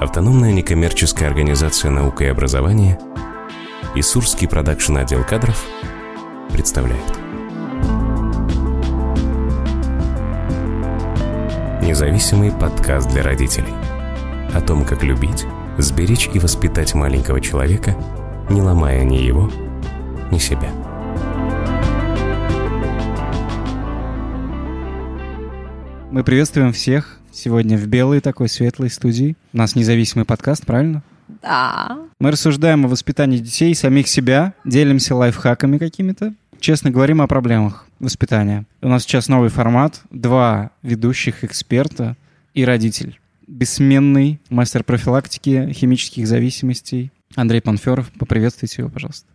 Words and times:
Автономная 0.00 0.52
некоммерческая 0.52 1.28
организация 1.28 1.90
«Наука 1.90 2.22
и 2.22 2.28
образование» 2.28 3.00
и 3.96 4.02
Сурский 4.02 4.46
продакшн 4.46 4.96
отдел 4.96 5.24
кадров 5.24 5.60
представляют. 6.52 7.04
Независимый 11.82 12.52
подкаст 12.52 13.10
для 13.10 13.24
родителей. 13.24 13.74
О 14.54 14.60
том, 14.60 14.84
как 14.84 15.02
любить, 15.02 15.46
сберечь 15.78 16.30
и 16.32 16.38
воспитать 16.38 16.94
маленького 16.94 17.40
человека, 17.40 17.96
не 18.50 18.62
ломая 18.62 19.02
ни 19.02 19.16
его, 19.16 19.50
ни 20.30 20.38
себя. 20.38 20.70
Мы 26.12 26.22
приветствуем 26.22 26.72
всех 26.72 27.17
сегодня 27.38 27.78
в 27.78 27.86
белой 27.86 28.20
такой 28.20 28.48
светлой 28.48 28.90
студии. 28.90 29.36
У 29.52 29.58
нас 29.58 29.76
независимый 29.76 30.24
подкаст, 30.24 30.66
правильно? 30.66 31.02
Да. 31.42 31.98
Мы 32.18 32.32
рассуждаем 32.32 32.84
о 32.84 32.88
воспитании 32.88 33.38
детей, 33.38 33.74
самих 33.74 34.08
себя, 34.08 34.54
делимся 34.64 35.14
лайфхаками 35.14 35.78
какими-то, 35.78 36.34
честно 36.58 36.90
говорим 36.90 37.22
о 37.22 37.28
проблемах 37.28 37.86
воспитания. 38.00 38.64
У 38.82 38.88
нас 38.88 39.04
сейчас 39.04 39.28
новый 39.28 39.50
формат, 39.50 40.00
два 40.10 40.70
ведущих 40.82 41.44
эксперта 41.44 42.16
и 42.54 42.64
родитель. 42.64 43.20
Бессменный 43.46 44.40
мастер 44.50 44.84
профилактики 44.84 45.72
химических 45.72 46.26
зависимостей 46.26 47.12
Андрей 47.34 47.60
Панферов. 47.60 48.10
Поприветствуйте 48.18 48.82
его, 48.82 48.90
пожалуйста. 48.90 49.26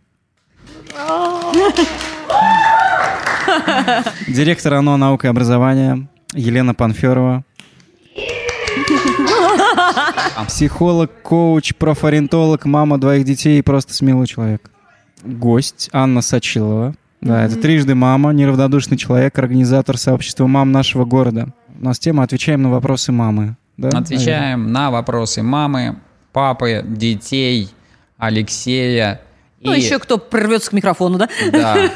Директор 4.28 4.74
ОНО 4.74 4.96
«Наука 4.96 5.26
и 5.26 5.30
образование» 5.30 6.06
Елена 6.34 6.74
Панферова. 6.74 7.44
Психолог, 10.48 11.10
коуч, 11.22 11.74
профориентолог, 11.74 12.64
мама 12.64 12.98
двоих 12.98 13.24
детей 13.24 13.58
и 13.58 13.62
просто 13.62 13.94
смелый 13.94 14.26
человек. 14.26 14.70
Гость 15.22 15.88
Анна 15.92 16.20
Сачилова. 16.22 16.94
Да, 17.20 17.44
это 17.46 17.56
трижды 17.56 17.94
мама, 17.94 18.32
неравнодушный 18.32 18.98
человек, 18.98 19.38
организатор 19.38 19.96
сообщества 19.96 20.46
мам 20.46 20.72
нашего 20.72 21.04
города. 21.06 21.48
У 21.80 21.84
нас 21.84 21.98
тема 21.98 22.22
«Отвечаем 22.22 22.62
на 22.62 22.70
вопросы 22.70 23.12
мамы». 23.12 23.56
Да? 23.78 23.88
Отвечаем 23.88 24.70
на 24.70 24.90
вопросы 24.90 25.42
мамы, 25.42 25.96
папы, 26.32 26.84
детей, 26.86 27.70
Алексея. 28.18 29.22
Ну, 29.62 29.72
и- 29.72 29.80
еще 29.80 29.98
кто 29.98 30.18
прорвется 30.18 30.70
к 30.70 30.72
микрофону, 30.74 31.16
да? 31.18 31.28
Да, 31.50 31.90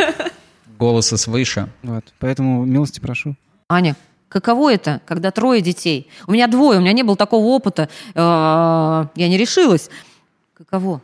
голоса 0.78 1.16
свыше. 1.18 1.68
Вот, 1.82 2.04
поэтому 2.18 2.64
милости 2.64 2.98
прошу. 2.98 3.36
Аня, 3.68 3.94
каково 4.28 4.72
это, 4.74 5.00
когда 5.06 5.30
трое 5.30 5.60
детей? 5.60 6.08
У 6.26 6.32
меня 6.32 6.46
двое, 6.46 6.78
у 6.78 6.80
меня 6.82 6.92
не 6.92 7.02
было 7.02 7.16
такого 7.16 7.44
опыта. 7.46 7.88
Э, 8.14 9.06
Я 9.14 9.28
не 9.28 9.36
решилась. 9.36 9.90
Каково? 10.56 11.00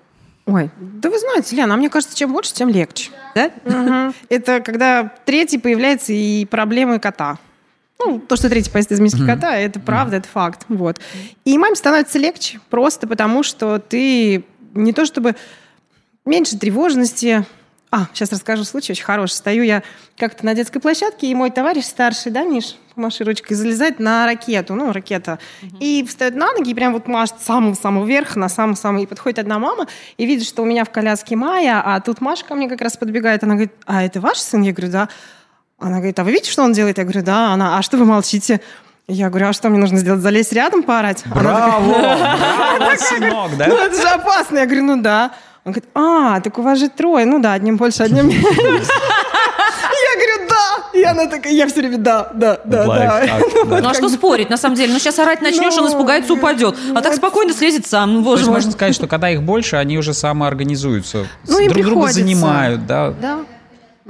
Ой, 0.46 0.70
да 0.78 1.08
вы 1.08 1.18
знаете, 1.18 1.56
Лена, 1.56 1.74
а 1.74 1.76
мне 1.76 1.88
кажется, 1.88 2.16
чем 2.16 2.32
больше, 2.32 2.52
тем 2.52 2.68
легче. 2.68 3.10
Да? 3.34 3.50
Это 4.28 4.60
когда 4.60 5.10
третий 5.24 5.58
появляется 5.58 6.12
и 6.12 6.44
проблемы 6.44 6.98
кота. 6.98 7.38
Ну, 7.98 8.18
то, 8.18 8.36
что 8.36 8.50
третий 8.50 8.70
поест 8.70 8.92
из 8.92 9.00
миски 9.00 9.24
кота, 9.24 9.56
это 9.56 9.78
правда, 9.80 10.16
это 10.16 10.28
факт. 10.28 10.66
Вот. 10.68 10.98
И 11.44 11.56
маме 11.56 11.76
становится 11.76 12.18
легче, 12.18 12.60
просто 12.68 13.06
потому 13.06 13.42
что 13.42 13.78
ты 13.78 14.44
не 14.74 14.92
то 14.92 15.06
чтобы 15.06 15.36
меньше 16.26 16.58
тревожности. 16.58 17.46
А, 17.94 18.08
сейчас 18.12 18.32
расскажу 18.32 18.64
случай 18.64 18.90
очень 18.90 19.04
хороший. 19.04 19.34
Стою 19.34 19.62
я 19.62 19.84
как-то 20.18 20.44
на 20.44 20.54
детской 20.54 20.80
площадке, 20.80 21.28
и 21.28 21.34
мой 21.36 21.52
товарищ 21.52 21.84
старший, 21.84 22.32
да, 22.32 22.42
Миш, 22.42 22.74
помаши 22.96 23.22
ручкой, 23.22 23.54
залезает 23.54 24.00
на 24.00 24.26
ракету, 24.26 24.74
ну, 24.74 24.90
ракета, 24.90 25.38
и 25.78 26.04
встает 26.04 26.34
на 26.34 26.50
ноги, 26.50 26.72
и 26.72 26.74
прям 26.74 26.92
вот 26.92 27.06
машет 27.06 27.40
с 27.40 27.44
самого-самого 27.44 28.04
верха, 28.04 28.36
на 28.36 28.48
самый-самый, 28.48 29.04
и 29.04 29.06
подходит 29.06 29.38
одна 29.38 29.60
мама, 29.60 29.86
и 30.16 30.26
видит, 30.26 30.44
что 30.44 30.62
у 30.62 30.64
меня 30.64 30.84
в 30.84 30.90
коляске 30.90 31.36
Майя, 31.36 31.82
а 31.84 32.00
тут 32.00 32.20
Маша 32.20 32.44
ко 32.44 32.56
мне 32.56 32.68
как 32.68 32.80
раз 32.80 32.96
подбегает, 32.96 33.44
она 33.44 33.54
говорит, 33.54 33.72
а 33.86 34.02
это 34.02 34.20
ваш 34.20 34.38
сын? 34.38 34.62
Я 34.62 34.72
говорю, 34.72 34.90
да. 34.90 35.08
Она 35.78 35.98
говорит, 35.98 36.18
а 36.18 36.24
вы 36.24 36.32
видите, 36.32 36.50
что 36.50 36.64
он 36.64 36.72
делает? 36.72 36.98
Я 36.98 37.04
говорю, 37.04 37.22
да. 37.22 37.52
Она, 37.52 37.78
а 37.78 37.82
что 37.82 37.96
вы 37.96 38.06
молчите? 38.06 38.60
Я 39.06 39.28
говорю, 39.28 39.48
а 39.48 39.52
что 39.52 39.68
мне 39.68 39.78
нужно 39.78 39.98
сделать? 39.98 40.20
Залезть 40.20 40.52
рядом, 40.52 40.82
поорать? 40.82 41.22
Браво! 41.26 41.92
Браво, 42.78 42.96
сынок, 42.96 43.50
ну, 43.52 43.56
да? 43.56 43.66
это 43.66 44.00
же 44.00 44.08
опасно. 44.08 44.58
Я 44.58 44.66
говорю, 44.66 44.82
ну 44.82 45.00
да. 45.00 45.32
Он 45.64 45.72
говорит, 45.72 45.88
а, 45.94 46.40
так 46.40 46.58
у 46.58 46.62
вас 46.62 46.78
же 46.78 46.88
трое. 46.90 47.24
Ну 47.24 47.40
да, 47.40 47.54
одним 47.54 47.76
больше, 47.78 48.02
одним 48.02 48.28
меньше. 48.28 48.44
Я 48.58 50.14
говорю, 50.16 50.48
да. 50.48 50.98
И 50.98 51.02
она 51.02 51.26
такая, 51.26 51.52
я 51.54 51.66
все 51.66 51.76
время, 51.80 51.98
да, 51.98 52.30
да, 52.34 52.60
да, 52.64 52.84
да. 52.84 52.86
Лайфхак, 52.86 53.42
да. 53.68 53.80
Ну 53.80 53.88
а 53.88 53.94
что 53.94 54.08
спорить, 54.10 54.50
на 54.50 54.56
самом 54.58 54.76
деле? 54.76 54.92
Ну 54.92 54.98
сейчас 54.98 55.18
орать 55.18 55.40
начнешь, 55.40 55.72
он 55.76 55.84
Ну, 55.84 55.88
испугается, 55.90 56.34
упадет. 56.34 56.76
А 56.94 57.00
так 57.00 57.12
вот. 57.12 57.16
спокойно 57.16 57.52
слезет 57.54 57.86
сам, 57.86 58.12
ну, 58.12 58.18
То 58.22 58.24
боже 58.30 58.50
можно 58.50 58.72
сказать, 58.72 58.94
что 58.94 59.06
когда 59.06 59.30
их 59.30 59.42
больше, 59.42 59.76
они 59.76 59.96
уже 59.98 60.12
самоорганизуются. 60.12 61.26
Ну, 61.48 61.68
друг 61.68 61.84
друга 61.84 62.08
занимают, 62.12 62.86
да. 62.86 63.14
Да. 63.20 63.38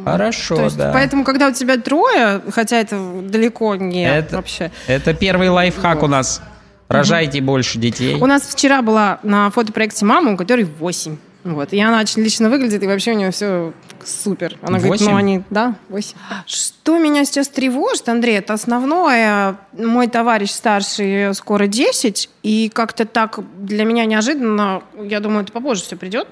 Хорошо, 0.05 0.57
То 0.57 0.63
есть, 0.65 0.77
да. 0.77 0.91
поэтому, 0.93 1.23
когда 1.23 1.47
у 1.47 1.53
тебя 1.53 1.77
трое, 1.77 2.41
хотя 2.51 2.79
это 2.81 2.99
далеко 3.23 3.77
не 3.77 4.05
Это- 4.05 4.35
вообще. 4.37 4.73
Это 4.89 5.15
первый 5.15 5.51
лайфхак 5.51 6.03
у 6.03 6.09
нас. 6.09 6.43
Рожайте 6.89 7.41
больше 7.41 7.79
детей. 7.79 8.17
У 8.21 8.27
нас 8.27 8.43
вчера 8.43 8.83
была 8.83 9.21
на 9.23 9.51
фотопроекте 9.51 10.05
мама, 10.05 10.33
у 10.33 10.37
которой 10.37 10.65
8. 10.65 11.17
Вот. 11.45 11.75
И 11.75 11.81
она 11.81 12.01
очень 12.01 12.23
лично 12.23 12.49
выглядит, 12.49 12.83
и 12.83 12.87
вообще 12.87 13.13
у 13.13 13.17
нее 13.17 13.31
все 13.31 13.73
супер. 14.03 14.57
Она 14.63 14.79
говорит, 14.79 15.01
Восемь? 15.01 15.11
ну 15.11 15.17
они, 15.17 15.43
да, 15.51 15.77
8. 15.91 16.17
Что 16.47 16.99
меня 16.99 17.25
сейчас 17.27 17.49
тревожит, 17.49 18.09
Андрей, 18.09 18.39
это 18.39 18.55
основное. 18.55 19.59
Мой 19.73 20.09
товарищ 20.09 20.51
старший 20.51 21.35
скоро 21.35 21.67
10, 21.67 22.31
и 22.43 22.71
как-то 22.73 23.05
так 23.05 23.41
для 23.59 23.85
меня 23.85 24.07
неожиданно, 24.07 24.83
я 24.99 25.21
думаю, 25.21 25.43
это 25.43 25.53
попозже 25.53 25.83
все 25.83 25.97
придет. 25.97 26.29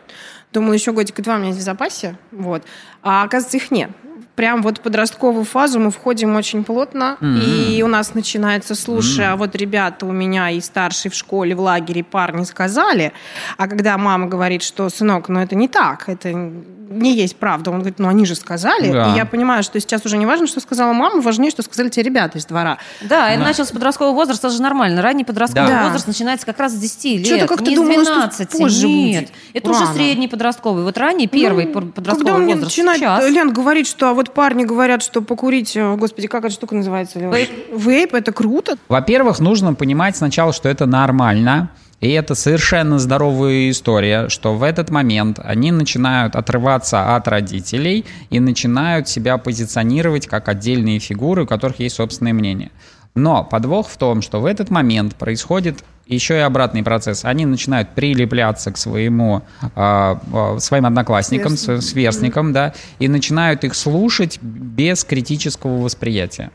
Думаю, 0.51 0.75
еще 0.75 0.93
годика 0.93 1.23
два 1.23 1.37
у 1.37 1.39
меня 1.39 1.53
здесь 1.53 1.63
в 1.63 1.67
запасе. 1.67 2.17
Вот. 2.31 2.63
А 3.03 3.23
оказывается, 3.23 3.57
их 3.59 3.71
нет. 3.71 3.91
Прям 4.35 4.63
вот 4.63 4.81
подростковую 4.81 5.45
фазу 5.45 5.79
мы 5.79 5.91
входим 5.91 6.37
очень 6.37 6.65
плотно, 6.65 7.17
и 7.21 7.83
у 7.83 7.87
нас 7.87 8.15
начинается, 8.15 8.75
слушай, 8.75 9.27
а 9.27 9.37
вот 9.37 9.55
ребята 9.57 10.07
у 10.07 10.13
меня 10.13 10.51
и 10.51 10.61
старший 10.61 11.11
в 11.11 11.15
школе, 11.15 11.55
в 11.55 11.61
лагере 11.61 12.03
парни 12.03 12.45
сказали, 12.45 13.13
а 13.59 13.69
когда 13.69 13.99
мама 13.99 14.27
говорит, 14.27 14.63
что, 14.63 14.89
сынок, 14.89 15.29
ну 15.29 15.41
это 15.41 15.55
не 15.55 15.69
так, 15.69 16.09
это 16.09 16.53
не 16.93 17.15
есть 17.15 17.37
правда, 17.37 17.71
он 17.71 17.79
говорит, 17.79 17.99
ну 17.99 18.09
они 18.09 18.25
же 18.27 18.35
сказали, 18.35 18.93
Да. 18.93 19.13
и 19.13 19.17
я 19.17 19.25
понимаю, 19.27 19.63
что 19.63 19.79
сейчас 19.81 20.05
уже 20.05 20.17
не 20.19 20.27
важно, 20.27 20.47
что 20.47 20.61
сказала 20.61 20.93
мама, 20.93 21.21
важнее, 21.21 21.51
что 21.51 21.63
сказали 21.63 21.89
те 21.89 22.03
ребята 22.03 22.39
из 22.39 22.47
двора. 22.47 22.79
Да, 23.01 23.31
это 23.31 23.43
начался 23.43 23.73
подростковый 23.73 24.15
возраст, 24.15 24.45
это 24.45 24.53
же 24.53 24.63
нормально. 24.63 25.03
Ранний 25.03 25.25
подростковый 25.25 25.71
Да. 25.71 25.85
возраст 25.85 26.07
начинается 26.07 26.47
как 26.47 26.59
раз 26.59 26.73
с 26.73 26.77
10 26.79 27.19
лет. 27.19 27.27
Чё-то 27.27 27.47
как-то 27.47 27.65
не 27.71 27.77
с 27.77 27.79
думала, 27.81 28.05
что 28.05 28.15
12. 28.15 28.59
позже 28.59 28.89
Нет, 28.89 29.21
будет. 29.27 29.33
это 29.55 29.71
уже 29.71 29.81
Рано. 29.81 29.95
средний 29.95 30.29
подростковый. 30.29 30.85
Вот 30.85 30.97
ранний, 30.99 31.27
первый 31.27 31.67
Ну, 31.67 31.73
подростковый 31.93 32.17
Когда 32.27 32.39
мне 32.39 32.55
возраст 32.55 32.77
начинает 32.77 33.01
сейчас. 33.01 33.29
Лен 33.31 33.53
говорить, 33.53 33.87
что 33.87 34.09
а 34.11 34.15
вот 34.15 34.33
парни 34.35 34.65
говорят, 34.65 35.03
что 35.03 35.23
покурить, 35.23 35.77
э, 35.77 35.95
господи, 35.97 36.29
как 36.29 36.45
эта 36.45 36.53
штука 36.55 36.75
называется? 36.75 37.19
Вейп. 37.19 37.51
Вейп, 37.77 38.15
это 38.15 38.33
круто. 38.33 38.77
Во-первых, 38.89 39.41
нужно 39.41 39.75
понимать 39.75 40.17
сначала, 40.17 40.53
что 40.53 40.69
это 40.69 40.87
нормально. 40.87 41.71
И 42.03 42.11
это 42.11 42.35
совершенно 42.35 42.99
здоровая 42.99 43.71
история, 43.71 44.29
что 44.29 44.57
в 44.57 44.65
этот 44.65 44.91
момент 44.91 45.39
они 45.41 45.71
начинают 45.71 46.35
отрываться 46.35 47.15
от 47.15 47.29
родителей 47.29 48.05
и 48.29 48.41
начинают 48.41 49.09
себя 49.09 49.39
позиционировать 49.39 50.27
как 50.27 50.49
отдельные 50.49 50.99
фигуры, 50.99 51.45
у 51.45 51.47
которых 51.47 51.79
есть 51.79 51.95
собственное 51.95 52.33
мнение. 52.33 52.73
Но 53.15 53.45
подвох 53.45 53.89
в 53.89 53.97
том, 53.99 54.21
что 54.21 54.41
в 54.41 54.47
этот 54.47 54.69
момент 54.69 55.15
происходит 55.15 55.85
еще 56.09 56.35
и 56.35 56.41
обратный 56.41 56.83
процесс. 56.83 57.25
Они 57.25 57.47
начинают 57.47 57.91
прилепляться 57.91 58.73
к 58.73 58.79
своему, 58.79 59.43
а, 59.77 60.21
а, 60.33 60.59
своим 60.59 60.87
одноклассникам, 60.87 61.57
сверстникам, 61.57 62.53
да, 62.53 62.75
и 62.99 63.07
начинают 63.07 63.63
их 63.63 63.77
слушать 63.77 64.41
без 64.43 65.05
критического 65.05 65.81
восприятия. 65.81 66.51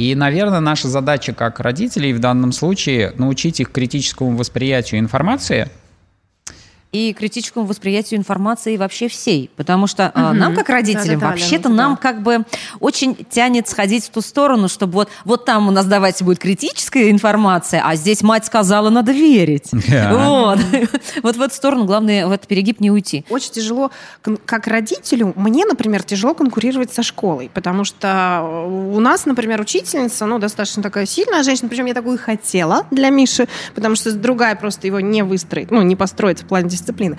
И, 0.00 0.14
наверное, 0.14 0.60
наша 0.60 0.88
задача 0.88 1.34
как 1.34 1.60
родителей 1.60 2.14
в 2.14 2.20
данном 2.20 2.52
случае 2.52 3.12
научить 3.18 3.60
их 3.60 3.70
критическому 3.70 4.34
восприятию 4.34 4.98
информации. 4.98 5.68
И 6.92 7.12
критическому 7.12 7.66
восприятию 7.66 8.18
информации 8.18 8.76
вообще 8.76 9.08
всей. 9.08 9.50
Потому 9.56 9.86
что 9.86 10.10
а, 10.14 10.32
нам, 10.32 10.56
как 10.56 10.68
родителям, 10.68 11.20
Да-да-да, 11.20 11.26
вообще-то 11.28 11.68
Лена, 11.68 11.82
нам 11.82 11.94
да. 11.94 12.00
как 12.00 12.22
бы 12.22 12.44
очень 12.80 13.16
тянет 13.30 13.68
сходить 13.68 14.06
в 14.06 14.10
ту 14.10 14.20
сторону, 14.20 14.68
чтобы 14.68 14.94
вот, 14.94 15.08
вот 15.24 15.44
там 15.44 15.68
у 15.68 15.70
нас 15.70 15.86
давайте 15.86 16.24
будет 16.24 16.38
критическая 16.38 17.10
информация, 17.10 17.82
а 17.84 17.94
здесь 17.94 18.22
мать 18.22 18.46
сказала, 18.46 18.90
надо 18.90 19.12
верить. 19.12 19.70
Да. 19.90 20.12
Вот. 20.14 20.60
вот 21.22 21.36
в 21.36 21.42
эту 21.42 21.54
сторону 21.54 21.84
главное 21.84 22.26
в 22.28 22.30
этот 22.30 22.46
перегиб 22.46 22.78
не 22.78 22.92
уйти. 22.92 23.24
Очень 23.28 23.50
тяжело, 23.50 23.90
как 24.44 24.68
родителю, 24.68 25.32
мне, 25.34 25.64
например, 25.64 26.04
тяжело 26.04 26.32
конкурировать 26.32 26.92
со 26.92 27.02
школой, 27.02 27.50
потому 27.52 27.82
что 27.82 28.68
у 28.68 29.00
нас, 29.00 29.26
например, 29.26 29.60
учительница, 29.60 30.26
ну, 30.26 30.38
достаточно 30.38 30.80
такая 30.80 31.06
сильная 31.06 31.42
женщина, 31.42 31.68
причем 31.68 31.86
я 31.86 31.94
такую 31.94 32.16
и 32.16 32.18
хотела 32.18 32.86
для 32.92 33.10
Миши, 33.10 33.48
потому 33.74 33.96
что 33.96 34.12
другая 34.12 34.54
просто 34.54 34.86
его 34.86 35.00
не 35.00 35.22
выстроит, 35.22 35.72
ну, 35.72 35.82
не 35.82 35.96
построит 35.96 36.40
в 36.40 36.44
плане 36.44 36.68
дисциплины. 36.80 37.18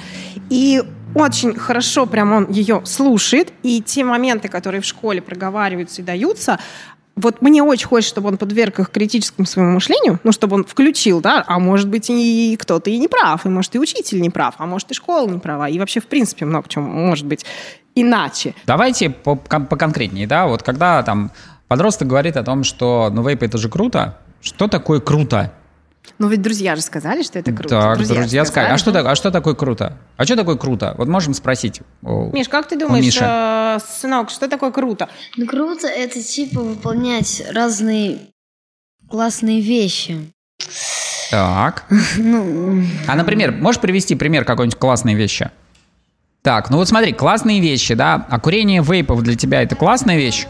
И 0.50 0.84
очень 1.16 1.56
хорошо 1.56 2.06
прям 2.06 2.32
он 2.34 2.50
ее 2.50 2.82
слушает, 2.86 3.52
и 3.64 3.82
те 3.82 4.04
моменты, 4.04 4.48
которые 4.48 4.82
в 4.82 4.86
школе 4.86 5.22
проговариваются 5.22 6.02
и 6.02 6.06
даются, 6.06 6.60
вот 7.16 7.42
мне 7.42 7.62
очень 7.62 7.88
хочется, 7.88 8.14
чтобы 8.14 8.30
он 8.30 8.38
подверг 8.38 8.80
их 8.80 8.90
критическому 8.90 9.46
своему 9.46 9.74
мышлению, 9.74 10.20
ну, 10.24 10.32
чтобы 10.32 10.56
он 10.56 10.64
включил, 10.64 11.22
да, 11.22 11.44
а 11.46 11.60
может 11.60 11.90
быть, 11.90 12.10
и 12.10 12.58
кто-то 12.60 12.90
и 12.90 12.98
не 12.98 13.08
прав, 13.08 13.46
и 13.46 13.50
может, 13.50 13.76
и 13.76 13.80
учитель 13.80 14.22
не 14.22 14.30
прав, 14.30 14.56
а 14.58 14.66
может, 14.66 14.92
и 14.92 14.94
школа 14.94 15.28
не 15.28 15.40
права, 15.40 15.68
и 15.68 15.78
вообще, 15.78 16.00
в 16.00 16.08
принципе, 16.08 16.46
много 16.46 16.68
чего 16.70 16.86
может 16.86 17.26
быть 17.26 17.46
иначе. 17.96 18.56
Давайте 18.66 19.10
по- 19.10 19.36
кон- 19.36 19.66
поконкретнее, 19.66 20.26
да, 20.26 20.48
вот 20.48 20.64
когда 20.64 21.04
там 21.04 21.32
подросток 21.68 22.08
говорит 22.08 22.38
о 22.38 22.44
том, 22.44 22.64
что 22.64 23.10
ну 23.12 23.28
вейп 23.28 23.44
это 23.44 23.58
же 23.58 23.70
круто, 23.70 24.18
что 24.42 24.68
такое 24.68 25.00
круто? 25.00 25.54
Ну, 26.18 26.28
ведь 26.28 26.42
друзья 26.42 26.76
же 26.76 26.82
сказали, 26.82 27.24
что 27.24 27.40
это 27.40 27.52
круто. 27.52 27.70
Так, 27.70 27.98
друзья, 27.98 28.44
же 28.44 28.46
сказали. 28.46 28.74
А 28.74 28.78
что, 28.78 28.92
так- 28.92 29.06
а 29.06 29.16
что 29.16 29.32
такое 29.32 29.54
круто? 29.56 29.98
А 30.18 30.26
что 30.26 30.36
такое 30.36 30.56
круто? 30.56 30.94
Вот 30.98 31.08
можем 31.08 31.34
спросить. 31.34 31.82
Миш, 32.02 32.48
как 32.50 32.68
ты 32.68 32.78
думаешь, 32.78 33.06
Миши. 33.06 33.20
э, 33.24 33.80
сынок, 34.00 34.30
что 34.30 34.48
такое 34.48 34.72
круто? 34.72 35.10
Ну, 35.38 35.46
круто 35.46 35.88
это 35.88 36.22
типа 36.22 36.60
выполнять 36.62 37.44
разные 37.52 38.20
классные 39.10 39.62
вещи. 39.62 40.32
Так. 41.30 41.86
Ну, 42.18 42.84
А, 43.08 43.16
например, 43.16 43.52
можешь 43.52 43.80
привести 43.82 44.16
пример 44.16 44.44
какой-нибудь 44.46 44.78
классной 44.80 45.14
вещи? 45.14 45.50
Так, 46.42 46.70
ну 46.72 46.78
вот 46.78 46.88
смотри, 46.88 47.14
классные 47.14 47.60
вещи, 47.62 47.94
да? 47.94 48.26
А 48.30 48.40
курение 48.40 48.82
вейпов 48.82 49.22
для 49.22 49.36
тебя 49.36 49.62
это 49.62 49.76
классная 49.76 50.18
вещь? 50.18 50.48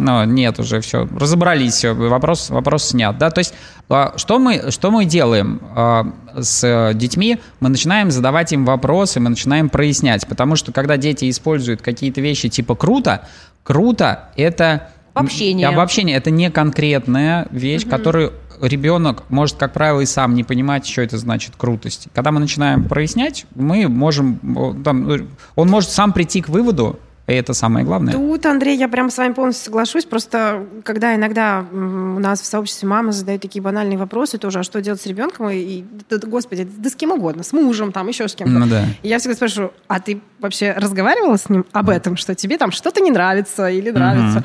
Ну, 0.00 0.24
нет, 0.24 0.58
уже 0.58 0.80
все, 0.80 1.06
разобрались, 1.14 1.74
все, 1.74 1.92
вопрос, 1.92 2.48
вопрос 2.50 2.84
снят, 2.84 3.16
да, 3.18 3.30
то 3.30 3.40
есть 3.40 3.54
а, 3.90 4.14
что 4.16 4.38
мы, 4.38 4.70
что 4.70 4.90
мы 4.90 5.04
делаем 5.04 5.60
а, 5.74 6.06
с 6.36 6.92
детьми? 6.94 7.38
Мы 7.60 7.68
начинаем 7.68 8.10
задавать 8.10 8.52
им 8.52 8.64
вопросы, 8.64 9.20
мы 9.20 9.30
начинаем 9.30 9.68
прояснять, 9.68 10.26
потому 10.26 10.56
что 10.56 10.72
когда 10.72 10.96
дети 10.96 11.28
используют 11.28 11.82
какие-то 11.82 12.20
вещи 12.20 12.48
типа 12.48 12.74
«круто», 12.74 13.26
«круто»— 13.62 14.30
это... 14.36 14.88
Обобщение. 15.12 15.68
Обобщение— 15.68 16.16
это 16.18 16.30
не 16.30 16.50
конкретная 16.50 17.48
вещь, 17.50 17.86
которую 17.86 18.32
ребенок 18.62 19.24
может, 19.28 19.56
как 19.56 19.72
правило, 19.72 20.00
и 20.00 20.06
сам 20.06 20.34
не 20.34 20.44
понимать, 20.44 20.86
что 20.86 21.02
это 21.02 21.18
значит 21.18 21.54
крутость. 21.56 22.08
Когда 22.14 22.30
мы 22.30 22.40
начинаем 22.40 22.84
прояснять, 22.84 23.46
мы 23.54 23.88
можем... 23.88 24.38
Там, 24.84 25.28
он 25.56 25.68
может 25.68 25.90
сам 25.90 26.12
прийти 26.12 26.42
к 26.42 26.48
выводу, 26.48 26.98
и 27.30 27.36
это 27.36 27.54
самое 27.54 27.84
главное. 27.84 28.12
Тут, 28.12 28.44
Андрей, 28.46 28.76
я 28.76 28.88
прям 28.88 29.10
с 29.10 29.18
вами 29.18 29.32
полностью 29.32 29.66
соглашусь. 29.66 30.04
Просто 30.04 30.66
когда 30.84 31.14
иногда 31.14 31.64
у 31.72 32.18
нас 32.18 32.40
в 32.40 32.46
сообществе 32.46 32.88
мамы 32.88 33.12
задают 33.12 33.42
такие 33.42 33.62
банальные 33.62 33.98
вопросы 33.98 34.38
тоже, 34.38 34.60
а 34.60 34.62
что 34.62 34.80
делать 34.80 35.00
с 35.00 35.06
ребенком? 35.06 35.48
И, 35.50 35.56
и, 35.56 35.84
да, 36.08 36.18
господи, 36.26 36.68
да 36.76 36.90
с 36.90 36.94
кем 36.94 37.12
угодно, 37.12 37.42
с 37.42 37.52
мужем, 37.52 37.92
там, 37.92 38.08
еще 38.08 38.28
с 38.28 38.34
кем-то. 38.34 38.58
Ну 38.58 38.66
да. 38.66 38.84
И 39.02 39.08
я 39.08 39.18
всегда 39.18 39.36
спрашиваю, 39.36 39.72
а 39.88 40.00
ты 40.00 40.20
вообще 40.38 40.72
разговаривала 40.72 41.36
с 41.36 41.48
ним 41.48 41.64
об 41.72 41.90
этом, 41.90 42.16
что 42.16 42.34
тебе 42.34 42.58
там 42.58 42.70
что-то 42.72 43.00
не 43.00 43.10
нравится 43.10 43.68
или 43.68 43.90
нравится? 43.90 44.44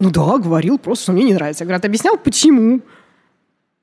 Ну 0.00 0.10
да, 0.10 0.38
говорил 0.38 0.78
просто, 0.78 1.04
что 1.04 1.12
мне 1.12 1.24
не 1.24 1.34
нравится. 1.34 1.64
Я 1.64 1.66
говорю, 1.66 1.78
а 1.78 1.80
ты 1.80 1.88
объяснял, 1.88 2.16
почему? 2.16 2.80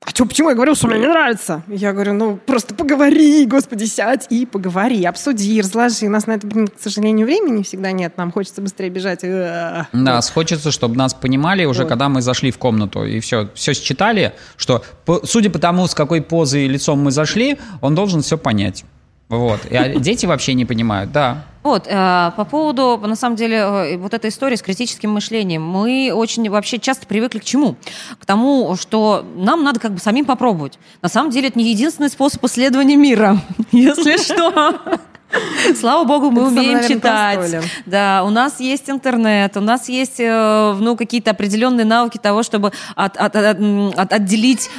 А 0.04 0.10
что, 0.10 0.26
почему 0.26 0.50
я 0.50 0.54
говорил, 0.54 0.74
что 0.74 0.88
мне 0.88 0.98
не 1.00 1.06
нравится? 1.08 1.62
Я 1.68 1.92
говорю, 1.94 2.12
ну, 2.12 2.36
просто 2.36 2.74
поговори, 2.74 3.46
господи, 3.46 3.84
сядь 3.84 4.26
и 4.30 4.44
поговори, 4.44 5.02
обсуди, 5.04 5.58
разложи. 5.60 6.06
У 6.06 6.10
нас 6.10 6.26
на 6.26 6.32
это, 6.32 6.46
блин, 6.46 6.68
к 6.68 6.78
сожалению, 6.78 7.26
времени 7.26 7.62
всегда 7.62 7.92
нет. 7.92 8.16
Нам 8.18 8.30
хочется 8.30 8.60
быстрее 8.60 8.90
бежать. 8.90 9.20
Да, 9.22 10.20
хочется, 10.34 10.70
чтобы 10.70 10.96
нас 10.96 11.14
понимали 11.14 11.64
уже, 11.64 11.82
Вот. 11.82 11.88
когда 11.88 12.08
мы 12.10 12.20
зашли 12.20 12.50
в 12.50 12.58
комнату, 12.58 13.04
и 13.04 13.20
все, 13.20 13.48
все 13.54 13.72
считали, 13.72 14.34
что 14.58 14.84
по- 15.06 15.26
судя 15.26 15.48
по 15.50 15.58
тому, 15.58 15.86
с 15.86 15.94
какой 15.94 16.20
позой 16.20 16.66
и 16.66 16.68
лицом 16.68 17.00
мы 17.00 17.10
зашли, 17.10 17.58
он 17.80 17.94
должен 17.94 18.20
все 18.20 18.36
понять. 18.36 18.84
Вот. 19.30 19.64
И, 19.70 19.74
а 19.76 19.88
дети 19.98 20.26
вообще 20.26 20.52
не 20.52 20.66
понимают, 20.66 21.10
да. 21.10 21.46
Вот, 21.66 21.88
э, 21.88 22.30
по 22.36 22.44
поводу, 22.44 22.96
на 22.96 23.16
самом 23.16 23.34
деле, 23.34 23.56
э, 23.56 23.96
вот 23.96 24.14
этой 24.14 24.30
истории 24.30 24.54
с 24.54 24.62
критическим 24.62 25.10
мышлением, 25.10 25.64
мы 25.66 26.12
очень 26.14 26.48
вообще 26.48 26.78
часто 26.78 27.08
привыкли 27.08 27.40
к 27.40 27.44
чему? 27.44 27.74
К 28.20 28.24
тому, 28.24 28.76
что 28.76 29.24
нам 29.34 29.64
надо 29.64 29.80
как 29.80 29.90
бы 29.92 29.98
самим 29.98 30.26
попробовать. 30.26 30.78
На 31.02 31.08
самом 31.08 31.30
деле, 31.32 31.48
это 31.48 31.58
не 31.58 31.68
единственный 31.68 32.08
способ 32.08 32.44
исследования 32.44 32.94
мира, 32.94 33.38
если 33.72 34.16
что. 34.16 34.78
Слава 35.80 36.04
богу, 36.04 36.30
мы 36.30 36.42
Это 36.42 36.50
самое, 36.50 36.68
умеем 36.68 37.00
наверное, 37.00 37.48
читать. 37.58 37.64
Да, 37.84 38.22
у 38.24 38.30
нас 38.30 38.60
есть 38.60 38.88
интернет, 38.88 39.56
у 39.56 39.60
нас 39.60 39.88
есть 39.88 40.20
э, 40.20 40.76
ну, 40.78 40.96
какие-то 40.96 41.32
определенные 41.32 41.84
навыки 41.84 42.18
того, 42.22 42.44
чтобы 42.44 42.70
от- 42.94 43.16
от- 43.16 43.34
от- 43.34 43.58
от- 43.98 44.12
отделить 44.12 44.70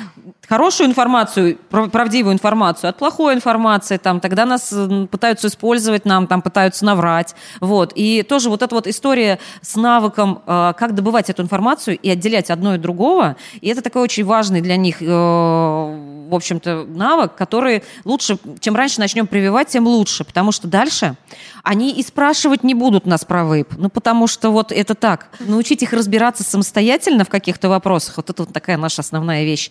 хорошую 0.48 0.90
информацию, 0.90 1.58
прав- 1.70 1.92
правдивую 1.92 2.34
информацию 2.34 2.90
от 2.90 2.98
плохой 2.98 3.34
информации, 3.36 3.98
там, 3.98 4.20
тогда 4.20 4.46
нас 4.46 4.74
пытаются 5.12 5.48
использовать, 5.48 6.06
нам 6.06 6.28
там 6.28 6.42
пытаются 6.42 6.86
наврать. 6.86 7.36
Вот. 7.60 7.92
И 7.96 8.24
тоже 8.24 8.50
вот 8.50 8.62
эта 8.62 8.74
вот 8.74 8.88
история 8.88 9.40
с 9.62 9.76
навыком, 9.76 10.42
э, 10.46 10.74
как 10.78 10.96
добывать 10.96 11.30
эту 11.30 11.44
информацию 11.44 11.98
и 11.98 12.10
отделять 12.10 12.50
одно 12.50 12.72
от 12.72 12.82
другого, 12.82 13.36
и 13.62 13.70
это 13.70 13.82
такой 13.82 14.02
очень 14.02 14.26
важный 14.26 14.62
для 14.62 14.78
них, 14.78 15.02
э, 15.02 15.06
в 15.06 16.36
общем-то, 16.36 16.86
навык, 16.88 17.36
который 17.36 17.84
лучше, 18.06 18.38
чем 18.60 18.76
раньше 18.76 19.00
начнем 19.00 19.28
прививать, 19.28 19.70
тем 19.70 19.88
лучше, 19.88 20.24
потому 20.24 20.52
что 20.52 20.68
дальше 20.68 21.16
они 21.64 21.92
и 21.92 22.04
спрашивать 22.04 22.64
не 22.64 22.74
будут 22.74 23.06
нас 23.06 23.26
про 23.26 23.44
вейп, 23.44 23.74
ну, 23.78 23.90
потому 23.90 24.28
что 24.28 24.52
вот 24.52 24.72
это 24.72 24.96
так. 24.96 25.28
Научить 25.40 25.84
их 25.84 25.92
разбираться 25.92 26.44
самостоятельно 26.44 27.26
в 27.26 27.30
каких-то 27.30 27.68
вопросах, 27.68 28.18
вот 28.18 28.30
это 28.30 28.44
вот 28.44 28.54
такая 28.54 28.78
наша 28.78 29.02
основная 29.02 29.44
вещь. 29.44 29.70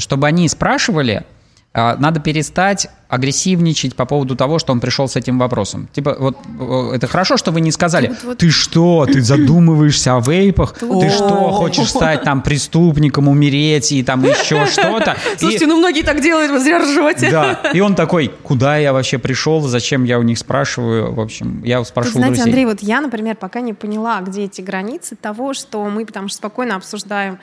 Чтобы 0.00 0.26
они 0.26 0.48
спрашивали, 0.48 1.24
а, 1.72 1.96
надо 1.98 2.18
перестать 2.18 2.88
агрессивничать 3.08 3.94
по 3.94 4.04
поводу 4.04 4.34
того, 4.34 4.58
что 4.58 4.72
он 4.72 4.80
пришел 4.80 5.06
с 5.06 5.14
этим 5.14 5.38
вопросом. 5.38 5.88
Типа, 5.92 6.16
вот 6.18 6.36
э, 6.58 6.92
это 6.94 7.06
хорошо, 7.06 7.36
что 7.36 7.52
вы 7.52 7.60
не 7.60 7.70
сказали, 7.70 8.12
ты 8.38 8.50
что, 8.50 9.06
ты 9.06 9.20
задумываешься 9.20 10.16
о 10.16 10.20
вейпах, 10.20 10.74
ты 10.74 11.10
что, 11.10 11.50
хочешь 11.52 11.88
стать 11.90 12.22
там 12.24 12.42
преступником, 12.42 13.28
умереть 13.28 13.92
и 13.92 14.02
там 14.02 14.24
еще 14.24 14.66
что-то. 14.70 15.16
Слушайте, 15.36 15.66
ну 15.66 15.78
многие 15.78 16.02
так 16.02 16.20
делают, 16.20 16.50
вы 16.50 16.58
зря 16.58 16.80
ржете. 16.80 17.30
Да, 17.30 17.60
и 17.72 17.78
он 17.78 17.94
такой, 17.94 18.32
куда 18.42 18.76
я 18.76 18.92
вообще 18.92 19.18
пришел, 19.18 19.60
зачем 19.60 20.02
я 20.02 20.18
у 20.18 20.22
них 20.22 20.38
спрашиваю, 20.38 21.12
в 21.12 21.20
общем, 21.20 21.62
я 21.64 21.80
Тут, 21.82 22.34
знаете. 22.34 22.42
Андрей, 22.42 22.64
вот 22.64 22.80
я, 22.80 23.00
например, 23.00 23.36
пока 23.36 23.60
не 23.60 23.74
поняла, 23.74 24.20
где 24.22 24.44
эти 24.44 24.60
границы 24.60 25.14
того, 25.14 25.54
что 25.54 25.84
мы, 25.88 26.04
потому 26.04 26.26
что 26.26 26.38
спокойно 26.38 26.74
обсуждаем 26.74 27.38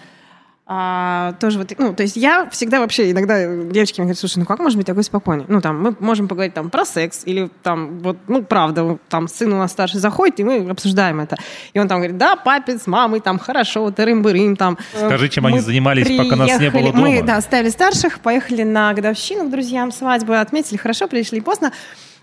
а, 0.70 1.34
тоже 1.40 1.60
вот, 1.60 1.72
ну, 1.78 1.94
то 1.94 2.04
есть 2.04 2.18
я 2.18 2.50
всегда 2.50 2.82
вообще, 2.82 3.12
иногда 3.12 3.40
девочки 3.48 4.02
мне 4.02 4.08
говорят, 4.08 4.20
слушай, 4.20 4.38
ну 4.40 4.46
как 4.46 4.60
может 4.60 4.78
быть 4.78 4.86
такой 4.86 5.04
спокойный? 5.04 5.46
Ну, 5.48 5.62
там, 5.62 5.82
мы 5.82 5.96
можем 6.00 6.28
поговорить 6.28 6.54
там 6.54 6.70
про 6.70 6.84
секс, 6.84 7.22
или 7.24 7.50
там, 7.64 8.00
вот, 8.00 8.18
ну, 8.28 8.44
правда, 8.44 8.84
вот 8.84 9.02
там 9.08 9.30
сын 9.30 9.54
у 9.54 9.58
нас 9.58 9.72
старший 9.72 10.02
заходит, 10.02 10.42
и 10.42 10.44
мы 10.44 10.70
обсуждаем 10.70 11.22
это. 11.22 11.38
И 11.72 11.80
он 11.80 11.88
там 11.88 12.00
говорит, 12.00 12.18
да, 12.18 12.36
папе 12.36 12.78
с 12.78 12.86
мамой, 12.86 13.22
там, 13.22 13.40
хорошо, 13.40 13.88
тырым-бырым, 13.92 14.58
там. 14.58 14.78
Скажи, 14.94 15.30
чем 15.30 15.46
Мы 15.46 15.52
они 15.52 15.60
занимались, 15.62 16.06
пока 16.18 16.36
нас 16.36 16.50
не 16.60 16.70
было 16.70 16.80
приехали- 16.80 16.92
дома. 16.92 17.08
Мы, 17.08 17.24
да, 17.24 17.40
ставили 17.40 17.70
старших, 17.70 18.20
поехали 18.20 18.64
на 18.64 18.94
годовщину 18.94 19.46
к 19.46 19.50
друзьям, 19.52 19.94
свадьбы, 19.94 20.38
отметили 20.38 20.76
хорошо, 20.78 21.08
пришли 21.08 21.40
поздно. 21.40 21.72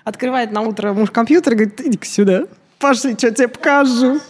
Открывает 0.04 0.52
на 0.52 0.60
утро 0.60 0.92
муж 0.92 1.10
компьютер 1.10 1.54
и 1.54 1.56
говорит, 1.56 1.80
иди-ка 1.80 2.04
сюда, 2.04 2.42
пошли, 2.78 3.14
что 3.14 3.30
тебе 3.30 3.48
покажу. 3.48 4.20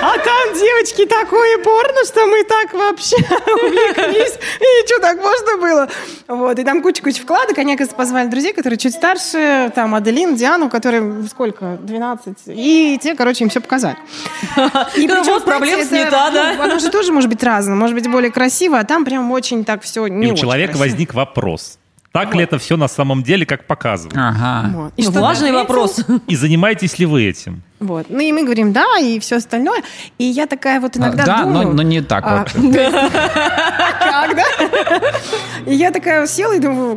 А 0.00 0.18
там, 0.18 0.54
девочки, 0.54 1.06
такое 1.06 1.58
порно, 1.58 2.04
что 2.04 2.26
мы 2.26 2.44
так 2.44 2.74
вообще 2.74 3.16
увлеклись. 3.16 4.38
И 4.60 4.86
что, 4.86 5.00
так 5.00 5.18
можно 5.18 5.56
было? 5.58 5.88
Вот, 6.26 6.58
и 6.58 6.64
там 6.64 6.82
куча-куча 6.82 7.22
вкладок. 7.22 7.58
Они, 7.58 7.74
оказывается, 7.74 7.96
позвали 7.96 8.28
друзей, 8.28 8.52
которые 8.52 8.78
чуть 8.78 8.94
старше, 8.94 9.72
там, 9.74 9.94
Аделин, 9.94 10.36
Диану, 10.36 10.68
которые 10.68 11.24
сколько, 11.28 11.78
12. 11.80 12.36
И 12.48 12.98
те, 13.02 13.14
короче, 13.14 13.44
им 13.44 13.50
все 13.50 13.60
показали. 13.60 13.96
И 14.96 15.06
Да, 15.08 15.20
причем, 15.20 15.32
вот 15.32 15.44
проблем 15.44 15.80
это, 15.80 15.88
снята, 15.88 16.30
да? 16.30 16.54
ну, 16.56 16.62
Оно 16.62 16.78
же 16.78 16.90
тоже 16.90 17.12
может 17.12 17.30
быть 17.30 17.42
разным, 17.42 17.78
может 17.78 17.94
быть 17.94 18.08
более 18.10 18.30
красиво, 18.30 18.78
а 18.78 18.84
там 18.84 19.04
прям 19.04 19.30
очень 19.32 19.64
так 19.64 19.82
все 19.82 20.06
не 20.06 20.28
И 20.28 20.32
у 20.32 20.36
человека 20.36 20.76
возник 20.76 21.14
вопрос. 21.14 21.78
Так 22.12 22.34
ли 22.34 22.42
это 22.42 22.58
все 22.58 22.76
на 22.76 22.88
самом 22.88 23.22
деле, 23.22 23.46
как 23.46 23.66
показывают? 23.66 24.16
Ага. 24.16 24.70
Вот. 24.74 24.92
И 24.96 25.04
Ну, 25.04 25.10
что 25.10 25.20
Важный 25.20 25.50
ты 25.50 25.54
вопрос. 25.54 26.00
И 26.26 26.36
занимаетесь 26.36 26.98
ли 26.98 27.06
вы 27.06 27.24
этим? 27.24 27.62
Вот. 27.80 28.06
Ну 28.08 28.18
и 28.18 28.32
мы 28.32 28.42
говорим 28.42 28.72
да, 28.72 28.98
и 29.00 29.18
все 29.20 29.36
остальное. 29.36 29.82
И 30.18 30.24
я 30.24 30.46
такая 30.46 30.80
вот 30.80 30.96
иногда 30.96 31.22
А, 31.22 31.26
да, 31.26 31.42
думаю... 31.42 31.68
но, 31.68 31.74
но 31.74 31.82
не 31.82 32.00
так 32.00 32.24
а, 32.26 32.38
вот. 32.38 32.52
Как, 32.72 34.36
да? 34.36 35.12
И 35.66 35.74
я 35.74 35.90
такая 35.90 36.26
села 36.26 36.54
и 36.54 36.58
думаю, 36.58 36.96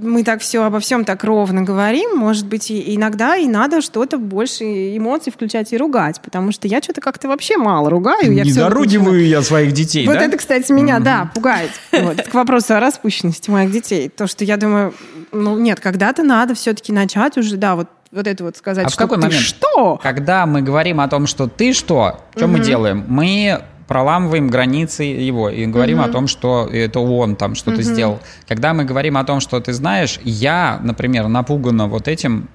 мы 0.00 0.24
так 0.24 0.40
все 0.40 0.62
обо 0.62 0.80
всем 0.80 1.04
так 1.04 1.24
ровно 1.24 1.62
говорим, 1.62 2.16
может 2.16 2.46
быть, 2.46 2.70
и 2.70 2.94
иногда 2.94 3.36
и 3.36 3.46
надо 3.46 3.80
что-то 3.80 4.18
больше 4.18 4.64
эмоций 4.96 5.32
включать 5.32 5.72
и 5.72 5.76
ругать, 5.76 6.20
потому 6.20 6.52
что 6.52 6.68
я 6.68 6.80
что-то 6.80 7.00
как-то 7.00 7.28
вообще 7.28 7.56
мало 7.56 7.90
ругаю. 7.90 8.32
я 8.32 8.44
Не 8.44 8.52
доругиваю 8.52 9.26
я 9.26 9.42
своих 9.42 9.72
детей, 9.72 10.06
вот 10.06 10.14
да? 10.14 10.24
это, 10.24 10.36
кстати, 10.36 10.72
меня, 10.72 11.00
да, 11.00 11.30
пугает. 11.34 11.70
Вот. 11.92 12.22
К 12.22 12.34
вопросу 12.34 12.74
о 12.74 12.80
распущенности 12.80 13.50
моих 13.50 13.70
детей. 13.72 14.08
То, 14.08 14.26
что 14.26 14.44
я 14.44 14.56
думаю, 14.56 14.94
ну 15.32 15.58
нет, 15.58 15.80
когда-то 15.80 16.22
надо 16.22 16.54
все-таки 16.54 16.92
начать 16.92 17.36
уже, 17.36 17.56
да, 17.56 17.76
вот, 17.76 17.88
вот 18.10 18.26
это 18.26 18.44
вот 18.44 18.56
сказать, 18.56 18.86
А 18.86 18.88
в 18.88 18.92
что 18.92 19.02
какой 19.02 19.16
ты 19.18 19.22
момент? 19.24 19.42
что? 19.42 19.98
Когда 20.02 20.46
мы 20.46 20.62
говорим 20.62 21.00
о 21.00 21.08
том, 21.08 21.26
что 21.26 21.46
ты 21.46 21.72
что, 21.72 22.20
что 22.34 22.46
мы 22.46 22.60
делаем? 22.60 23.04
Мы 23.08 23.60
проламываем 23.86 24.48
границы 24.48 25.02
его 25.02 25.48
и 25.48 25.64
говорим 25.66 26.00
о 26.00 26.08
том, 26.08 26.26
что 26.28 26.68
это 26.70 27.00
он 27.00 27.36
там 27.36 27.54
что-то 27.54 27.82
сделал. 27.82 28.20
Когда 28.46 28.74
мы 28.74 28.84
говорим 28.84 29.16
о 29.16 29.24
том, 29.24 29.40
что 29.40 29.58
ты 29.60 29.72
знаешь, 29.72 30.20
я, 30.22 30.78
например, 30.82 31.28
напугана 31.28 31.88
вот 31.88 32.06
этим, 32.06 32.48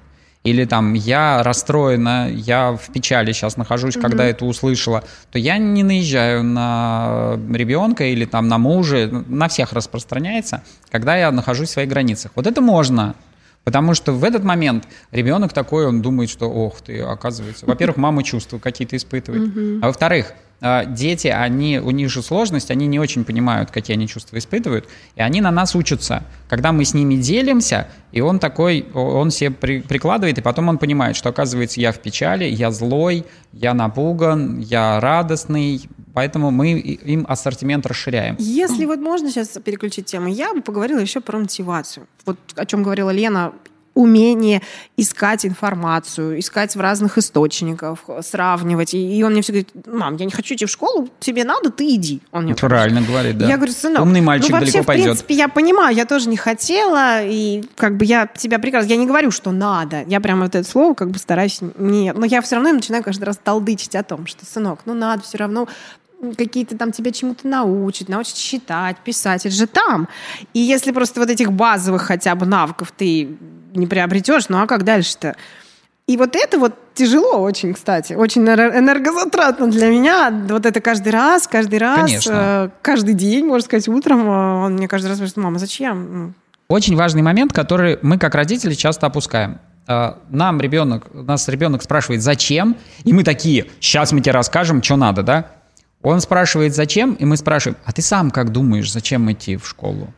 или 0.44 0.66
там 0.66 0.92
я 0.92 1.42
расстроена, 1.42 2.28
я 2.30 2.72
в 2.72 2.92
печали 2.92 3.32
сейчас 3.32 3.56
нахожусь, 3.56 3.94
когда 3.94 4.24
это 4.24 4.44
услышала, 4.44 5.02
то 5.32 5.38
я 5.38 5.56
не 5.56 5.82
наезжаю 5.82 6.44
на 6.44 7.38
ребенка 7.50 8.04
или 8.04 8.26
там 8.26 8.46
на 8.46 8.58
мужа, 8.58 9.08
на 9.26 9.48
всех 9.48 9.72
распространяется, 9.72 10.62
когда 10.90 11.16
я 11.16 11.32
нахожусь 11.32 11.70
в 11.70 11.72
своих 11.72 11.88
границах. 11.88 12.30
Вот 12.34 12.46
это 12.46 12.60
можно, 12.60 13.14
Потому 13.64 13.94
что 13.94 14.12
в 14.12 14.22
этот 14.24 14.44
момент 14.44 14.86
ребенок 15.10 15.52
такой, 15.52 15.86
он 15.86 16.02
думает, 16.02 16.30
что, 16.30 16.50
ох 16.50 16.80
ты, 16.82 17.00
оказывается. 17.00 17.66
Во-первых, 17.66 17.96
мама 17.96 18.22
чувства 18.22 18.58
какие-то 18.58 18.96
испытывает. 18.96 19.82
А 19.82 19.86
во-вторых, 19.86 20.32
дети, 20.86 21.28
они, 21.28 21.78
у 21.78 21.90
них 21.90 22.10
же 22.10 22.22
сложность, 22.22 22.70
они 22.70 22.86
не 22.86 22.98
очень 22.98 23.24
понимают, 23.24 23.70
какие 23.70 23.96
они 23.96 24.08
чувства 24.08 24.38
испытывают, 24.38 24.88
и 25.14 25.20
они 25.20 25.40
на 25.40 25.50
нас 25.50 25.74
учатся. 25.74 26.24
Когда 26.48 26.72
мы 26.72 26.84
с 26.84 26.94
ними 26.94 27.16
делимся, 27.16 27.88
и 28.12 28.20
он 28.20 28.38
такой, 28.38 28.86
он 28.94 29.30
себе 29.30 29.50
при, 29.50 29.80
прикладывает, 29.80 30.38
и 30.38 30.40
потом 30.40 30.68
он 30.68 30.78
понимает, 30.78 31.16
что, 31.16 31.28
оказывается, 31.28 31.80
я 31.80 31.92
в 31.92 31.98
печали, 31.98 32.44
я 32.44 32.70
злой, 32.70 33.24
я 33.52 33.74
напуган, 33.74 34.58
я 34.60 35.00
радостный, 35.00 35.88
поэтому 36.14 36.50
мы 36.50 36.78
им 36.78 37.26
ассортимент 37.28 37.86
расширяем. 37.86 38.36
Если 38.38 38.86
вот 38.86 39.00
можно 39.00 39.30
сейчас 39.30 39.58
переключить 39.64 40.06
тему, 40.06 40.28
я 40.28 40.54
бы 40.54 40.62
поговорила 40.62 40.98
еще 40.98 41.20
про 41.20 41.38
мотивацию. 41.38 42.06
Вот 42.24 42.38
о 42.56 42.64
чем 42.66 42.82
говорила 42.82 43.10
Лена, 43.10 43.52
умение 43.94 44.62
искать 44.96 45.46
информацию, 45.46 46.38
искать 46.38 46.74
в 46.76 46.80
разных 46.80 47.18
источниках, 47.18 47.98
сравнивать. 48.22 48.94
И, 48.94 49.18
и 49.18 49.22
он 49.22 49.32
мне 49.32 49.42
все 49.42 49.52
говорит, 49.52 49.70
мам, 49.86 50.16
я 50.16 50.24
не 50.24 50.32
хочу 50.32 50.54
идти 50.54 50.66
в 50.66 50.70
школу, 50.70 51.08
тебе 51.20 51.44
надо, 51.44 51.70
ты 51.70 51.94
иди. 51.94 52.20
Он 52.32 52.44
мне 52.44 52.54
Правильно 52.54 53.00
говорит, 53.02 53.38
да. 53.38 53.48
Я 53.48 53.56
говорю, 53.56 53.72
сынок, 53.72 54.02
Умный 54.02 54.20
мальчик 54.20 54.50
ну, 54.50 54.56
вообще, 54.56 54.72
далеко 54.72 54.82
в 54.82 54.86
пойдет. 54.86 55.04
принципе, 55.06 55.34
я 55.34 55.48
понимаю, 55.48 55.94
я 55.94 56.06
тоже 56.06 56.28
не 56.28 56.36
хотела, 56.36 57.24
и 57.24 57.64
как 57.76 57.96
бы 57.96 58.04
я 58.04 58.26
тебя 58.26 58.58
прекрасно... 58.58 58.88
Я 58.88 58.96
не 58.96 59.06
говорю, 59.06 59.30
что 59.30 59.52
надо. 59.52 60.02
Я 60.06 60.20
прямо 60.20 60.42
вот 60.42 60.54
это 60.54 60.68
слово 60.68 60.94
как 60.94 61.10
бы 61.10 61.18
стараюсь 61.18 61.60
не... 61.78 62.12
Но 62.12 62.26
я 62.26 62.42
все 62.42 62.56
равно 62.56 62.72
начинаю 62.72 63.02
каждый 63.02 63.24
раз 63.24 63.38
толдычить 63.42 63.94
о 63.94 64.02
том, 64.02 64.26
что, 64.26 64.44
сынок, 64.44 64.80
ну 64.86 64.94
надо 64.94 65.22
все 65.22 65.38
равно 65.38 65.68
какие-то 66.32 66.76
там 66.78 66.92
тебя 66.92 67.10
чему-то 67.10 67.46
научат, 67.46 68.08
научат 68.08 68.36
считать, 68.36 68.96
писать, 68.98 69.44
это 69.46 69.54
же 69.54 69.66
там. 69.66 70.08
И 70.54 70.60
если 70.60 70.92
просто 70.92 71.20
вот 71.20 71.28
этих 71.30 71.52
базовых 71.52 72.02
хотя 72.02 72.34
бы 72.34 72.46
навыков 72.46 72.92
ты 72.96 73.36
не 73.74 73.86
приобретешь, 73.86 74.48
ну 74.48 74.62
а 74.62 74.66
как 74.66 74.84
дальше-то? 74.84 75.36
И 76.06 76.16
вот 76.18 76.36
это 76.36 76.58
вот 76.58 76.74
тяжело 76.94 77.38
очень, 77.38 77.72
кстати, 77.72 78.12
очень 78.12 78.42
энер- 78.42 78.76
энергозатратно 78.76 79.70
для 79.70 79.88
меня. 79.88 80.30
Вот 80.48 80.66
это 80.66 80.80
каждый 80.82 81.12
раз, 81.12 81.46
каждый 81.46 81.78
раз, 81.78 82.00
Конечно. 82.00 82.32
э, 82.32 82.70
каждый 82.82 83.14
день, 83.14 83.46
можно 83.46 83.64
сказать, 83.64 83.88
утром 83.88 84.28
э, 84.28 84.64
он 84.66 84.74
мне 84.74 84.86
каждый 84.86 85.06
раз 85.08 85.16
говорит, 85.16 85.36
мама, 85.38 85.58
зачем? 85.58 86.24
Ну, 86.24 86.32
Очень 86.68 86.96
важный 86.96 87.22
момент, 87.22 87.54
который 87.54 87.98
мы 88.02 88.18
как 88.18 88.34
родители 88.34 88.74
часто 88.74 89.06
опускаем. 89.06 89.60
А, 89.86 90.18
Нам 90.28 90.60
ребенок, 90.60 91.06
нас 91.12 91.48
ребенок 91.48 91.82
спрашивает, 91.82 92.22
зачем, 92.22 92.76
и 93.04 93.12
мы 93.12 93.22
такие, 93.24 93.66
сейчас 93.80 94.12
мы 94.12 94.20
тебе 94.20 94.32
расскажем, 94.32 94.82
что 94.82 94.96
надо, 94.96 95.22
да? 95.22 95.50
Он 96.04 96.20
спрашивает, 96.20 96.74
зачем, 96.74 97.14
и 97.14 97.24
мы 97.24 97.36
спрашиваем, 97.38 97.78
а 97.84 97.92
ты 97.92 98.02
сам 98.02 98.30
как 98.30 98.52
думаешь, 98.52 98.92
зачем 98.92 99.32
идти 99.32 99.56
в 99.56 99.66
школу? 99.66 100.12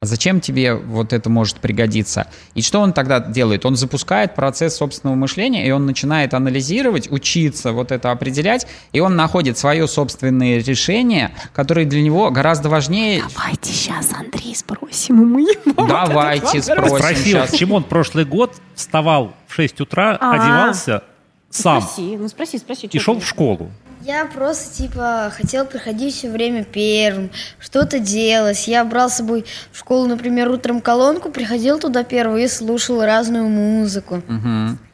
А 0.00 0.06
зачем 0.06 0.40
тебе 0.40 0.74
вот 0.74 1.12
это 1.12 1.30
может 1.30 1.58
пригодиться? 1.58 2.26
И 2.54 2.62
что 2.62 2.80
он 2.80 2.92
тогда 2.92 3.20
делает? 3.20 3.64
Он 3.64 3.76
запускает 3.76 4.34
процесс 4.34 4.74
собственного 4.76 5.14
мышления, 5.14 5.64
и 5.68 5.70
он 5.70 5.86
начинает 5.86 6.34
анализировать, 6.34 7.08
учиться 7.12 7.72
вот 7.72 7.92
это 7.92 8.10
определять, 8.10 8.66
и 8.92 8.98
он 9.00 9.14
находит 9.14 9.58
свое 9.58 9.86
собственное 9.86 10.58
решение, 10.58 11.30
которое 11.52 11.84
для 11.86 12.02
него 12.02 12.30
гораздо 12.30 12.68
важнее. 12.68 13.22
Давайте 13.36 13.70
сейчас 13.72 14.08
Андрей 14.12 14.56
спросим, 14.56 15.22
и 15.22 15.24
мы 15.24 15.46
вот 15.76 15.88
Давайте 15.88 16.60
вопрос. 16.62 16.64
спросим 16.64 16.96
Спросил, 16.98 17.24
сейчас. 17.24 17.50
почему 17.50 17.74
он 17.76 17.84
прошлый 17.84 18.24
год 18.24 18.56
вставал 18.74 19.34
в 19.46 19.54
6 19.54 19.82
утра, 19.82 20.16
А. 20.20 20.32
одевался 20.32 21.04
сам 21.50 21.82
Спроси, 21.82 22.16
ну 22.16 22.28
спроси, 22.28 22.58
спроси. 22.58 22.86
и 22.90 22.98
шел 22.98 23.20
в 23.20 23.26
школу. 23.26 23.70
Я 24.04 24.26
просто, 24.26 24.74
типа, 24.74 25.32
хотел 25.34 25.64
приходить 25.64 26.14
все 26.14 26.28
время 26.28 26.64
первым, 26.64 27.30
что-то 27.60 28.00
делать. 28.00 28.66
Я 28.66 28.84
брал 28.84 29.08
с 29.08 29.14
собой 29.16 29.44
в 29.70 29.78
школу, 29.78 30.08
например, 30.08 30.48
утром 30.50 30.80
колонку, 30.80 31.30
приходил 31.30 31.78
туда 31.78 32.02
первый 32.02 32.44
и 32.44 32.48
слушал 32.48 33.02
разную 33.04 33.48
музыку. 33.48 34.22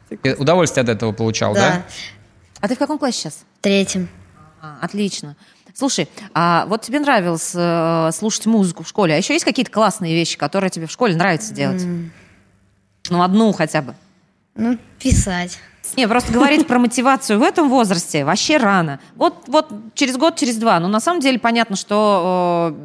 Ты 0.09 0.35
Удовольствие 0.35 0.83
от 0.83 0.89
этого 0.89 1.11
получал, 1.11 1.53
да? 1.53 1.59
Да, 1.59 1.83
А 2.61 2.67
ты 2.67 2.75
в 2.75 2.77
каком 2.77 2.99
классе 2.99 3.19
сейчас? 3.19 3.45
третьим. 3.61 4.09
А, 4.61 4.77
отлично. 4.81 5.35
Слушай, 5.73 6.09
а 6.33 6.65
вот 6.67 6.81
тебе 6.81 6.99
нравилось 6.99 7.51
э, 7.55 8.09
слушать 8.13 8.45
музыку 8.45 8.83
в 8.83 8.87
школе, 8.87 9.13
а 9.13 9.17
еще 9.17 9.33
есть 9.33 9.45
какие-то 9.45 9.71
классные 9.71 10.13
вещи, 10.13 10.37
которые 10.37 10.69
тебе 10.69 10.87
в 10.87 10.91
школе 10.91 11.15
нравится 11.15 11.53
делать? 11.53 11.83
Ну, 13.09 13.23
одну 13.23 13.53
хотя 13.53 13.81
бы. 13.81 13.95
Ну, 14.55 14.77
писать. 14.99 15.57
Не, 15.95 16.07
просто 16.07 16.31
говорить 16.31 16.67
про 16.67 16.79
мотивацию 16.79 17.39
в 17.39 17.43
этом 17.43 17.69
возрасте 17.69 18.25
вообще 18.25 18.57
рано. 18.57 18.99
Вот, 19.15 19.35
вот 19.47 19.69
через 19.93 20.17
год, 20.17 20.35
через 20.35 20.57
два. 20.57 20.79
Но 20.79 20.87
на 20.87 20.99
самом 20.99 21.19
деле 21.19 21.39
понятно, 21.39 21.75
что 21.75 22.75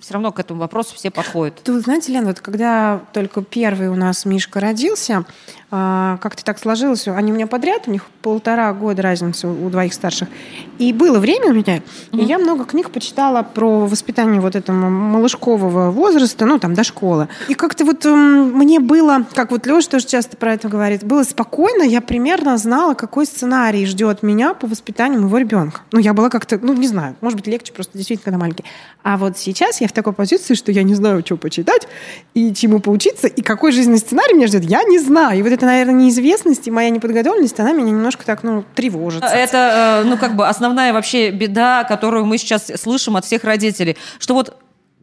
все 0.00 0.14
равно 0.14 0.32
к 0.32 0.38
этому 0.38 0.60
вопросу 0.60 0.94
все 0.94 1.10
подходят. 1.10 1.62
Ты 1.62 1.78
знаете, 1.80 2.12
Лен, 2.12 2.26
вот 2.26 2.40
когда 2.40 3.00
только 3.12 3.42
первый 3.42 3.88
у 3.88 3.94
нас 3.94 4.24
Мишка 4.24 4.60
родился, 4.60 5.24
как-то 5.68 6.44
так 6.44 6.58
сложилось, 6.58 7.08
они 7.08 7.32
у 7.32 7.34
меня 7.34 7.46
подряд, 7.46 7.82
у 7.86 7.90
них 7.90 8.04
полтора 8.22 8.72
года 8.72 9.02
разница 9.02 9.48
у 9.48 9.66
у 9.66 9.70
двоих 9.70 9.92
старших. 9.92 10.28
И 10.78 10.92
было 10.92 11.18
время 11.18 11.50
у 11.50 11.54
меня, 11.54 11.82
и 12.12 12.18
я 12.18 12.38
много 12.38 12.64
книг 12.64 12.90
почитала 12.90 13.42
про 13.42 13.86
воспитание 13.86 14.40
вот 14.40 14.54
этого 14.54 14.76
малышкового 14.76 15.90
возраста, 15.90 16.46
ну, 16.46 16.58
там, 16.58 16.74
до 16.74 16.84
школы. 16.84 17.28
И 17.48 17.54
как-то 17.54 17.84
вот 17.84 18.04
м, 18.06 18.52
мне 18.52 18.78
было, 18.78 19.24
как 19.34 19.50
вот 19.50 19.66
Леша 19.66 19.88
тоже 19.88 20.06
часто 20.06 20.36
про 20.36 20.54
это 20.54 20.68
говорит, 20.68 21.04
было 21.04 21.24
спокойно, 21.24 21.82
я 21.82 22.00
примерно 22.00 22.56
знала, 22.58 22.94
какой 22.94 23.26
сценарий 23.26 23.86
ждет 23.86 24.22
меня 24.22 24.54
по 24.54 24.66
воспитанию 24.66 25.20
моего 25.20 25.38
ребенка. 25.38 25.80
Ну, 25.92 25.98
я 25.98 26.12
была 26.14 26.28
как-то, 26.28 26.58
ну, 26.62 26.74
не 26.74 26.86
знаю, 26.86 27.16
может 27.20 27.38
быть, 27.38 27.46
легче 27.46 27.72
просто 27.72 27.96
действительно, 27.98 28.24
когда 28.24 28.38
маленький. 28.38 28.64
А 29.02 29.16
вот 29.16 29.38
сейчас 29.38 29.80
я 29.80 29.88
в 29.88 29.92
такой 29.92 30.12
позиции, 30.12 30.54
что 30.54 30.70
я 30.70 30.82
не 30.82 30.94
знаю, 30.94 31.22
что 31.24 31.36
почитать 31.36 31.88
и 32.34 32.52
чему 32.54 32.80
поучиться, 32.80 33.26
и 33.26 33.42
какой 33.42 33.72
жизненный 33.72 33.98
сценарий 33.98 34.34
меня 34.34 34.46
ждет, 34.46 34.64
я 34.64 34.82
не 34.84 34.98
знаю. 34.98 35.38
И 35.38 35.42
вот 35.42 35.52
это, 35.52 35.65
наверное, 35.66 35.94
неизвестность 35.94 36.66
и 36.66 36.70
моя 36.70 36.90
неподготовленность, 36.90 37.58
она 37.60 37.72
меня 37.72 37.90
немножко 37.90 38.24
так, 38.24 38.42
ну, 38.42 38.64
тревожит. 38.74 39.22
Это, 39.22 40.02
э, 40.02 40.08
ну, 40.08 40.16
как 40.16 40.36
бы 40.36 40.48
основная 40.48 40.92
вообще 40.92 41.30
беда, 41.30 41.84
которую 41.84 42.24
мы 42.24 42.38
сейчас 42.38 42.66
слышим 42.80 43.16
от 43.16 43.24
всех 43.24 43.44
родителей, 43.44 43.96
что 44.18 44.34
вот 44.34 44.56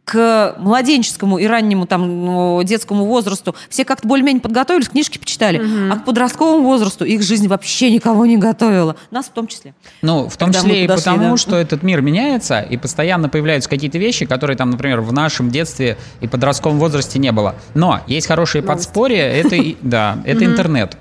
к 0.04 0.56
младенческому 0.58 1.38
и 1.38 1.46
раннему 1.46 1.86
там 1.86 2.24
ну, 2.24 2.62
детскому 2.62 3.06
возрасту 3.06 3.54
все 3.70 3.84
как-то 3.84 4.06
более-менее 4.06 4.42
подготовились, 4.42 4.88
книжки 4.88 5.18
почитали, 5.18 5.62
а 5.90 5.96
к 5.96 6.04
подростковому 6.04 6.62
возрасту 6.64 7.04
их 7.04 7.22
жизнь 7.22 7.48
вообще 7.48 7.90
никого 7.90 8.26
не 8.26 8.36
готовила. 8.36 8.96
Нас 9.10 9.26
в 9.26 9.30
том 9.30 9.46
числе. 9.46 9.74
Ну, 10.02 10.28
в 10.28 10.36
том 10.36 10.48
Когда 10.52 10.60
числе 10.60 10.84
и 10.84 10.86
подошли, 10.88 11.04
потому, 11.12 11.30
да. 11.30 11.36
что 11.38 11.56
этот 11.56 11.82
мир 11.82 12.02
меняется, 12.02 12.60
и 12.60 12.76
постоянно 12.76 13.28
появляются 13.28 13.70
какие-то 13.70 13.98
вещи, 13.98 14.26
которые 14.26 14.56
там, 14.56 14.70
например, 14.70 15.00
в 15.00 15.12
нашем 15.12 15.50
детстве 15.50 15.96
и 16.20 16.28
подростковом 16.28 16.78
возрасте 16.78 17.18
не 17.18 17.32
было. 17.32 17.54
Но 17.74 18.00
есть 18.06 18.26
хорошие 18.26 18.62
подспорья, 18.62 19.24
это, 19.24 19.56
и- 19.56 19.76
да, 19.80 20.18
это 20.26 20.44
интернет. 20.44 20.98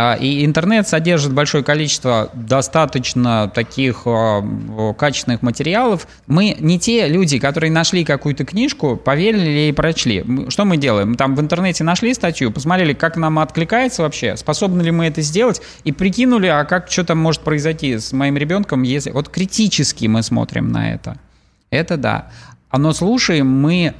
А, 0.00 0.14
И 0.14 0.44
интернет 0.44 0.86
содержит 0.86 1.32
большое 1.32 1.64
количество 1.64 2.30
достаточно 2.32 3.50
таких 3.52 4.02
а, 4.06 4.94
качественных 4.96 5.42
материалов. 5.42 6.06
Мы 6.28 6.56
не 6.60 6.78
те 6.78 7.08
люди, 7.08 7.40
которые 7.40 7.72
нашли 7.72 8.04
какую-то 8.04 8.44
книжку, 8.44 8.94
поверили 8.94 9.68
и 9.68 9.72
прочли. 9.72 10.24
Что 10.50 10.64
мы 10.64 10.76
делаем? 10.76 11.16
Там 11.16 11.34
в 11.34 11.40
интернете 11.40 11.82
нашли 11.82 12.14
статью, 12.14 12.52
посмотрели, 12.52 12.92
как 12.92 13.16
нам 13.16 13.40
откликается 13.40 14.02
вообще, 14.02 14.36
способны 14.36 14.82
ли 14.82 14.92
мы 14.92 15.06
это 15.06 15.20
сделать, 15.20 15.60
и 15.82 15.90
прикинули, 15.90 16.46
а 16.46 16.64
как 16.64 16.88
что 16.92 17.02
там 17.02 17.18
может 17.18 17.40
произойти 17.40 17.98
с 17.98 18.12
моим 18.12 18.36
ребенком, 18.36 18.84
если... 18.84 19.10
Вот 19.10 19.28
критически 19.28 20.06
мы 20.06 20.22
смотрим 20.22 20.70
на 20.70 20.92
это. 20.92 21.18
Это 21.70 21.96
да. 21.96 22.30
А 22.70 22.78
но 22.78 22.92
слушаем 22.92 23.48
мы 23.48 23.94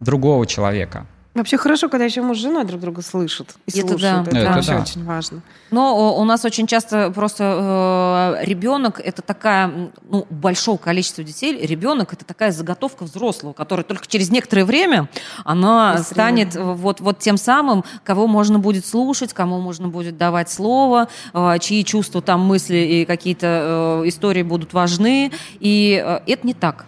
другого 0.00 0.46
человека. 0.46 1.06
Вообще 1.32 1.56
хорошо, 1.58 1.88
когда 1.88 2.04
еще 2.06 2.22
муж 2.22 2.38
и 2.38 2.40
жена 2.40 2.64
друг 2.64 2.80
друга 2.80 3.02
слышат 3.02 3.54
и 3.66 3.78
Это 3.78 3.88
слушают. 3.90 4.24
да. 4.24 4.30
Это, 4.30 4.38
Это 4.38 4.52
вообще 4.52 4.72
да. 4.72 4.80
очень 4.80 5.04
важно. 5.04 5.42
Но 5.70 5.94
о, 5.96 6.20
у 6.20 6.24
нас 6.24 6.44
очень 6.44 6.66
часто 6.66 7.12
просто 7.12 8.36
э, 8.42 8.44
ребенок 8.44 8.98
это 8.98 9.22
такая, 9.22 9.92
ну, 10.08 10.26
большого 10.28 10.76
количества 10.76 11.22
детей, 11.22 11.64
ребенок 11.64 12.12
это 12.12 12.24
такая 12.24 12.50
заготовка 12.50 13.04
взрослого, 13.04 13.52
которая 13.52 13.84
только 13.84 14.08
через 14.08 14.30
некоторое 14.30 14.64
время 14.64 15.08
она 15.44 15.94
Быстрее. 15.98 16.14
станет 16.14 16.56
э, 16.56 16.62
вот, 16.62 17.00
вот 17.00 17.20
тем 17.20 17.36
самым, 17.36 17.84
кого 18.02 18.26
можно 18.26 18.58
будет 18.58 18.84
слушать, 18.84 19.32
кому 19.32 19.60
можно 19.60 19.86
будет 19.86 20.18
давать 20.18 20.50
слово, 20.50 21.08
э, 21.32 21.58
чьи 21.60 21.84
чувства, 21.84 22.22
там, 22.22 22.40
мысли 22.40 22.76
и 22.78 23.04
какие-то 23.04 24.02
э, 24.04 24.08
истории 24.08 24.42
будут 24.42 24.72
важны. 24.72 25.30
И 25.60 26.02
э, 26.04 26.20
это 26.26 26.44
не 26.44 26.54
так. 26.54 26.86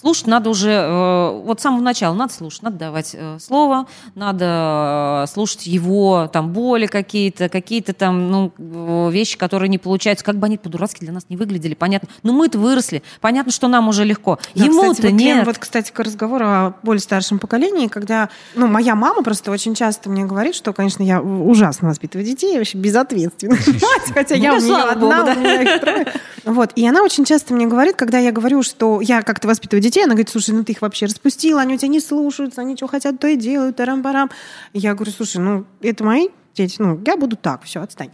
Слушать 0.00 0.28
надо 0.28 0.48
уже, 0.48 0.70
э, 0.70 1.42
вот 1.44 1.60
с 1.60 1.62
самого 1.62 1.82
начала 1.82 2.14
надо 2.14 2.32
слушать, 2.32 2.62
надо 2.62 2.78
давать 2.78 3.10
э, 3.12 3.36
слово, 3.38 3.86
надо 4.14 5.24
э, 5.24 5.30
слушать 5.30 5.66
его 5.66 6.26
там 6.32 6.54
боли 6.54 6.86
какие-то, 6.86 7.50
какие-то 7.50 7.92
там 7.92 8.30
ну, 8.30 9.10
вещи, 9.10 9.36
которые 9.36 9.68
не 9.68 9.76
получаются, 9.76 10.24
как 10.24 10.36
бы 10.36 10.46
они 10.46 10.56
по-дурацки 10.56 11.00
для 11.00 11.12
нас 11.12 11.26
не 11.28 11.36
выглядели, 11.36 11.74
понятно. 11.74 12.08
Но 12.22 12.32
мы-то 12.32 12.58
выросли, 12.58 13.02
понятно, 13.20 13.52
что 13.52 13.68
нам 13.68 13.88
уже 13.88 14.04
легко. 14.04 14.38
Да, 14.54 14.64
Ему-то 14.64 15.02
вот, 15.02 15.12
нет. 15.12 15.44
вот, 15.44 15.58
кстати, 15.58 15.92
к 15.92 16.00
разговору 16.00 16.46
о 16.46 16.74
более 16.82 17.02
старшем 17.02 17.38
поколении, 17.38 17.88
когда, 17.88 18.30
ну, 18.54 18.68
моя 18.68 18.94
мама 18.94 19.22
просто 19.22 19.50
очень 19.50 19.74
часто 19.74 20.08
мне 20.08 20.24
говорит, 20.24 20.54
что, 20.54 20.72
конечно, 20.72 21.02
я 21.02 21.20
ужасно 21.20 21.88
воспитываю 21.88 22.26
детей, 22.26 22.56
вообще 22.56 22.78
безответственная 22.78 23.58
мать, 23.58 24.12
хотя 24.14 24.34
я 24.34 24.52
Ну, 24.52 24.56
у 24.56 24.60
нее 24.62 24.76
одна, 24.76 25.24
у 25.24 25.40
меня 25.40 25.60
их 25.60 25.80
трое. 25.82 26.06
Вот, 26.44 26.72
и 26.74 26.88
она 26.88 27.02
очень 27.02 27.26
часто 27.26 27.52
мне 27.52 27.66
говорит, 27.66 27.96
когда 27.96 28.18
я 28.18 28.32
говорю, 28.32 28.62
что 28.62 29.02
я 29.02 29.20
как-то 29.20 29.46
воспитываю 29.46 29.82
детей, 29.82 29.89
она 29.98 30.14
говорит, 30.14 30.28
слушай, 30.28 30.50
ну 30.50 30.64
ты 30.64 30.72
их 30.72 30.82
вообще 30.82 31.06
распустила, 31.06 31.60
они 31.60 31.74
у 31.74 31.76
тебя 31.76 31.88
не 31.88 32.00
слушаются, 32.00 32.60
они 32.60 32.76
что 32.76 32.86
хотят, 32.86 33.18
то 33.18 33.26
и 33.26 33.36
делают, 33.36 33.76
тарам-парам. 33.76 34.30
И 34.72 34.78
Я 34.78 34.94
говорю, 34.94 35.12
слушай, 35.12 35.38
ну 35.38 35.64
это 35.80 36.04
мои 36.04 36.28
дети, 36.54 36.76
ну 36.78 37.00
я 37.06 37.16
буду 37.16 37.36
так, 37.36 37.64
все, 37.64 37.80
отстань. 37.80 38.10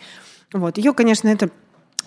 Вот, 0.52 0.78
ее, 0.78 0.92
конечно, 0.94 1.28
это 1.28 1.50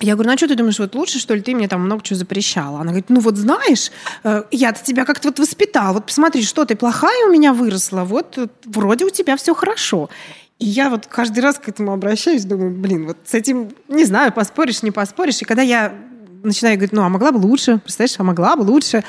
я 0.01 0.13
говорю, 0.13 0.29
ну 0.29 0.33
а 0.35 0.38
что 0.38 0.47
ты 0.47 0.55
думаешь, 0.55 0.79
вот 0.79 0.95
лучше, 0.95 1.19
что 1.19 1.33
ли, 1.35 1.41
ты 1.41 1.53
мне 1.53 1.67
там 1.67 1.81
много 1.81 2.01
чего 2.03 2.17
запрещала? 2.17 2.79
Она 2.79 2.91
говорит, 2.91 3.09
ну 3.09 3.19
вот 3.19 3.35
знаешь, 3.35 3.91
э, 4.23 4.43
я-то 4.51 4.83
тебя 4.83 5.03
как-то 5.03 5.27
вот 5.27 5.39
воспитала, 5.39 5.93
вот 5.93 6.05
посмотри, 6.05 6.43
что 6.43 6.63
ты 6.63 6.75
плохая 6.77 7.27
у 7.27 7.31
меня 7.31 7.53
выросла, 7.53 8.05
вот 8.05 8.38
вроде 8.65 9.05
у 9.05 9.09
тебя 9.09 9.35
все 9.35 9.53
хорошо. 9.53 10.09
И 10.57 10.65
я 10.65 10.89
вот 10.89 11.07
каждый 11.07 11.39
раз 11.39 11.57
к 11.57 11.67
этому 11.67 11.93
обращаюсь, 11.93 12.45
думаю, 12.45 12.71
блин, 12.71 13.07
вот 13.07 13.17
с 13.25 13.33
этим, 13.33 13.71
не 13.88 14.05
знаю, 14.05 14.31
поспоришь, 14.31 14.83
не 14.83 14.91
поспоришь. 14.91 15.41
И 15.41 15.45
когда 15.45 15.61
я 15.61 15.93
начинаю 16.43 16.75
говорить, 16.75 16.93
ну 16.93 17.01
а 17.01 17.09
могла 17.09 17.31
бы 17.31 17.38
лучше, 17.38 17.79
представляешь, 17.79 18.15
а 18.19 18.23
могла 18.23 18.55
бы 18.55 18.61
лучше. 18.61 19.03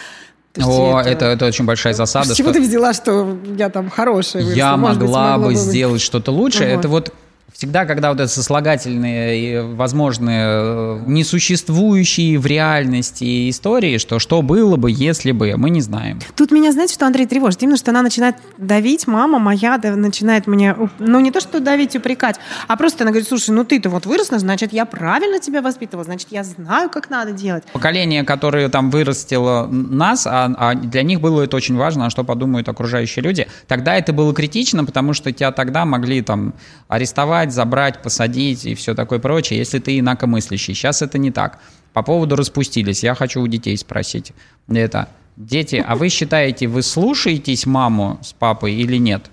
Есть 0.57 0.69
О, 0.69 1.01
это, 1.01 1.27
это 1.27 1.47
очень 1.47 1.65
большая 1.65 1.95
засада. 1.95 2.35
С 2.35 2.37
чего 2.37 2.49
что- 2.49 2.59
ты 2.59 2.67
взяла, 2.67 2.93
что 2.93 3.39
я 3.57 3.69
там 3.71 3.89
хорошая 3.89 4.43
я 4.43 4.77
Может 4.77 4.99
быть, 4.99 5.09
могла 5.09 5.39
бы 5.39 5.45
быть. 5.49 5.59
сделать 5.59 6.01
что-то 6.01 6.33
лучше. 6.33 6.65
Вот. 6.65 6.79
Это 6.81 6.89
вот 6.89 7.15
всегда, 7.53 7.85
когда 7.87 8.11
вот 8.11 8.21
это 8.21 8.29
сослагательные 8.29 9.39
и 9.39 9.75
возможные 9.75 10.47
э, 10.47 11.01
несуществующие 11.07 12.39
в 12.39 12.47
реальности 12.47 13.51
истории, 13.51 13.99
что 13.99 14.19
что 14.19 14.43
было 14.43 14.77
бы, 14.77 14.91
если 14.91 15.33
бы, 15.33 15.55
мы 15.57 15.71
не 15.71 15.81
знаем. 15.81 16.21
Тут 16.37 16.51
меня, 16.51 16.73
знаете, 16.73 16.95
что 16.95 17.07
Андрей 17.07 17.27
тревожит? 17.27 17.63
Именно, 17.63 17.77
что 17.77 17.91
она 17.91 18.03
начинает 18.03 18.37
давить, 18.59 19.07
мама 19.07 19.39
моя 19.39 19.79
да, 19.79 19.97
начинает 19.97 20.47
мне, 20.47 20.77
ну 20.99 21.21
не 21.21 21.31
то, 21.31 21.41
что 21.41 21.61
давить, 21.61 21.97
упрекать, 21.97 22.37
а 22.69 22.77
просто 22.77 23.05
она 23.05 23.11
говорит, 23.11 23.29
слушай, 23.29 23.51
ну 23.51 23.65
ты-то 23.65 23.91
вот 23.91 24.07
выросла, 24.07 24.39
значит, 24.39 24.73
я 24.73 24.85
правильно 24.85 25.41
тебя 25.41 25.63
воспитывала, 25.63 26.05
значит, 26.05 26.29
я 26.31 26.45
знаю, 26.45 26.91
как 26.91 27.11
надо 27.11 27.33
делать. 27.33 27.65
Поколение, 27.73 28.25
которое 28.25 28.69
там 28.69 28.91
вырастило 28.91 29.67
нас, 29.71 30.27
а, 30.27 30.53
а 30.57 30.75
для 30.75 31.03
них 31.03 31.21
было 31.21 31.43
это 31.43 31.57
очень 31.57 31.77
важно, 31.77 32.07
а 32.07 32.11
что 32.11 32.25
подумают 32.25 32.69
окружающие 32.69 33.23
люди, 33.23 33.47
тогда 33.67 33.95
это 33.97 34.13
было 34.13 34.35
критично, 34.35 34.85
потому 34.85 35.15
что 35.15 35.33
тебя 35.33 35.53
тогда 35.53 35.85
могли 35.85 36.23
там 36.23 36.55
арестовать, 36.89 37.40
забрать, 37.49 38.03
посадить 38.03 38.67
и 38.67 38.75
все 38.75 38.95
такое 38.95 39.19
прочее, 39.19 39.59
если 39.59 39.79
ты 39.79 39.99
инакомыслящий. 39.99 40.75
Сейчас 40.75 41.03
это 41.03 41.19
не 41.19 41.31
так. 41.31 41.59
По 41.93 42.03
поводу 42.03 42.37
распустились, 42.37 43.03
я 43.03 43.15
хочу 43.15 43.41
у 43.41 43.47
детей 43.49 43.77
спросить. 43.77 44.33
Это, 44.69 45.09
дети, 45.37 45.85
а 45.85 45.97
вы 45.97 46.09
считаете, 46.09 46.69
вы 46.69 46.83
слушаетесь 46.83 47.67
маму 47.67 48.19
с 48.23 48.33
папой 48.33 48.75
или 48.75 48.97
нет? 48.97 49.31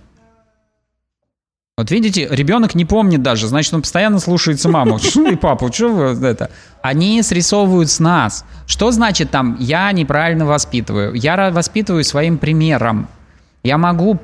Вот 1.78 1.92
видите, 1.92 2.28
ребенок 2.32 2.74
не 2.74 2.86
помнит 2.86 3.22
даже, 3.22 3.48
значит, 3.48 3.72
он 3.72 3.84
постоянно 3.84 4.18
слушается 4.18 4.68
маму. 4.68 4.98
Что 4.98 5.28
и 5.30 5.36
папу, 5.36 5.72
что 5.72 5.90
вы 5.90 6.28
это? 6.28 6.50
Они 6.82 7.22
срисовывают 7.22 7.92
с 7.92 8.00
нас. 8.00 8.46
Что 8.66 8.90
значит 8.90 9.30
там, 9.30 9.58
я 9.60 9.92
неправильно 9.92 10.48
воспитываю? 10.48 11.14
Я 11.14 11.52
воспитываю 11.52 12.04
своим 12.04 12.40
примером. 12.40 13.08
Я 13.62 13.78
могу 13.78 14.18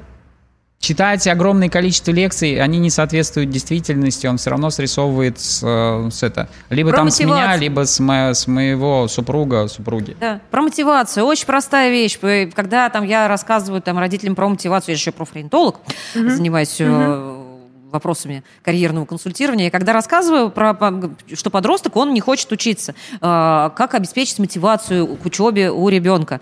читать 0.84 1.26
огромное 1.28 1.70
количество 1.70 2.12
лекций, 2.12 2.60
они 2.60 2.78
не 2.78 2.90
соответствуют 2.90 3.50
действительности, 3.50 4.28
он 4.28 4.38
все 4.38 4.50
равно 4.50 4.70
срисовывает 4.70 5.40
с, 5.40 5.62
э, 5.64 6.10
с 6.12 6.24
это. 6.24 6.50
Либо 6.70 6.90
Про 6.90 6.98
там 6.98 7.10
с 7.10 7.20
меня, 7.20 7.30
мотивацию. 7.30 7.62
либо 7.62 7.86
с, 7.86 8.00
мо- 8.02 8.34
с 8.34 8.48
моего 8.48 9.08
супруга, 9.08 9.68
супруги. 9.70 10.18
Да. 10.20 10.42
Про 10.52 10.64
мотивацию. 10.64 11.26
Очень 11.26 11.46
простая 11.46 11.90
вещь. 11.90 12.20
Когда 12.54 12.90
там 12.90 13.06
я 13.06 13.30
рассказываю 13.30 13.82
там, 13.82 13.98
родителям 13.98 14.36
про 14.36 14.50
мотивацию, 14.50 14.92
я 14.92 14.96
же 14.98 15.02
еще 15.02 15.12
профориентолог, 15.14 15.78
занимаюсь 16.14 16.76
э, 16.80 17.44
вопросами 17.90 18.44
карьерного 18.62 19.06
консультирования. 19.06 19.68
И 19.68 19.70
когда 19.70 19.94
рассказываю 19.94 20.50
про, 20.50 20.78
что 21.34 21.50
подросток, 21.50 21.96
он 21.96 22.14
не 22.14 22.20
хочет 22.20 22.52
учиться, 22.52 22.94
э, 23.14 23.20
как 23.22 23.94
обеспечить 23.94 24.40
мотивацию 24.40 25.08
к 25.16 25.26
учебе 25.26 25.72
у 25.72 25.88
ребенка. 25.88 26.42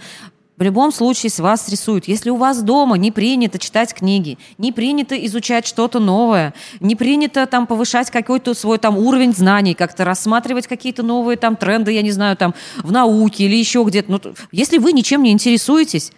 В 0.61 0.63
любом 0.63 0.91
случае 0.91 1.31
с 1.31 1.39
вас 1.39 1.67
рисуют. 1.69 2.07
Если 2.07 2.29
у 2.29 2.35
вас 2.35 2.61
дома 2.61 2.95
не 2.95 3.11
принято 3.11 3.57
читать 3.57 3.95
книги, 3.95 4.37
не 4.59 4.71
принято 4.71 5.15
изучать 5.25 5.65
что-то 5.65 5.97
новое, 5.97 6.53
не 6.79 6.95
принято 6.95 7.47
там 7.47 7.65
повышать 7.65 8.11
какой-то 8.11 8.53
свой 8.53 8.77
там 8.77 8.95
уровень 8.95 9.33
знаний, 9.33 9.73
как-то 9.73 10.05
рассматривать 10.05 10.67
какие-то 10.67 11.01
новые 11.01 11.37
там 11.37 11.55
тренды, 11.55 11.93
я 11.93 12.03
не 12.03 12.11
знаю, 12.11 12.37
там 12.37 12.53
в 12.83 12.91
науке 12.91 13.45
или 13.45 13.55
еще 13.55 13.83
где-то. 13.83 14.11
Ну, 14.11 14.21
если 14.51 14.77
вы 14.77 14.93
ничем 14.93 15.23
не 15.23 15.31
интересуетесь, 15.31 16.11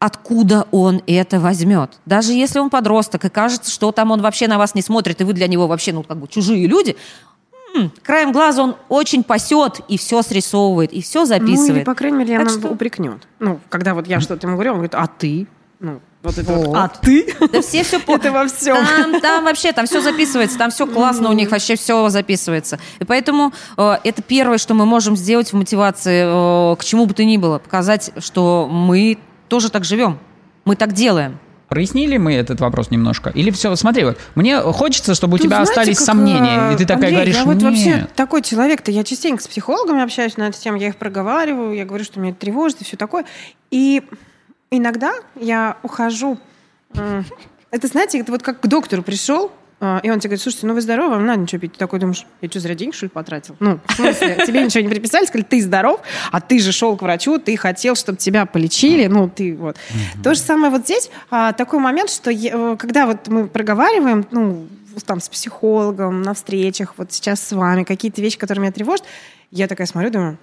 откуда 0.00 0.66
он 0.72 1.00
это 1.06 1.38
возьмет? 1.38 2.00
Даже 2.04 2.32
если 2.32 2.58
он 2.58 2.70
подросток 2.70 3.26
и 3.26 3.28
кажется, 3.28 3.70
что 3.70 3.92
там 3.92 4.10
он 4.10 4.20
вообще 4.22 4.48
на 4.48 4.58
вас 4.58 4.74
не 4.74 4.82
смотрит, 4.82 5.20
и 5.20 5.24
вы 5.24 5.34
для 5.34 5.46
него 5.46 5.68
вообще, 5.68 5.92
ну, 5.92 6.02
как 6.02 6.18
бы 6.18 6.26
чужие 6.26 6.66
люди, 6.66 6.96
краем 8.02 8.32
глаза 8.32 8.62
он 8.62 8.76
очень 8.88 9.22
пасет 9.24 9.80
и 9.88 9.96
все 9.98 10.22
срисовывает, 10.22 10.92
и 10.92 11.00
все 11.02 11.20
Ну, 11.20 11.26
записывает. 11.26 11.76
или, 11.76 11.84
по 11.84 11.94
крайней 11.94 12.18
мере, 12.18 12.38
Так 12.38 12.48
она 12.48 12.58
что- 12.58 12.68
упрекнет. 12.68 13.26
Ну, 13.38 13.60
когда 13.68 13.94
вот 13.94 14.06
я 14.06 14.20
что-то 14.20 14.46
ему 14.46 14.56
говорю, 14.56 14.70
он 14.72 14.76
говорит, 14.78 14.94
а 14.94 15.06
ты? 15.06 15.46
Ну, 15.80 16.00
вот 16.22 16.36
это 16.36 16.52
вот, 16.52 16.66
Вот. 16.66 16.76
а 16.76 16.88
ты? 16.88 17.32
Да 17.52 17.62
все 17.62 17.84
все 17.84 18.00
Это 18.06 18.32
во 18.32 18.46
всем. 18.48 18.76
Там, 18.76 19.20
там 19.20 19.44
вообще, 19.44 19.72
там 19.72 19.86
все 19.86 20.00
записывается, 20.00 20.58
там 20.58 20.70
все 20.70 20.86
классно 20.86 21.30
у 21.30 21.32
них, 21.32 21.50
вообще 21.50 21.76
все 21.76 22.08
записывается. 22.08 22.78
И 22.98 23.04
поэтому 23.04 23.52
э, 23.76 23.96
это 24.02 24.20
первое, 24.22 24.58
что 24.58 24.74
мы 24.74 24.84
можем 24.86 25.16
сделать 25.16 25.52
в 25.52 25.56
мотивации 25.56 26.72
э, 26.72 26.76
к 26.76 26.84
чему 26.84 27.06
бы 27.06 27.14
то 27.14 27.24
ни 27.24 27.36
было, 27.36 27.58
показать, 27.58 28.10
что 28.18 28.68
мы 28.70 29.18
тоже 29.48 29.70
так 29.70 29.84
живем, 29.84 30.18
мы 30.64 30.74
так 30.76 30.92
делаем. 30.92 31.38
Прояснили 31.68 32.16
мы 32.16 32.34
этот 32.34 32.60
вопрос 32.60 32.90
немножко? 32.90 33.30
Или 33.30 33.50
все, 33.50 33.74
смотри, 33.76 34.04
вот, 34.04 34.18
мне 34.34 34.58
хочется, 34.60 35.14
чтобы 35.14 35.34
у 35.34 35.36
Тут 35.36 35.46
тебя 35.46 35.56
знаете, 35.56 35.72
остались 35.72 35.98
как, 35.98 36.06
сомнения, 36.06 36.72
и 36.72 36.76
ты 36.76 36.84
такая 36.86 37.08
Андрей, 37.08 37.14
говоришь, 37.14 37.36
я 37.36 37.44
вот 37.44 37.62
вообще 37.62 38.08
такой 38.16 38.42
человек-то, 38.42 38.90
я 38.90 39.04
частенько 39.04 39.42
с 39.42 39.48
психологами 39.48 40.02
общаюсь 40.02 40.36
на 40.38 40.48
эту 40.48 40.58
тему, 40.58 40.78
я 40.78 40.88
их 40.88 40.96
проговариваю, 40.96 41.74
я 41.74 41.84
говорю, 41.84 42.04
что 42.04 42.20
меня 42.20 42.30
это 42.30 42.40
тревожит 42.40 42.80
и 42.80 42.84
все 42.84 42.96
такое. 42.96 43.26
И 43.70 44.02
иногда 44.70 45.12
я 45.38 45.76
ухожу, 45.82 46.38
это, 47.70 47.86
знаете, 47.86 48.18
это 48.18 48.32
вот 48.32 48.42
как 48.42 48.60
к 48.60 48.66
доктору 48.66 49.02
пришел, 49.02 49.52
и 49.80 50.10
он 50.10 50.18
тебе 50.18 50.30
говорит, 50.30 50.40
слушайте, 50.42 50.66
ну 50.66 50.74
вы 50.74 50.80
здоровы, 50.80 51.10
вам 51.16 51.26
надо 51.26 51.40
ничего 51.40 51.60
пить. 51.60 51.72
Ты 51.74 51.78
такой 51.78 52.00
думаешь, 52.00 52.26
я 52.40 52.48
что, 52.48 52.60
зря 52.60 52.74
денег, 52.74 52.94
что 52.94 53.06
ли, 53.06 53.10
потратил? 53.10 53.54
Ну, 53.60 53.78
в 53.86 53.92
смысле, 53.92 54.42
тебе 54.46 54.62
ничего 54.64 54.82
не 54.82 54.88
приписали, 54.88 55.24
сказали, 55.26 55.44
ты 55.44 55.62
здоров, 55.62 56.00
а 56.32 56.40
ты 56.40 56.58
же 56.58 56.72
шел 56.72 56.96
к 56.96 57.02
врачу, 57.02 57.38
ты 57.38 57.56
хотел, 57.56 57.94
чтобы 57.94 58.18
тебя 58.18 58.44
полечили, 58.46 59.06
ну, 59.06 59.28
ты 59.28 59.54
вот. 59.54 59.76
То 60.24 60.34
же 60.34 60.40
самое 60.40 60.70
вот 60.72 60.82
здесь, 60.82 61.10
а, 61.30 61.52
такой 61.52 61.78
момент, 61.78 62.10
что 62.10 62.30
я- 62.30 62.50
э, 62.54 62.76
когда 62.78 63.06
вот 63.06 63.28
мы 63.28 63.46
проговариваем, 63.46 64.26
ну, 64.30 64.66
там, 65.06 65.20
с 65.20 65.28
психологом, 65.28 66.22
на 66.22 66.34
встречах, 66.34 66.94
вот 66.96 67.12
сейчас 67.12 67.40
с 67.40 67.52
вами, 67.52 67.84
какие-то 67.84 68.20
вещи, 68.20 68.36
которые 68.36 68.62
меня 68.62 68.72
тревожат, 68.72 69.04
я 69.52 69.68
такая 69.68 69.86
смотрю, 69.86 70.10
думаю, 70.10 70.38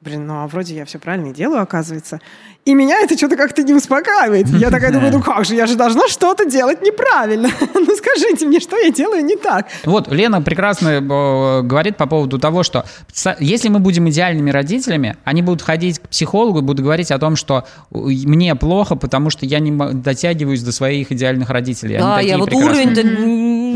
блин, 0.00 0.26
ну 0.26 0.42
а 0.42 0.46
вроде 0.46 0.74
я 0.74 0.84
все 0.84 0.98
правильно 0.98 1.28
и 1.28 1.32
делаю, 1.32 1.62
оказывается. 1.62 2.20
И 2.66 2.74
меня 2.74 3.00
это 3.00 3.16
что-то 3.16 3.36
как-то 3.36 3.62
не 3.62 3.72
успокаивает. 3.72 4.48
Я 4.48 4.70
такая 4.70 4.92
думаю, 4.92 5.12
ну 5.12 5.22
как 5.22 5.44
же, 5.44 5.54
я 5.54 5.66
же 5.66 5.76
должна 5.76 6.08
что-то 6.08 6.44
делать 6.44 6.82
неправильно. 6.82 7.48
Ну 7.74 7.96
скажите 7.96 8.46
мне, 8.46 8.60
что 8.60 8.76
я 8.76 8.90
делаю 8.90 9.24
не 9.24 9.36
так? 9.36 9.66
Вот 9.84 10.08
Лена 10.12 10.42
прекрасно 10.42 10.88
э, 10.88 11.62
говорит 11.62 11.96
по 11.96 12.06
поводу 12.06 12.38
того, 12.38 12.62
что 12.62 12.84
если 13.40 13.68
мы 13.68 13.78
будем 13.78 14.08
идеальными 14.08 14.50
родителями, 14.50 15.16
они 15.24 15.42
будут 15.42 15.62
ходить 15.62 15.98
к 15.98 16.08
психологу 16.08 16.58
и 16.58 16.62
будут 16.62 16.84
говорить 16.84 17.10
о 17.10 17.18
том, 17.18 17.36
что 17.36 17.64
э, 17.90 17.96
мне 17.96 18.54
плохо, 18.54 18.96
потому 18.96 19.30
что 19.30 19.46
я 19.46 19.58
не 19.60 19.70
дотягиваюсь 19.94 20.62
до 20.62 20.72
своих 20.72 21.10
идеальных 21.10 21.50
родителей. 21.50 21.98
Да, 21.98 22.20
я 22.20 22.38
вот 22.38 22.50
прекрасные. 22.50 22.86
уровень-то 22.86 23.02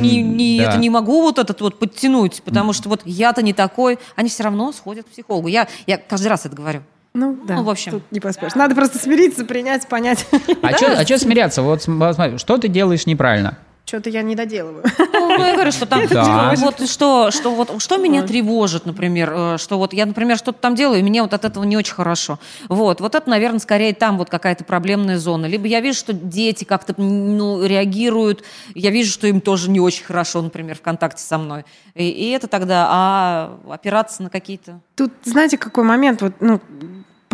не, 0.03 0.23
не- 0.23 0.59
Да. 0.59 0.71
это 0.71 0.79
не 0.79 0.91
могу 0.91 1.23
вот 1.23 1.39
этот 1.39 1.61
вот 1.61 1.79
подтянуть, 1.79 2.43
потому 2.45 2.73
что 2.73 2.89
вот 2.89 3.01
я-то 3.05 3.43
не 3.43 3.53
такой. 3.53 3.99
Они 4.17 4.29
все 4.29 4.43
равно 4.45 4.73
сходят 4.73 5.07
к 5.07 5.11
психологу. 5.11 5.49
Я, 5.49 5.69
я 5.87 5.99
каждый 5.99 6.29
раз 6.29 6.47
это 6.47 6.55
говорю. 6.57 6.83
Ну 7.17 7.39
да, 7.47 7.55
Ну, 7.57 7.63
в 7.63 7.71
общем. 7.71 7.93
тут 7.93 8.03
не 8.11 8.19
поспоришь. 8.19 8.55
Надо 8.57 8.75
просто 8.75 8.99
смириться, 8.99 9.45
принять, 9.45 9.87
понять. 9.89 10.27
А 10.63 10.73
что 11.05 11.19
смеяться? 11.19 11.63
Вот 11.63 11.83
см- 11.83 12.05
вот 12.09 12.15
смотри, 12.17 12.39
что 12.39 12.59
ты 12.59 12.67
делаешь 12.69 13.07
неправильно? 13.07 13.57
Что-то 13.87 14.09
я 14.09 14.23
не 14.23 14.35
доделываю. 14.35 14.85
Ну, 15.13 15.45
я 15.45 15.55
говорю, 15.55 15.71
что 15.71 15.85
там 15.85 16.07
Да. 16.09 16.55
вот 16.57 16.89
что, 16.89 17.31
что 17.31 17.51
вот 17.55 17.83
что 17.83 17.99
меня 17.99 18.23
тревожит, 18.23 18.87
например, 18.87 19.33
э, 19.35 19.59
что 19.59 19.79
вот 19.79 19.93
я, 19.93 20.07
например, 20.07 20.39
что-то 20.39 20.59
там 20.59 20.75
делаю, 20.75 21.01
и 21.01 21.03
мне 21.03 21.23
вот 21.23 21.35
от 21.35 21.45
этого 21.45 21.65
не 21.65 21.77
очень 21.77 21.95
хорошо. 21.95 22.39
Вот, 22.69 23.01
вот 23.01 23.15
это, 23.15 23.29
наверное, 23.29 23.59
скорее 23.59 23.95
там 23.95 24.17
вот 24.17 24.31
какая-то 24.31 24.65
проблемная 24.65 25.19
зона. 25.19 25.47
Либо 25.47 25.67
я 25.67 25.81
вижу, 25.81 25.99
что 25.99 26.13
дети 26.15 26.65
как-то 26.65 26.95
ну, 26.97 27.65
реагируют, 27.65 28.43
я 28.75 28.91
вижу, 28.91 29.13
что 29.13 29.27
им 29.27 29.41
тоже 29.41 29.71
не 29.71 29.81
очень 29.81 30.05
хорошо, 30.05 30.41
например, 30.41 30.77
в 30.77 30.83
контакте 30.83 31.23
со 31.23 31.37
мной. 31.37 31.65
И, 31.95 32.09
и 32.09 32.31
это 32.31 32.49
тогда, 32.49 32.87
а 32.89 33.59
опираться 33.69 34.23
на 34.23 34.31
какие-то 34.31 34.81
Тут, 34.97 35.13
знаете, 35.25 35.59
какой 35.59 35.85
момент, 35.85 36.23
вот, 36.23 36.35
ну, 36.41 36.61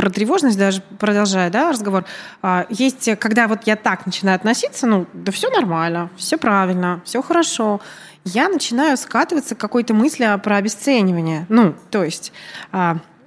про 0.00 0.08
тревожность 0.08 0.56
даже 0.56 0.80
продолжая, 0.98 1.50
да, 1.50 1.70
разговор, 1.70 2.06
а, 2.40 2.64
есть, 2.70 3.18
когда 3.18 3.46
вот 3.48 3.64
я 3.64 3.76
так 3.76 4.06
начинаю 4.06 4.36
относиться, 4.36 4.86
ну, 4.86 5.06
да 5.12 5.30
все 5.30 5.50
нормально, 5.50 6.08
все 6.16 6.38
правильно, 6.38 7.02
все 7.04 7.20
хорошо, 7.20 7.82
я 8.24 8.48
начинаю 8.48 8.96
скатываться 8.96 9.54
к 9.54 9.58
какой-то 9.58 9.92
мысли 9.92 10.24
а, 10.24 10.38
про 10.38 10.56
обесценивание. 10.56 11.44
Ну, 11.50 11.74
то 11.90 12.02
есть... 12.02 12.32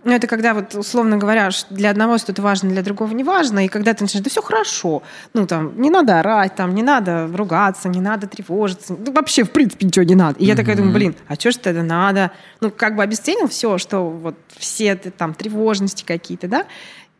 ну, 0.03 0.11
это 0.11 0.27
когда 0.27 0.53
вот, 0.53 0.75
условно 0.75 1.17
говоря, 1.17 1.49
для 1.69 1.89
одного 1.89 2.17
что-то 2.17 2.41
важно, 2.41 2.69
для 2.69 2.81
другого 2.81 3.11
не 3.13 3.23
важно, 3.23 3.65
и 3.65 3.67
когда 3.67 3.93
ты 3.93 4.03
начинаешь, 4.03 4.23
да 4.23 4.29
все 4.29 4.41
хорошо, 4.41 5.03
ну, 5.33 5.47
там, 5.47 5.79
не 5.81 5.89
надо 5.89 6.19
орать, 6.19 6.55
там, 6.55 6.75
не 6.75 6.83
надо 6.83 7.27
ругаться, 7.33 7.89
не 7.89 8.01
надо 8.01 8.27
тревожиться, 8.27 8.95
ну, 8.97 9.11
вообще, 9.13 9.43
в 9.43 9.51
принципе, 9.51 9.85
ничего 9.85 10.03
не 10.05 10.15
надо. 10.15 10.39
И 10.39 10.45
я 10.45 10.55
такая 10.55 10.75
думаю, 10.75 10.93
блин, 10.93 11.15
а 11.27 11.35
что 11.35 11.51
ж 11.51 11.55
тогда 11.55 11.83
надо? 11.83 12.31
Ну, 12.61 12.71
как 12.71 12.95
бы 12.95 13.03
обесценил 13.03 13.47
все, 13.47 13.77
что 13.77 14.09
вот 14.09 14.35
все 14.57 14.95
там, 14.95 15.33
тревожности 15.33 16.03
какие-то, 16.03 16.47
да, 16.47 16.65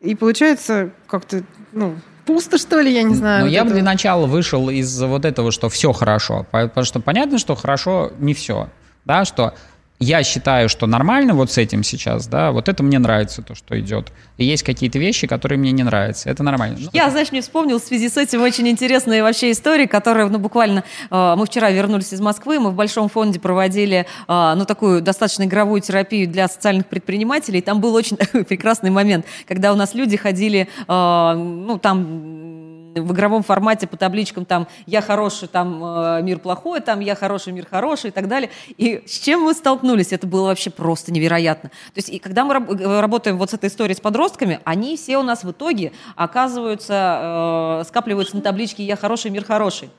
и 0.02 0.16
получается 0.16 0.90
как-то, 1.08 1.44
ну, 1.72 1.96
пусто, 2.26 2.58
что 2.58 2.80
ли, 2.82 2.94
я 2.94 3.04
не 3.04 3.16
знаю. 3.16 3.40
Но 3.42 3.46
вот 3.48 3.54
я 3.54 3.64
бы 3.64 3.72
для 3.72 3.84
начала 3.84 4.26
вышел 4.26 4.70
из 4.70 5.02
вот 5.02 5.26
этого, 5.26 5.52
что 5.52 5.70
все 5.70 5.92
хорошо. 5.94 6.46
По- 6.52 6.68
Потому 6.68 6.86
что 6.86 7.00
понятно, 7.00 7.38
что 7.38 7.56
хорошо 7.56 8.12
не 8.20 8.34
все. 8.34 8.70
Да, 9.06 9.26
что 9.26 9.54
я 10.00 10.24
считаю, 10.24 10.70
что 10.70 10.86
нормально 10.86 11.34
вот 11.34 11.52
с 11.52 11.58
этим 11.58 11.84
сейчас, 11.84 12.28
да, 12.28 12.52
вот 12.52 12.68
это 12.68 12.84
мне 12.84 13.00
нравится, 13.00 13.42
то, 13.42 13.56
что 13.56 13.80
идет. 13.80 14.12
И 14.38 14.46
есть 14.46 14.64
какие-то 14.64 15.00
вещи, 15.00 15.28
которые 15.28 15.58
мне 15.58 15.72
не 15.72 15.84
нравятся. 15.84 16.30
Это 16.30 16.44
нормально. 16.44 16.78
Ну, 16.82 16.90
Я, 16.92 17.10
знаешь, 17.10 17.32
мне 17.32 17.42
вспомнил 17.42 17.80
в 17.80 17.84
связи 17.84 18.10
с 18.10 18.18
этим 18.18 18.42
очень 18.42 18.68
интересная 18.68 19.24
вообще 19.24 19.52
история, 19.52 19.88
которая, 19.88 20.28
ну, 20.28 20.40
буквально, 20.40 20.84
э, 21.10 21.36
мы 21.38 21.46
вчера 21.46 21.70
вернулись 21.70 22.12
из 22.14 22.20
Москвы, 22.20 22.60
мы 22.60 22.72
в 22.72 22.76
Большом 22.76 23.08
фонде 23.10 23.40
проводили, 23.40 24.06
э, 24.28 24.54
ну, 24.58 24.66
такую 24.66 25.02
достаточно 25.02 25.44
игровую 25.44 25.82
терапию 25.82 26.28
для 26.28 26.48
социальных 26.48 26.88
предпринимателей. 26.88 27.62
Там 27.62 27.80
был 27.80 27.94
очень 27.94 28.18
прекрасный 28.46 28.90
момент, 28.90 29.26
когда 29.48 29.72
у 29.72 29.76
нас 29.76 29.94
люди 29.94 30.18
ходили, 30.18 30.68
э, 30.88 31.34
ну, 31.36 31.78
там 31.78 32.63
в 32.96 33.14
игровом 33.14 33.44
формате 33.44 33.88
по 33.88 33.98
табличкам 33.98 34.46
там 34.46 34.68
«я 34.86 35.02
хороший», 35.02 35.48
там 35.48 35.84
э, 35.84 36.22
«мир 36.22 36.40
плохой», 36.40 36.82
там 36.82 37.00
«я 37.00 37.16
хороший», 37.16 37.54
«мир 37.54 37.68
хороший» 37.70 38.10
и 38.10 38.12
так 38.12 38.28
далее. 38.28 38.50
И 38.78 39.04
с 39.06 39.20
чем 39.20 39.42
мы 39.42 39.54
столкнулись? 39.54 40.14
Это 40.14 40.28
было 40.28 40.48
вообще 40.48 40.70
просто 40.70 41.12
невероятно. 41.12 41.70
То 41.70 41.98
есть 41.98 42.10
и 42.10 42.20
когда 42.20 42.46
мы 42.46 42.56
э, 42.56 43.00
работаем 43.00 43.38
вот 43.38 43.52
с 43.52 43.54
этой 43.54 43.70
историей 43.70 43.96
с 43.96 44.02
подростками, 44.02 44.60
они 44.64 44.98
все 44.98 45.18
у 45.18 45.24
нас 45.24 45.44
в 45.44 45.52
итоге 45.52 45.92
оказываются, 46.16 47.82
э, 47.82 47.88
скапливаются 47.88 48.36
на 48.36 48.42
табличке 48.42 48.84
«я 48.84 48.96
хороший», 48.96 49.32
«мир 49.32 49.44
хороший». 49.46 49.90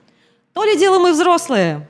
То 0.52 0.62
ли 0.64 0.78
дело 0.78 0.98
мы 0.98 1.12
взрослые. 1.12 1.88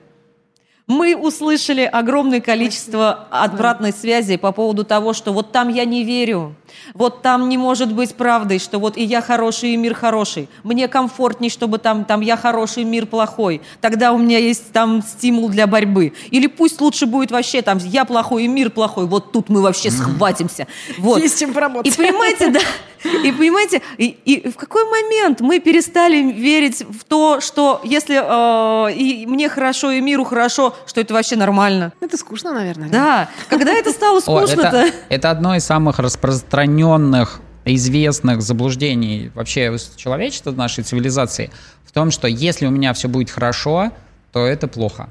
Мы 0.87 1.17
услышали 1.17 1.81
огромное 1.81 2.43
количество 2.43 3.27
обратной 3.31 3.91
связи 3.91 4.37
по 4.37 4.53
поводу 4.53 4.85
того, 4.85 5.15
что 5.15 5.33
вот 5.33 5.51
там 5.51 5.71
я 5.71 5.87
не 5.87 6.05
верю, 6.05 6.55
вот 6.93 7.23
там 7.23 7.49
не 7.49 7.57
может 7.57 7.91
быть 7.91 8.15
правдой, 8.15 8.59
что 8.59 8.79
вот 8.79 8.99
и 8.99 9.03
я 9.03 9.23
хороший, 9.23 9.71
и 9.71 9.77
мир 9.79 9.95
хороший. 9.95 10.47
Мне 10.63 10.87
комфортней, 10.89 11.49
чтобы 11.49 11.79
там, 11.79 12.05
там 12.05 12.21
я 12.21 12.37
хороший, 12.37 12.85
мир 12.85 13.07
плохой. 13.07 13.63
Тогда 13.81 14.13
у 14.13 14.19
меня 14.19 14.39
есть 14.39 14.73
там 14.73 15.03
стимул 15.03 15.49
для 15.49 15.67
борьбы. 15.67 16.13
Или 16.31 16.49
пусть 16.49 16.79
лучше 16.83 17.07
будет 17.07 17.31
вообще 17.31 17.63
там 17.63 17.79
я 17.79 18.05
плохой, 18.05 18.45
и 18.45 18.49
мир 18.49 18.69
плохой. 18.69 19.07
Вот 19.07 19.33
тут 19.33 19.49
мы 19.49 19.63
вообще 19.63 19.91
схватимся. 19.91 20.67
Вот. 20.99 21.23
Есть 21.23 21.39
чем 21.39 21.55
поработать. 21.55 21.95
И 21.95 21.97
понимаете, 21.97 22.51
да, 22.51 22.61
и 23.05 23.33
понимаете, 23.33 23.83
и, 23.99 24.17
и 24.25 24.49
в 24.49 24.57
какой 24.57 24.85
момент 24.85 25.41
мы 25.41 25.61
перестали 25.61 26.23
верить 26.33 26.83
в 26.89 27.05
то, 27.05 27.41
что 27.41 27.81
если 27.85 28.17
э, 28.17 28.93
и 28.95 29.27
мне 29.27 29.49
хорошо, 29.49 29.91
и 29.91 30.01
миру 30.01 30.25
хорошо, 30.25 30.74
что 30.87 31.01
это 31.01 31.15
вообще 31.15 31.37
нормально? 31.37 31.93
Это 32.01 32.17
скучно, 32.17 32.53
наверное. 32.53 32.89
Да, 32.89 33.29
когда 33.49 33.73
это 33.73 33.91
стало 33.91 34.21
скучно-то? 34.21 34.91
это, 35.09 35.31
одно 35.31 35.55
из 35.57 35.65
самых 35.65 35.99
распространенных, 35.99 37.41
известных 37.65 38.43
заблуждений 38.43 39.31
вообще 39.35 39.75
человечества, 39.97 40.51
нашей 40.53 40.85
цивилизации, 40.85 41.51
в 41.85 41.93
том, 41.93 42.11
что 42.11 42.29
если 42.29 42.67
у 42.67 42.71
меня 42.71 42.93
все 42.93 43.09
будет 43.09 43.31
хорошо, 43.31 43.91
то 44.33 44.45
это 44.47 44.69
плохо. 44.69 45.09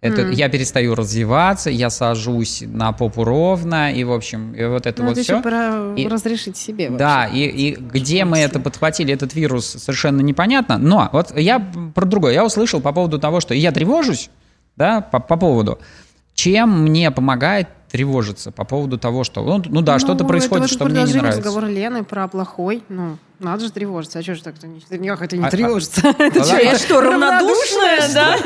Это, 0.00 0.20
Я 0.32 0.50
перестаю 0.50 0.94
развиваться, 0.94 1.70
я 1.70 1.88
сажусь 1.88 2.62
на 2.66 2.92
попу 2.92 3.24
ровно, 3.24 3.90
и, 3.90 4.04
в 4.04 4.12
общем, 4.12 4.52
и 4.52 4.62
вот 4.66 4.86
это 4.86 5.00
Ну, 5.02 5.08
вот 5.08 5.12
это 5.16 5.22
все. 5.22 5.32
еще 5.34 5.42
про 5.42 5.94
И- 5.96 6.06
разрешить 6.06 6.58
себе 6.58 6.90
вообще. 6.90 6.98
Да, 6.98 7.26
и, 7.26 7.38
и 7.46 7.74
где 7.74 8.26
мы 8.26 8.36
это 8.38 8.60
подхватили, 8.60 9.14
этот 9.14 9.34
вирус, 9.34 9.64
совершенно 9.66 10.20
непонятно. 10.20 10.76
Но 10.76 11.08
вот 11.10 11.34
я 11.38 11.58
про 11.94 12.04
другое. 12.04 12.34
Я 12.34 12.44
услышал 12.44 12.82
по 12.82 12.92
поводу 12.92 13.18
того, 13.18 13.40
что 13.40 13.54
я 13.54 13.72
тревожусь, 13.72 14.28
да, 14.76 15.00
по, 15.00 15.20
по 15.20 15.36
поводу, 15.36 15.78
чем 16.34 16.82
мне 16.82 17.10
помогает 17.10 17.68
тревожиться 17.90 18.50
по 18.50 18.64
поводу 18.64 18.98
того, 18.98 19.22
что, 19.22 19.42
ну, 19.44 19.62
ну 19.66 19.80
да, 19.80 20.00
что-то 20.00 20.24
Ну, 20.24 20.28
происходит, 20.28 20.64
это 20.64 20.72
вот 20.72 20.76
что 20.76 20.84
мне 20.86 20.94
не 20.94 20.96
продолжение 20.96 21.22
нравится. 21.22 21.40
разговора 21.42 21.66
Лены 21.66 22.02
про 22.04 22.26
плохой. 22.26 22.82
Ну, 22.88 23.18
надо 23.40 23.64
же 23.64 23.72
тревожиться. 23.72 24.18
А 24.18 24.22
что 24.22 24.34
же 24.34 24.42
так-то 24.42 24.66
не, 24.66 25.08
как 25.10 25.22
это 25.22 25.36
не 25.36 25.44
А- 25.44 25.48
а- 25.48 25.50
тревожиться? 25.50 26.00
Это 26.18 26.38
Да, 26.40 26.44
чё, 26.44 26.50
да. 26.52 26.56
это 26.58 26.64
Я 26.64 26.78
что, 26.78 27.00
равнодушная, 27.00 28.12
да? 28.14 28.36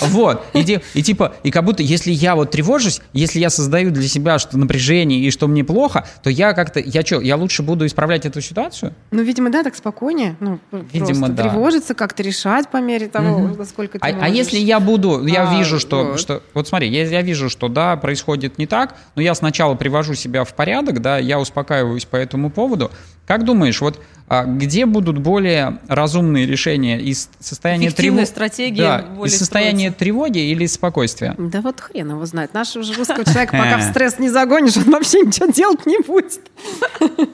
Вот, 0.00 0.44
и, 0.54 0.80
и 0.94 1.02
типа, 1.02 1.34
и 1.42 1.50
как 1.50 1.64
будто, 1.64 1.82
если 1.82 2.10
я 2.10 2.34
вот 2.34 2.50
тревожусь, 2.50 3.00
если 3.12 3.38
я 3.38 3.50
создаю 3.50 3.90
для 3.90 4.08
себя 4.08 4.38
что 4.38 4.56
напряжение 4.58 5.20
и 5.20 5.30
что 5.30 5.46
мне 5.48 5.64
плохо, 5.64 6.06
то 6.22 6.30
я 6.30 6.52
как-то, 6.54 6.80
я 6.80 7.02
что, 7.02 7.20
я 7.20 7.36
лучше 7.36 7.62
буду 7.62 7.86
исправлять 7.86 8.26
эту 8.26 8.40
ситуацию? 8.40 8.94
Ну, 9.10 9.22
видимо, 9.22 9.50
да, 9.50 9.62
так 9.62 9.74
спокойнее. 9.76 10.36
Ну, 10.40 10.58
Видимо, 10.92 11.28
да. 11.28 11.42
тревожиться, 11.44 11.94
как-то 11.94 12.22
решать 12.22 12.68
по 12.68 12.78
мере 12.78 13.08
того, 13.08 13.38
насколько 13.56 13.98
ты 13.98 14.06
А, 14.06 14.16
а 14.24 14.28
если 14.28 14.58
я 14.58 14.80
буду, 14.80 15.26
я 15.26 15.48
А, 15.50 15.54
вижу, 15.58 15.78
что, 15.78 16.04
вот. 16.04 16.20
что, 16.20 16.42
вот 16.54 16.68
смотри, 16.68 16.88
я, 16.88 17.04
я 17.04 17.22
вижу, 17.22 17.48
что 17.50 17.68
да, 17.68 17.96
происходит 17.96 18.58
не 18.58 18.66
так, 18.66 18.94
но 19.14 19.22
я 19.22 19.34
сначала 19.34 19.74
привожу 19.74 20.14
себя 20.14 20.44
в 20.44 20.54
порядок, 20.54 21.00
да, 21.00 21.18
я 21.18 21.38
успокаиваюсь 21.38 22.04
по 22.04 22.16
этому 22.16 22.50
поводу. 22.50 22.90
Как 23.26 23.44
думаешь, 23.44 23.80
вот 23.80 24.00
где 24.46 24.86
будут 24.86 25.18
более 25.18 25.78
разумные 25.88 26.46
решения 26.46 26.98
из 27.00 27.28
состояния 27.38 27.90
тревоги, 27.90 28.24
стратегии 28.24 28.80
да, 28.80 29.04
из 29.24 29.36
состояния 29.38 29.90
тревоги 29.90 30.38
или 30.38 30.64
из 30.64 30.74
спокойствия? 30.74 31.34
Да 31.38 31.60
вот 31.60 31.80
хрен 31.80 32.10
его 32.10 32.24
знает. 32.24 32.54
Нашего 32.54 32.82
же 32.82 32.94
русского 32.94 33.24
человека 33.24 33.56
пока 33.56 33.78
в 33.78 33.82
стресс 33.90 34.18
не 34.18 34.30
загонишь, 34.30 34.76
он 34.76 34.84
вообще 34.90 35.20
ничего 35.20 35.46
делать 35.46 35.84
не 35.86 35.98
будет. 35.98 36.40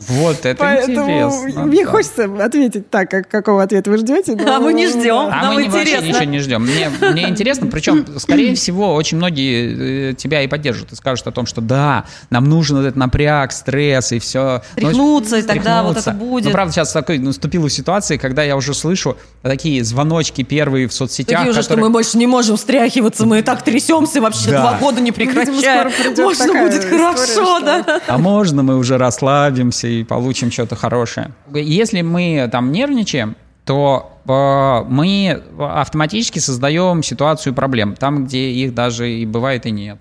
Вот 0.09 0.45
это 0.45 0.57
Поэтому 0.59 1.31
интересно. 1.39 1.65
мне 1.67 1.85
да. 1.85 1.91
хочется 1.91 2.45
ответить 2.45 2.91
так, 2.91 3.11
как, 3.11 3.29
какого 3.29 3.63
ответа 3.63 3.91
вы 3.91 3.99
ждете. 3.99 4.35
но- 4.35 4.57
А 4.57 4.61
мы 4.61 4.73
не 4.73 4.89
ждем. 4.89 5.29
А 5.31 5.43
Нам 5.43 5.55
мы 5.55 5.63
не- 5.65 5.69
вообще 5.69 5.97
интересно. 5.97 6.09
ничего 6.09 6.25
не 6.25 6.39
ждем. 6.41 6.63
Мне, 6.63 6.91
мне 7.01 7.29
интересно, 7.29 7.67
причем, 7.69 8.07
скорее 8.19 8.55
всего, 8.55 8.95
очень 8.95 9.19
многие 9.19 10.11
э, 10.11 10.15
тебя 10.15 10.43
и 10.43 10.49
поддержат 10.49 10.93
и 10.93 10.97
скажут 10.97 11.27
о 11.27 11.31
том, 11.31 11.47
что 11.47 11.61
да, 11.61 12.05
нам 12.31 12.45
нужен 12.49 12.79
этот 12.79 12.97
напряг, 12.97 13.53
стресс 13.53 14.13
и 14.13 14.19
все. 14.19 14.63
Тряхнуться, 14.75 15.37
и 15.39 15.43
тогда 15.43 15.83
вот 15.83 15.97
это 15.97 16.11
будет. 16.13 16.47
Ну, 16.47 16.51
правда, 16.51 16.73
сейчас 16.73 16.88
такой 16.93 17.19
наступила 17.19 17.69
ситуация, 17.71 18.19
когда 18.19 18.43
я 18.43 18.57
уже 18.57 18.75
слышу 18.75 19.17
такие 19.43 19.83
звоночки 19.85 20.43
первые 20.43 20.89
в 20.89 20.93
соцсетях, 20.93 21.39
Такие 21.41 21.51
уже, 21.51 21.63
что 21.63 21.71
которые- 21.71 21.87
мы 21.89 21.93
больше 21.93 22.19
не 22.19 22.27
можем 22.27 22.57
встряхиваться, 22.57 23.27
мы 23.27 23.39
и 23.41 23.43
так 23.43 23.63
трясемся 23.63 24.21
вообще 24.21 24.51
Да. 24.51 24.61
два 24.63 24.79
года 24.79 25.01
не 25.01 25.13
прекращая. 25.13 25.91
Можно 26.17 26.53
будет 26.63 26.75
история, 26.85 26.99
хорошо, 26.99 27.27
что- 27.27 27.61
да? 27.61 28.01
а 28.07 28.19
можно 28.19 28.63
мы 28.63 28.77
уже 28.77 28.99
расслабимся 28.99 29.89
и 29.89 30.05
получим 30.05 30.51
что-то 30.51 30.77
хорошее. 30.77 31.33
Если 31.55 32.03
мы 32.03 32.49
там 32.51 32.73
нервничаем, 32.73 33.37
то 33.65 34.13
э, 34.27 34.85
мы 34.89 35.43
автоматически 35.59 36.39
создаем 36.39 37.03
ситуацию 37.03 37.55
проблем, 37.55 37.95
там, 37.97 38.25
где 38.25 38.51
их 38.51 38.75
даже 38.75 39.11
и 39.11 39.27
бывает 39.27 39.67
и 39.67 39.71
нет. 39.71 39.99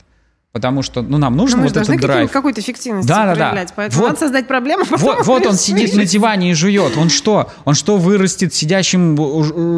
Потому 0.58 0.82
что, 0.82 1.04
ну, 1.04 1.20
нам 1.20 1.36
Но 1.36 1.44
нужен 1.44 1.60
мы 1.60 1.68
вот 1.68 1.78
этот 1.78 2.00
драйв. 2.02 2.32
какую-то 2.32 2.62
эффективность 2.62 3.08
Да, 3.08 3.26
да, 3.26 3.36
да. 3.36 3.36
проявлять. 3.36 3.74
Поэтому 3.76 4.02
Вот. 4.02 4.08
надо 4.10 4.20
создать 4.20 4.48
проблему. 4.48 4.86
Вот, 4.90 5.24
вот 5.28 5.46
он 5.46 5.54
сидит 5.54 5.94
на 5.94 6.04
диване 6.04 6.50
и 6.50 6.54
жует. 6.56 6.98
Он 6.98 7.10
что? 7.10 7.52
Он 7.66 7.76
что, 7.76 7.98
вырастет 7.98 8.56
сидящим 8.56 9.16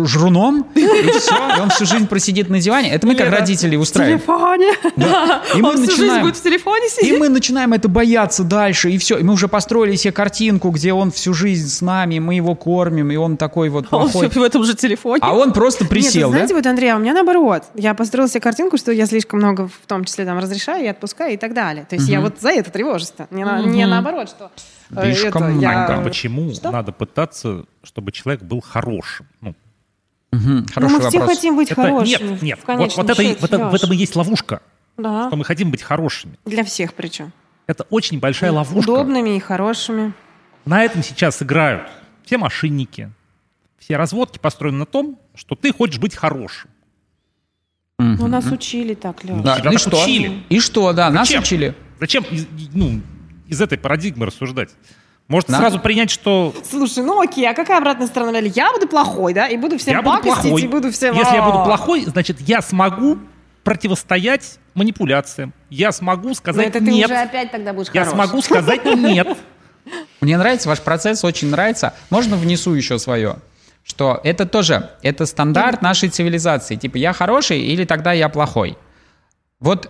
жруном? 0.06 0.66
И 0.76 0.82
все? 1.20 1.36
И 1.58 1.60
он 1.60 1.70
всю 1.70 1.86
жизнь 1.86 2.08
просидит 2.08 2.50
на 2.50 2.60
диване? 2.62 2.92
Это 2.92 3.06
мы 3.08 3.16
как 3.16 3.30
родители 3.30 3.76
В 3.76 3.82
устраиваем. 3.82 4.20
телефоне. 4.20 4.74
Да. 4.96 5.42
И 5.56 5.62
мы 5.62 5.70
Он 5.72 5.76
всю 5.76 5.86
жизнь 5.88 6.02
начинаем... 6.02 6.22
будет 6.24 6.38
в 6.38 6.44
телефоне 6.44 6.86
И 6.88 6.90
сидеть. 6.90 7.20
мы 7.20 7.30
начинаем 7.30 7.74
это 7.74 7.88
бояться 7.90 8.44
дальше, 8.44 8.90
и 8.92 8.98
все. 8.98 9.18
И 9.18 9.24
мы 9.24 9.34
уже 9.34 9.48
построили 9.48 9.96
себе 9.96 10.12
картинку, 10.14 10.70
где 10.70 10.94
он 10.94 11.12
всю 11.12 11.34
жизнь 11.34 11.68
с 11.68 11.82
нами, 11.82 12.20
мы 12.20 12.36
его 12.36 12.56
кормим, 12.56 13.12
и 13.12 13.16
он 13.16 13.36
такой 13.38 13.70
вот 13.70 13.88
А 13.92 13.98
Он 13.98 14.10
плохой. 14.10 14.30
в 14.30 14.42
этом 14.44 14.64
же 14.64 14.76
телефоне. 14.76 15.20
А 15.22 15.34
он 15.34 15.52
просто 15.52 15.86
присел, 15.86 16.14
Нет, 16.14 16.28
вы 16.28 16.32
да? 16.34 16.38
знаете, 16.38 16.54
вот, 16.56 16.66
Андрей, 16.68 16.90
а 16.94 16.96
у 16.96 17.00
меня 17.00 17.14
наоборот. 17.14 17.64
Я 17.76 17.94
построила 17.94 18.30
себе 18.30 18.42
картинку, 18.42 18.78
что 18.78 18.92
я 18.92 19.06
слишком 19.08 19.40
много, 19.40 19.68
в 19.68 19.88
том 19.88 20.06
числе, 20.06 20.26
там, 20.26 20.38
разрешаю 20.40 20.69
и 20.78 20.86
отпускаю 20.88 21.34
и 21.34 21.38
так 21.38 21.54
далее. 21.54 21.86
То 21.86 21.96
есть 21.96 22.08
я 22.08 22.22
вот 22.22 22.40
за 22.40 22.50
это 22.52 22.70
тревожусь-то. 22.72 23.28
Не, 23.32 23.44
на- 23.46 23.62
не 23.64 23.86
наоборот, 23.88 24.30
что... 24.30 24.52
э, 24.92 25.14
Слишком 25.14 25.44
это, 25.44 25.52
я- 25.60 25.88
много. 25.88 26.04
Почему 26.04 26.54
Что? 26.54 26.72
надо 26.72 26.92
пытаться, 26.92 27.66
чтобы 27.84 28.12
человек 28.12 28.44
был 28.44 28.62
хорошим? 28.62 29.28
Ну, 29.42 29.56
Ну, 30.32 30.64
Хороший 30.74 30.94
мы 30.94 31.00
все 31.10 31.20
вопрос. 31.20 31.36
хотим 31.38 31.56
быть 31.56 31.72
это- 31.72 31.82
хорошими. 31.82 32.28
нет, 32.30 32.42
нет. 32.42 32.60
в 32.64 32.68
Вот, 32.68 32.96
вот 32.98 33.10
это, 33.10 33.22
и- 33.22 33.26
счете, 33.28 33.40
в, 33.40 33.44
этом, 33.46 33.70
в 33.70 33.74
этом 33.74 33.92
и 33.94 33.96
есть 33.96 34.16
ловушка, 34.16 34.62
Да, 34.98 35.28
что 35.28 35.36
мы 35.36 35.44
хотим 35.46 35.72
быть 35.72 35.82
хорошими. 35.82 36.38
для 36.46 36.64
всех 36.64 36.94
причем. 36.94 37.32
Это 37.66 37.86
очень 37.90 38.20
большая 38.20 38.52
ловушка. 38.52 38.90
Удобными 38.90 39.36
и 39.36 39.40
хорошими. 39.40 40.14
На 40.66 40.84
этом 40.84 41.02
сейчас 41.04 41.42
играют 41.42 41.88
все 42.26 42.38
мошенники. 42.38 43.12
Все 43.80 43.98
разводки 43.98 44.38
построены 44.40 44.78
на 44.80 44.86
том, 44.86 45.18
что 45.36 45.56
ты 45.56 45.74
хочешь 45.74 46.00
быть 46.00 46.16
хорошим. 46.16 46.70
Ну, 48.00 48.28
нас 48.28 48.46
учили 48.46 48.94
так, 48.94 49.24
Лёш. 49.26 49.42
Да, 49.42 49.60
Тебя 49.60 49.72
и 49.72 49.74
так 49.74 49.82
что? 49.82 50.02
учили. 50.04 50.44
И 50.50 50.60
что, 50.60 50.94
да, 50.94 51.10
нас 51.10 51.28
Зачем? 51.28 51.44
учили. 51.44 51.76
Зачем 52.00 52.24
из, 52.32 52.48
ну, 52.74 53.02
из 53.48 53.62
этой 53.62 53.78
парадигмы 53.78 54.26
рассуждать? 54.26 54.70
Может 55.28 55.50
Да. 55.50 55.58
сразу 55.60 55.80
принять, 55.80 56.10
что 56.10 56.56
Слушай, 56.68 57.04
ну 57.04 57.22
окей, 57.22 57.48
а 57.48 57.54
какая 57.54 57.78
обратная 57.78 58.08
сторона 58.08 58.32
медали? 58.32 58.52
Я 58.56 58.72
буду 58.74 58.88
плохой, 58.88 59.34
да, 59.34 59.48
и 59.48 59.58
буду 59.58 59.78
всем 59.78 59.94
я 59.96 60.02
буду 60.02 60.22
плохой. 60.24 60.62
и 60.62 60.68
буду 60.68 60.92
всем... 60.92 61.14
Если 61.16 61.36
я 61.36 61.44
буду 61.44 61.60
«А». 61.60 61.66
плохой, 61.66 62.04
значит, 62.06 62.40
я 62.42 62.62
смогу 62.62 63.20
противостоять 63.64 64.58
манипуляциям. 64.74 65.54
Я 65.70 65.92
смогу 65.92 66.34
сказать 66.34 66.68
это 66.68 66.80
ты 66.80 66.86
нет. 66.92 67.06
уже 67.08 67.16
опять 67.20 67.52
тогда 67.52 67.74
будешь 67.74 67.90
Я 67.94 68.06
хорош. 68.06 68.16
смогу 68.16 68.42
сказать 68.42 68.84
нет. 68.86 69.38
Мне 70.22 70.38
нравится 70.38 70.70
ваш 70.70 70.82
процесс, 70.82 71.24
очень 71.24 71.50
нравится. 71.50 71.94
Можно 72.10 72.36
внесу 72.38 72.74
еще 72.74 72.98
свое? 72.98 73.36
Что 73.90 74.22
это 74.24 74.46
тоже, 74.46 74.92
это 75.02 75.26
стандарт 75.26 75.82
нашей 75.82 76.10
цивилизации. 76.10 76.76
Типа, 76.76 76.98
я 76.98 77.12
хороший 77.12 77.60
или 77.60 77.86
тогда 77.86 78.14
я 78.14 78.30
плохой. 78.30 78.78
Вот 79.60 79.90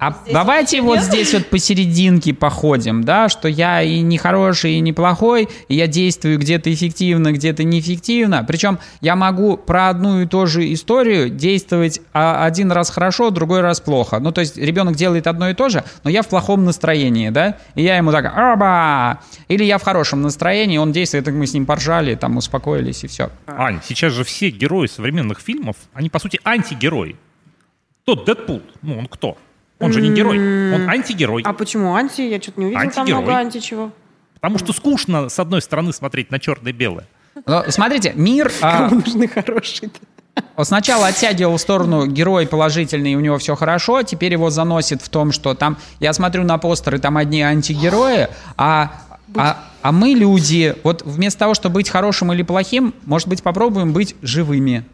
а 0.00 0.16
давайте 0.32 0.80
вот 0.80 1.00
здесь 1.00 1.34
вот 1.34 1.50
посерединке 1.50 2.32
походим, 2.32 3.04
да, 3.04 3.28
что 3.28 3.48
я 3.48 3.82
и 3.82 4.00
не 4.00 4.16
хороший, 4.16 4.72
и 4.72 4.80
не 4.80 4.94
плохой, 4.94 5.46
и 5.68 5.74
я 5.74 5.86
действую 5.86 6.38
где-то 6.38 6.72
эффективно, 6.72 7.32
где-то 7.32 7.64
неэффективно. 7.64 8.42
Причем 8.48 8.78
я 9.02 9.14
могу 9.14 9.58
про 9.58 9.90
одну 9.90 10.22
и 10.22 10.26
ту 10.26 10.46
же 10.46 10.72
историю 10.72 11.28
действовать 11.28 12.00
а, 12.14 12.46
один 12.46 12.72
раз 12.72 12.88
хорошо, 12.88 13.28
другой 13.28 13.60
раз 13.60 13.80
плохо. 13.80 14.20
Ну, 14.20 14.32
то 14.32 14.40
есть 14.40 14.56
ребенок 14.56 14.96
делает 14.96 15.26
одно 15.26 15.50
и 15.50 15.54
то 15.54 15.68
же, 15.68 15.84
но 16.02 16.08
я 16.08 16.22
в 16.22 16.28
плохом 16.28 16.64
настроении, 16.64 17.28
да, 17.28 17.58
и 17.74 17.82
я 17.82 17.98
ему 17.98 18.10
так, 18.10 18.24
оба! 18.34 19.20
Или 19.48 19.64
я 19.64 19.76
в 19.76 19.82
хорошем 19.82 20.22
настроении, 20.22 20.78
он 20.78 20.92
действует, 20.92 21.26
так 21.26 21.34
мы 21.34 21.46
с 21.46 21.52
ним 21.52 21.66
поржали, 21.66 22.14
там 22.14 22.38
успокоились 22.38 23.04
и 23.04 23.06
все. 23.06 23.28
Ань, 23.46 23.80
сейчас 23.84 24.14
же 24.14 24.24
все 24.24 24.48
герои 24.48 24.86
современных 24.86 25.40
фильмов, 25.40 25.76
они, 25.92 26.08
по 26.08 26.18
сути, 26.18 26.40
антигерои. 26.42 27.16
Тот 28.06 28.24
Дэдпул, 28.24 28.62
ну 28.80 28.98
он 28.98 29.06
кто? 29.06 29.36
Он 29.80 29.92
же 29.92 30.00
не 30.00 30.10
герой, 30.14 30.38
он 30.74 30.88
антигерой. 30.88 31.42
А 31.44 31.52
почему 31.52 31.94
анти? 31.94 32.20
Я 32.22 32.40
что-то 32.40 32.60
не 32.60 32.66
увидела 32.66 32.90
там 32.90 33.06
много 33.06 33.32
анти 33.34 33.58
чего. 33.58 33.90
Потому 34.34 34.58
что 34.58 34.72
скучно, 34.72 35.28
с 35.28 35.38
одной 35.38 35.60
стороны, 35.62 35.92
смотреть 35.92 36.30
на 36.30 36.38
черное-белое. 36.38 37.06
Но 37.46 37.64
смотрите, 37.68 38.12
мир... 38.14 38.52
а, 38.60 38.88
Нужны 38.90 39.28
хорошие. 39.28 39.90
Он 40.56 40.64
сначала 40.64 41.08
оттягивал 41.08 41.56
в 41.56 41.60
сторону 41.60 42.06
герой 42.06 42.46
положительный, 42.46 43.12
и 43.12 43.16
у 43.16 43.20
него 43.20 43.38
все 43.38 43.56
хорошо, 43.56 44.02
теперь 44.02 44.32
его 44.32 44.50
заносит 44.50 45.02
в 45.02 45.08
том, 45.08 45.32
что 45.32 45.54
там, 45.54 45.76
я 45.98 46.12
смотрю 46.12 46.44
на 46.44 46.56
постеры, 46.58 46.98
там 46.98 47.16
одни 47.16 47.42
антигерои, 47.42 48.28
а, 48.56 48.92
а, 49.34 49.64
а 49.82 49.92
мы 49.92 50.10
люди, 50.10 50.74
вот 50.82 51.02
вместо 51.04 51.40
того, 51.40 51.54
чтобы 51.54 51.74
быть 51.74 51.88
хорошим 51.88 52.32
или 52.32 52.42
плохим, 52.42 52.94
может 53.06 53.28
быть, 53.28 53.42
попробуем 53.42 53.92
быть 53.92 54.14
живыми, 54.22 54.84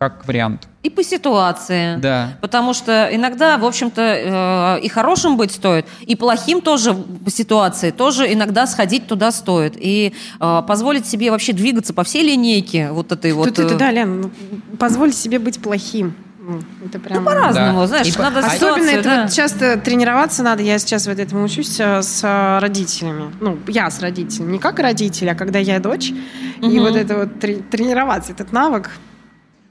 как 0.00 0.26
вариант. 0.26 0.66
И 0.82 0.88
по 0.88 1.04
ситуации. 1.04 1.96
Да. 1.98 2.30
Потому 2.40 2.72
что 2.72 3.10
иногда, 3.12 3.58
в 3.58 3.66
общем-то, 3.66 4.78
э, 4.78 4.80
и 4.80 4.88
хорошим 4.88 5.36
быть 5.36 5.52
стоит, 5.52 5.84
и 6.00 6.16
плохим 6.16 6.62
тоже 6.62 6.94
по 6.94 7.30
ситуации, 7.30 7.90
тоже 7.90 8.32
иногда 8.32 8.66
сходить 8.66 9.06
туда 9.06 9.30
стоит. 9.30 9.74
И 9.76 10.14
э, 10.40 10.62
позволить 10.66 11.04
себе 11.04 11.30
вообще 11.30 11.52
двигаться 11.52 11.92
по 11.92 12.02
всей 12.02 12.22
линейке 12.22 12.92
вот 12.92 13.12
этой 13.12 13.32
вот... 13.32 13.48
Тут 13.48 13.58
это, 13.58 13.74
э, 13.74 13.76
да, 13.76 13.90
Лен, 13.90 14.22
ну, 14.22 14.30
позволь 14.78 15.12
себе 15.12 15.38
быть 15.38 15.60
плохим. 15.60 16.14
Ну, 16.38 16.60
Это 16.86 16.98
прям... 16.98 17.22
По-разному, 17.22 17.80
Да. 17.80 17.86
знаешь, 17.86 18.06
И 18.08 18.18
надо 18.18 18.40
а- 18.40 18.46
Особенно 18.46 18.88
это 18.88 19.04
да. 19.04 19.22
вот 19.24 19.32
часто 19.34 19.76
тренироваться 19.76 20.42
надо. 20.42 20.62
Я 20.62 20.78
сейчас 20.78 21.06
вот 21.08 21.18
этому 21.18 21.44
учусь 21.44 21.78
с 21.78 22.58
родителями. 22.58 23.30
Ну, 23.38 23.58
я 23.68 23.90
с 23.90 24.00
родителями. 24.00 24.52
Не 24.52 24.58
как 24.58 24.78
родитель, 24.78 25.28
а 25.28 25.34
когда 25.34 25.58
я 25.58 25.78
дочь. 25.78 26.10
И 26.62 26.66
Мгм. 26.66 26.80
вот 26.80 26.96
это 26.96 27.16
вот 27.18 27.38
трени- 27.38 27.62
тренироваться, 27.70 28.32
этот 28.32 28.50
навык. 28.52 28.88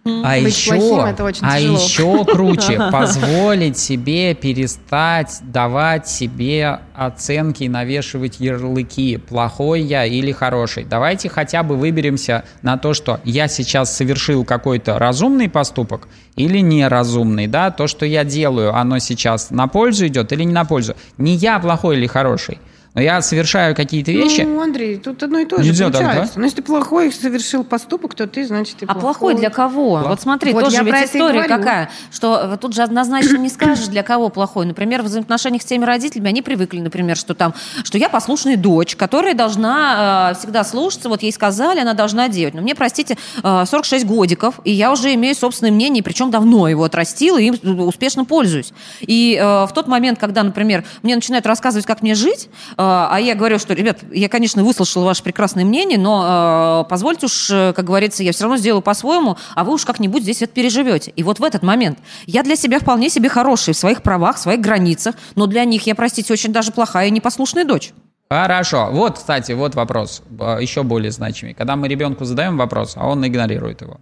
А 0.06 0.42
Быть 0.42 0.56
еще, 0.56 0.72
плохим 0.72 1.06
это 1.06 1.24
очень 1.24 1.46
а 1.46 1.60
тяжело. 1.60 1.78
еще 1.78 2.26
круче 2.26 2.80
позволить 2.92 3.78
себе 3.78 4.34
перестать 4.34 5.40
давать 5.44 6.08
себе 6.08 6.80
оценки 6.96 7.64
и 7.64 7.70
навешивать 7.70 8.40
ярлыки, 8.40 9.18
плохой 9.18 9.82
я 9.82 10.06
или 10.06 10.32
хороший. 10.32 10.86
Давайте 10.86 11.30
хотя 11.30 11.64
бы 11.64 11.76
выберемся 11.76 12.46
на 12.62 12.78
то, 12.78 12.94
что 12.94 13.20
я 13.24 13.48
сейчас 13.48 13.96
совершил 13.96 14.46
какой-то 14.46 14.98
разумный 14.98 15.50
поступок 15.50 16.08
или 16.36 16.60
неразумный, 16.60 17.48
да, 17.48 17.70
то, 17.72 17.88
что 17.88 18.06
я 18.06 18.24
делаю, 18.24 18.74
оно 18.74 19.00
сейчас 19.00 19.52
на 19.52 19.68
пользу 19.68 20.08
идет 20.08 20.32
или 20.32 20.44
не 20.44 20.54
на 20.54 20.64
пользу. 20.66 20.96
Не 21.18 21.36
я 21.36 21.60
плохой 21.60 21.98
или 21.98 22.08
хороший, 22.08 22.60
но 23.00 23.04
я 23.04 23.22
совершаю 23.22 23.76
какие-то 23.76 24.12
вещи, 24.12 24.42
Ну, 24.42 24.62
Андрей, 24.62 24.98
тут 24.98 25.24
одно 25.24 25.40
и 25.40 25.46
то 25.46 25.58
же 25.58 25.64
Нельзя 25.64 25.86
так, 25.86 26.02
получается. 26.02 26.34
да? 26.36 26.40
Ну, 26.40 26.44
если 26.44 26.58
ты 26.58 26.64
плохой 26.64 27.14
совершил 27.14 27.64
поступок, 27.64 28.14
то 28.14 28.28
ты, 28.28 28.46
значит, 28.46 28.76
ты 28.76 28.86
А 28.86 28.94
плохой 28.94 29.36
для 29.36 29.50
кого? 29.50 30.04
Вот 30.06 30.20
смотри, 30.20 30.52
Вот 30.52 30.66
тоже 30.66 30.76
я 30.76 30.84
ведь 30.84 31.06
история 31.06 31.44
какая, 31.44 31.90
что 32.12 32.52
э, 32.56 32.58
тут 32.58 32.76
же 32.76 32.84
однозначно 32.84 33.38
не 33.38 33.48
скажешь, 33.48 33.88
для 33.88 34.04
кого 34.04 34.28
плохой. 34.28 34.66
Например, 34.66 35.02
в 35.02 35.06
взаимоотношениях 35.06 35.62
с 35.62 35.66
теми 35.66 35.86
родителями 35.86 36.28
они 36.28 36.42
привыкли, 36.42 36.82
например, 36.82 37.16
что 37.16 37.34
там, 37.34 37.54
что 37.86 37.98
я 37.98 38.10
послушная 38.10 38.58
дочь, 38.58 38.98
которая 38.98 39.34
должна 39.34 40.32
э, 40.34 40.38
всегда 40.38 40.66
слушаться, 40.66 41.08
вот 41.08 41.24
ей 41.24 41.32
сказали, 41.32 41.80
она 41.80 41.94
должна 41.94 42.28
делать. 42.28 42.54
Но 42.54 42.62
мне, 42.62 42.76
простите, 42.76 43.18
э, 43.42 43.64
46 43.66 44.06
годиков, 44.06 44.60
и 44.66 44.72
я 44.72 44.92
уже 44.92 45.14
имею 45.14 45.36
собственное 45.36 45.72
мнение, 45.72 46.04
причем 46.04 46.32
давно 46.32 46.68
его 46.68 46.84
отрастила 46.84 47.38
и 47.38 47.46
им 47.46 47.80
успешно 47.80 48.26
пользуюсь. 48.26 48.74
И 49.00 49.40
э, 49.42 49.44
в 49.66 49.70
тот 49.74 49.88
момент, 49.88 50.20
когда, 50.20 50.44
например, 50.44 50.84
мне 51.02 51.16
начинают 51.16 51.46
рассказывать, 51.46 51.86
как 51.86 52.02
мне 52.02 52.14
жить, 52.14 52.50
э, 52.78 52.82
а 52.90 53.18
я 53.20 53.36
говорю, 53.36 53.60
что, 53.60 53.74
ребят, 53.74 54.00
я, 54.12 54.30
конечно, 54.30 54.64
выслушала 54.64 55.06
ваше 55.06 55.24
прекрасное 55.24 55.66
мнение, 55.66 55.98
но 55.98 56.84
э, 56.86 56.90
позвольте 56.90 57.28
уж, 57.28 57.50
э, 57.50 57.74
как 57.74 57.86
говорится, 57.86 58.24
я 58.24 58.32
все 58.32 58.44
равно 58.44 58.58
сделаю 58.58 58.82
по-своему, 58.82 59.38
а 59.56 59.64
вы 59.64 59.74
уж 59.74 59.86
как-нибудь 59.86 60.24
здесь 60.24 60.42
это 60.42 60.54
переживете. 60.54 61.12
И 61.16 61.24
вот 61.24 61.40
в 61.40 61.44
этот 61.44 61.64
момент 61.64 62.00
я 62.26 62.44
для 62.44 62.56
себя 62.56 62.80
вполне 62.80 63.10
себе 63.10 63.30
хороший 63.30 63.74
в 63.74 63.78
своих 63.78 64.02
правах, 64.02 64.38
в 64.38 64.40
своих 64.40 64.62
границах, 64.62 65.16
но 65.36 65.46
для 65.46 65.66
них 65.66 65.88
я, 65.88 65.96
простите, 65.96 66.34
очень 66.34 66.52
даже 66.52 66.72
плохая 66.72 67.08
и 67.08 67.12
непослушная 67.12 67.66
дочь. 67.66 67.94
Хорошо. 68.30 68.90
Вот, 68.92 69.18
кстати, 69.18 69.54
вот 69.54 69.76
вопрос, 69.76 70.22
э, 70.40 70.58
еще 70.62 70.84
более 70.84 71.12
значимый. 71.12 71.54
Когда 71.54 71.76
мы 71.76 71.88
ребенку 71.88 72.26
задаем 72.26 72.58
вопрос, 72.58 72.94
а 72.96 73.08
он 73.08 73.26
игнорирует 73.26 73.82
его. 73.82 74.00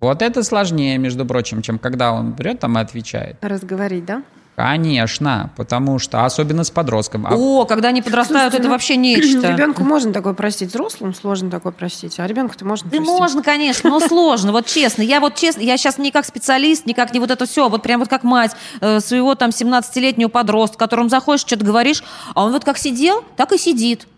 Вот 0.00 0.22
это 0.22 0.42
сложнее, 0.42 0.96
между 0.98 1.26
прочим, 1.26 1.62
чем 1.62 1.78
когда 1.78 2.12
он 2.12 2.32
берет 2.32 2.60
там 2.60 2.78
и 2.78 2.80
отвечает. 2.80 3.36
Разговорить, 3.42 4.04
да? 4.04 4.22
Конечно, 4.58 5.52
потому 5.56 6.00
что, 6.00 6.24
особенно 6.24 6.64
с 6.64 6.70
подростком. 6.72 7.28
А- 7.28 7.36
О, 7.36 7.64
когда 7.64 7.90
они 7.90 8.02
подрастают, 8.02 8.50
Слушайте, 8.50 8.56
это 8.56 8.66
ну, 8.66 8.72
вообще 8.72 8.96
нечто. 8.96 9.52
Ребенку 9.52 9.84
можно 9.84 10.12
такое 10.12 10.32
простить, 10.32 10.70
взрослым 10.70 11.14
сложно 11.14 11.48
такое 11.48 11.70
простить, 11.70 12.18
а 12.18 12.26
ребенку-то 12.26 12.64
можно 12.64 12.90
Да 12.90 12.96
простить. 12.96 13.18
можно, 13.18 13.42
конечно, 13.44 13.88
но 13.88 14.00
сложно. 14.08 14.50
Вот 14.50 14.66
честно, 14.66 15.02
я 15.02 15.20
вот 15.20 15.36
честно, 15.36 15.60
я 15.60 15.76
сейчас 15.76 15.98
не 15.98 16.10
как 16.10 16.24
специалист, 16.24 16.86
не 16.86 16.94
как 16.94 17.14
не 17.14 17.20
вот 17.20 17.30
это 17.30 17.46
все, 17.46 17.68
вот 17.68 17.84
прям 17.84 18.00
вот 18.00 18.08
как 18.08 18.24
мать 18.24 18.50
э, 18.80 18.98
своего 18.98 19.36
там 19.36 19.50
17-летнего 19.50 20.26
подростка, 20.28 20.76
которому 20.76 21.08
заходишь, 21.08 21.42
что-то 21.42 21.64
говоришь, 21.64 22.02
а 22.34 22.44
он 22.44 22.50
вот 22.50 22.64
как 22.64 22.78
сидел, 22.78 23.22
так 23.36 23.52
и 23.52 23.58
сидит. 23.58 24.08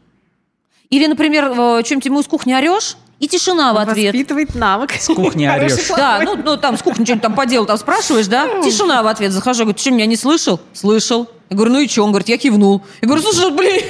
Или, 0.89 1.07
например, 1.07 1.53
э, 1.53 1.83
чем-нибудь 1.85 2.07
ему 2.07 2.21
из 2.21 2.27
кухни 2.27 2.55
орешь, 2.55 2.97
и 3.21 3.29
тишина 3.29 3.73
в 3.73 3.77
ответ. 3.77 4.15
Воспитывает 4.15 4.55
навык. 4.55 4.93
С 4.93 5.07
кухни 5.07 5.47
орешь. 5.47 5.89
Да, 5.97 6.21
ну, 6.25 6.37
ну 6.37 6.57
там 6.57 6.77
с 6.77 6.83
кухни 6.83 7.05
что-нибудь 7.05 7.23
там 7.23 7.35
по 7.35 7.47
делу 7.47 7.67
там 7.67 7.77
спрашиваешь, 7.77 8.27
да? 8.27 8.63
Тишина 8.63 9.03
в 9.03 9.07
ответ. 9.07 9.31
Захожу, 9.31 9.61
говорю, 9.65 9.75
ты 9.77 9.83
что, 9.83 9.91
меня 9.93 10.07
не 10.07 10.17
слышал? 10.17 10.59
Слышал. 10.73 11.29
Я 11.51 11.57
говорю, 11.57 11.73
ну 11.75 11.81
и 11.81 11.89
что? 11.89 12.03
Он 12.03 12.11
говорит, 12.11 12.29
я 12.29 12.39
кивнул. 12.39 12.83
Я 13.03 13.07
говорю, 13.07 13.23
слушай, 13.23 13.51
блин. 13.53 13.83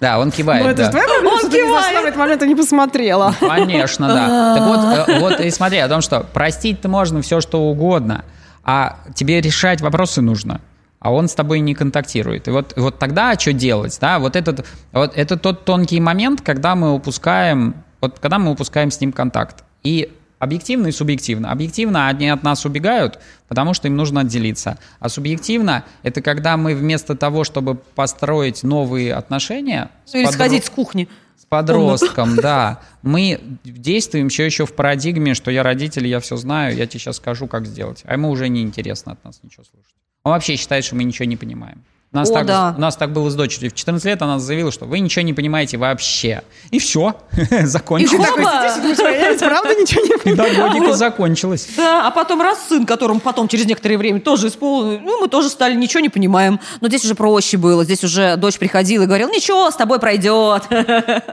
Да, 0.00 0.18
он 0.18 0.30
кивает, 0.32 0.64
Ну, 0.64 0.70
это 0.70 0.78
да. 0.78 0.84
же 0.86 0.90
твоя 0.90 1.06
проблема, 1.06 1.32
Он 1.32 1.38
что 1.38 1.48
ты 1.48 1.56
ни 1.56 1.60
за 1.62 1.66
что 1.80 1.88
кивает. 1.88 2.04
в 2.04 2.06
этот 2.08 2.18
момент 2.18 2.42
не 2.42 2.54
посмотрела. 2.56 3.34
Конечно, 3.40 4.08
да. 4.08 4.54
Так 4.56 4.66
вот, 4.66 5.08
э, 5.08 5.20
вот 5.20 5.40
и 5.40 5.50
смотри 5.50 5.78
о 5.78 5.88
том, 5.88 6.02
что 6.02 6.20
простить-то 6.20 6.88
можно 6.88 7.22
все, 7.22 7.40
что 7.40 7.60
угодно, 7.62 8.24
а 8.64 8.98
тебе 9.14 9.40
решать 9.40 9.80
вопросы 9.80 10.20
нужно. 10.20 10.60
А 10.98 11.12
он 11.12 11.28
с 11.28 11.34
тобой 11.34 11.60
не 11.60 11.74
контактирует. 11.74 12.48
И 12.48 12.50
вот, 12.50 12.72
вот 12.76 12.98
тогда 12.98 13.38
что 13.38 13.52
делать? 13.52 13.96
Да? 14.00 14.18
Вот, 14.18 14.36
этот, 14.36 14.66
вот 14.92 15.12
это 15.14 15.36
тот 15.36 15.64
тонкий 15.64 16.00
момент, 16.00 16.40
когда 16.40 16.74
мы 16.74 16.92
упускаем, 16.92 17.83
вот 18.04 18.18
когда 18.18 18.38
мы 18.38 18.50
упускаем 18.50 18.90
с 18.90 19.00
ним 19.00 19.12
контакт. 19.12 19.64
И 19.82 20.12
объективно 20.38 20.88
и 20.88 20.92
субъективно. 20.92 21.50
Объективно 21.50 22.08
они 22.08 22.28
от 22.28 22.42
нас 22.42 22.64
убегают, 22.64 23.18
потому 23.48 23.74
что 23.74 23.88
им 23.88 23.96
нужно 23.96 24.20
отделиться. 24.20 24.78
А 25.00 25.08
субъективно 25.08 25.84
это 26.02 26.20
когда 26.20 26.56
мы 26.56 26.74
вместо 26.74 27.16
того, 27.16 27.44
чтобы 27.44 27.74
построить 27.74 28.62
новые 28.62 29.14
отношения... 29.14 29.90
Или 30.12 30.24
подруг- 30.24 30.34
сходить 30.34 30.64
с 30.64 30.70
кухни. 30.70 31.08
с 31.36 31.46
подростком, 31.46 32.36
да. 32.36 32.80
Мы 33.02 33.40
действуем 33.64 34.28
все 34.28 34.44
еще 34.44 34.66
в 34.66 34.74
парадигме, 34.74 35.34
что 35.34 35.50
я 35.50 35.62
родитель, 35.62 36.06
я 36.06 36.20
все 36.20 36.36
знаю, 36.36 36.76
я 36.76 36.86
тебе 36.86 37.00
сейчас 37.00 37.16
скажу, 37.16 37.46
как 37.46 37.66
сделать. 37.66 38.02
А 38.04 38.12
ему 38.12 38.30
уже 38.30 38.48
не 38.48 38.62
интересно 38.62 39.12
от 39.12 39.24
нас 39.24 39.40
ничего 39.42 39.64
слушать. 39.64 39.94
Он 40.24 40.32
вообще 40.32 40.56
считает, 40.56 40.84
что 40.84 40.94
мы 40.96 41.04
ничего 41.04 41.26
не 41.26 41.36
понимаем. 41.36 41.82
У 42.14 42.16
нас, 42.16 42.30
О, 42.30 42.32
так, 42.34 42.46
да. 42.46 42.74
у 42.76 42.80
нас 42.80 42.94
так 42.96 43.10
было 43.12 43.28
с 43.28 43.34
дочерью. 43.34 43.72
В 43.72 43.74
14 43.74 44.06
лет 44.06 44.22
она 44.22 44.38
заявила, 44.38 44.70
что 44.70 44.84
вы 44.84 45.00
ничего 45.00 45.24
не 45.24 45.32
понимаете 45.32 45.78
вообще. 45.78 46.42
И 46.70 46.78
все, 46.78 47.16
закончилось. 47.64 48.28
Такой 48.28 48.44
сидишь 48.70 48.98
и 49.00 49.44
«А 49.44 49.48
правда 49.48 49.70
ничего 49.74 50.00
не 50.04 50.16
понимаю. 50.22 50.50
Педагогика 50.54 50.94
закончилась. 50.94 51.68
Да, 51.76 52.06
а 52.06 52.12
потом 52.12 52.40
раз 52.40 52.68
сын, 52.68 52.86
которому 52.86 53.18
потом 53.18 53.48
через 53.48 53.66
некоторое 53.66 53.98
время 53.98 54.20
тоже 54.20 54.46
исполнил, 54.46 55.00
ну, 55.00 55.20
мы 55.22 55.26
тоже 55.28 55.48
стали, 55.48 55.74
ничего 55.74 55.98
не 56.00 56.08
понимаем. 56.08 56.60
Но 56.80 56.86
здесь 56.86 57.04
уже 57.04 57.16
проще 57.16 57.56
было. 57.56 57.82
Здесь 57.82 58.04
уже 58.04 58.36
дочь 58.36 58.58
приходила 58.60 59.02
и 59.02 59.06
говорила, 59.06 59.28
ничего, 59.30 59.68
с 59.68 59.74
тобой 59.74 59.98
пройдет. 59.98 60.62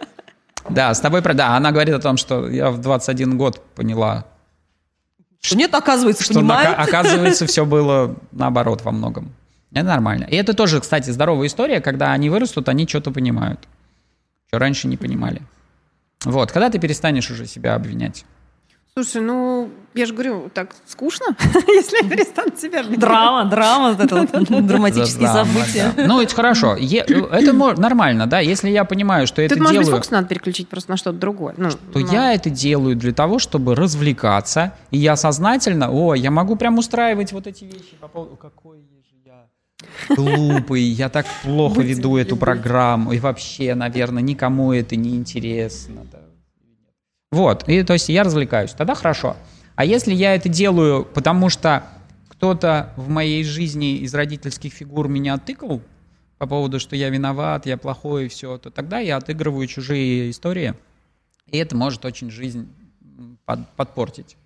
Да, 0.69 0.93
с 0.93 0.99
тобой, 0.99 1.21
про- 1.23 1.33
да, 1.33 1.55
она 1.57 1.71
говорит 1.71 1.93
о 1.95 1.99
том, 1.99 2.17
что 2.17 2.47
я 2.47 2.69
в 2.69 2.79
21 2.79 3.35
год 3.35 3.59
поняла, 3.75 4.25
Что 5.41 5.57
нет, 5.57 5.73
оказывается, 5.73 6.23
что 6.23 6.35
понимает. 6.35 6.75
оказывается 6.77 7.47
все 7.47 7.65
было 7.65 8.15
наоборот 8.31 8.81
во 8.83 8.91
многом. 8.91 9.33
Это 9.73 9.85
нормально. 9.85 10.25
И 10.25 10.35
это 10.35 10.53
тоже, 10.53 10.81
кстати, 10.81 11.09
здоровая 11.11 11.47
история, 11.47 11.79
когда 11.81 12.11
они 12.11 12.29
вырастут, 12.29 12.67
они 12.69 12.87
что-то 12.87 13.11
понимают. 13.11 13.59
что 14.47 14.59
раньше 14.59 14.87
не 14.87 14.97
понимали. 14.97 15.41
Вот, 16.25 16.51
когда 16.51 16.69
ты 16.69 16.77
перестанешь 16.77 17.31
уже 17.31 17.47
себя 17.47 17.75
обвинять? 17.75 18.25
Слушай, 18.93 19.21
ну, 19.21 19.69
я 19.93 20.05
же 20.05 20.13
говорю, 20.13 20.51
так 20.53 20.75
скучно, 20.85 21.27
если 21.39 22.03
я 22.03 22.09
перестану 22.09 22.51
себя 22.57 22.81
обвинять. 22.81 22.99
Драма, 22.99 23.49
драма, 23.49 23.93
вот 23.93 24.03
это 24.03 24.15
вот 24.15 24.27
драматические 24.67 25.29
события. 25.29 25.93
Ну, 25.95 26.19
это 26.19 26.35
хорошо. 26.35 26.75
Это 26.75 27.53
нормально, 27.79 28.27
да, 28.27 28.41
если 28.41 28.69
я 28.69 28.83
понимаю, 28.83 29.27
что 29.27 29.41
это 29.41 29.55
Тут, 29.55 29.63
может 29.63 29.77
быть, 29.77 29.85
делаю... 29.85 30.01
фокус 30.01 30.11
надо 30.11 30.27
переключить 30.27 30.67
просто 30.67 30.91
на 30.91 30.97
что-то 30.97 31.17
другое. 31.17 31.53
Ну, 31.55 31.69
то 31.71 31.99
я 31.99 32.33
это 32.33 32.49
делаю 32.49 32.97
для 32.97 33.13
того, 33.13 33.39
чтобы 33.39 33.75
развлекаться, 33.75 34.73
и 34.91 34.97
я 34.97 35.15
сознательно, 35.15 35.89
о, 35.89 36.13
я 36.13 36.29
могу 36.29 36.57
прям 36.57 36.77
устраивать 36.77 37.31
вот 37.31 37.47
эти 37.47 37.63
вещи 37.63 37.95
по 38.01 38.09
поводу, 38.09 38.35
какой 38.35 38.79
глупый, 40.09 40.81
я 40.81 41.09
так 41.09 41.25
плохо 41.43 41.81
веду 41.81 42.17
эту 42.17 42.37
программу, 42.37 43.11
и 43.11 43.19
вообще, 43.19 43.75
наверное, 43.75 44.23
никому 44.23 44.73
это 44.73 44.95
не 44.95 45.15
интересно. 45.15 46.05
Вот, 47.31 47.67
и 47.69 47.83
то 47.83 47.93
есть 47.93 48.09
я 48.09 48.23
развлекаюсь, 48.23 48.71
тогда 48.71 48.93
хорошо. 48.93 49.37
А 49.75 49.85
если 49.85 50.13
я 50.13 50.35
это 50.35 50.49
делаю, 50.49 51.05
потому 51.05 51.49
что 51.49 51.83
кто-то 52.27 52.93
в 52.97 53.07
моей 53.07 53.43
жизни 53.43 53.97
из 53.97 54.13
родительских 54.13 54.73
фигур 54.73 55.07
меня 55.07 55.37
тыкал 55.37 55.81
по 56.37 56.47
поводу, 56.47 56.79
что 56.79 56.95
я 56.95 57.09
виноват, 57.09 57.65
я 57.65 57.77
плохой 57.77 58.25
и 58.25 58.27
все, 58.27 58.57
то 58.57 58.69
тогда 58.69 58.99
я 58.99 59.17
отыгрываю 59.17 59.67
чужие 59.67 60.31
истории, 60.31 60.73
и 61.47 61.57
это 61.57 61.75
может 61.75 62.03
очень 62.03 62.31
жизнь 62.31 62.67
под- 63.45 63.69
подпортить. 63.75 64.37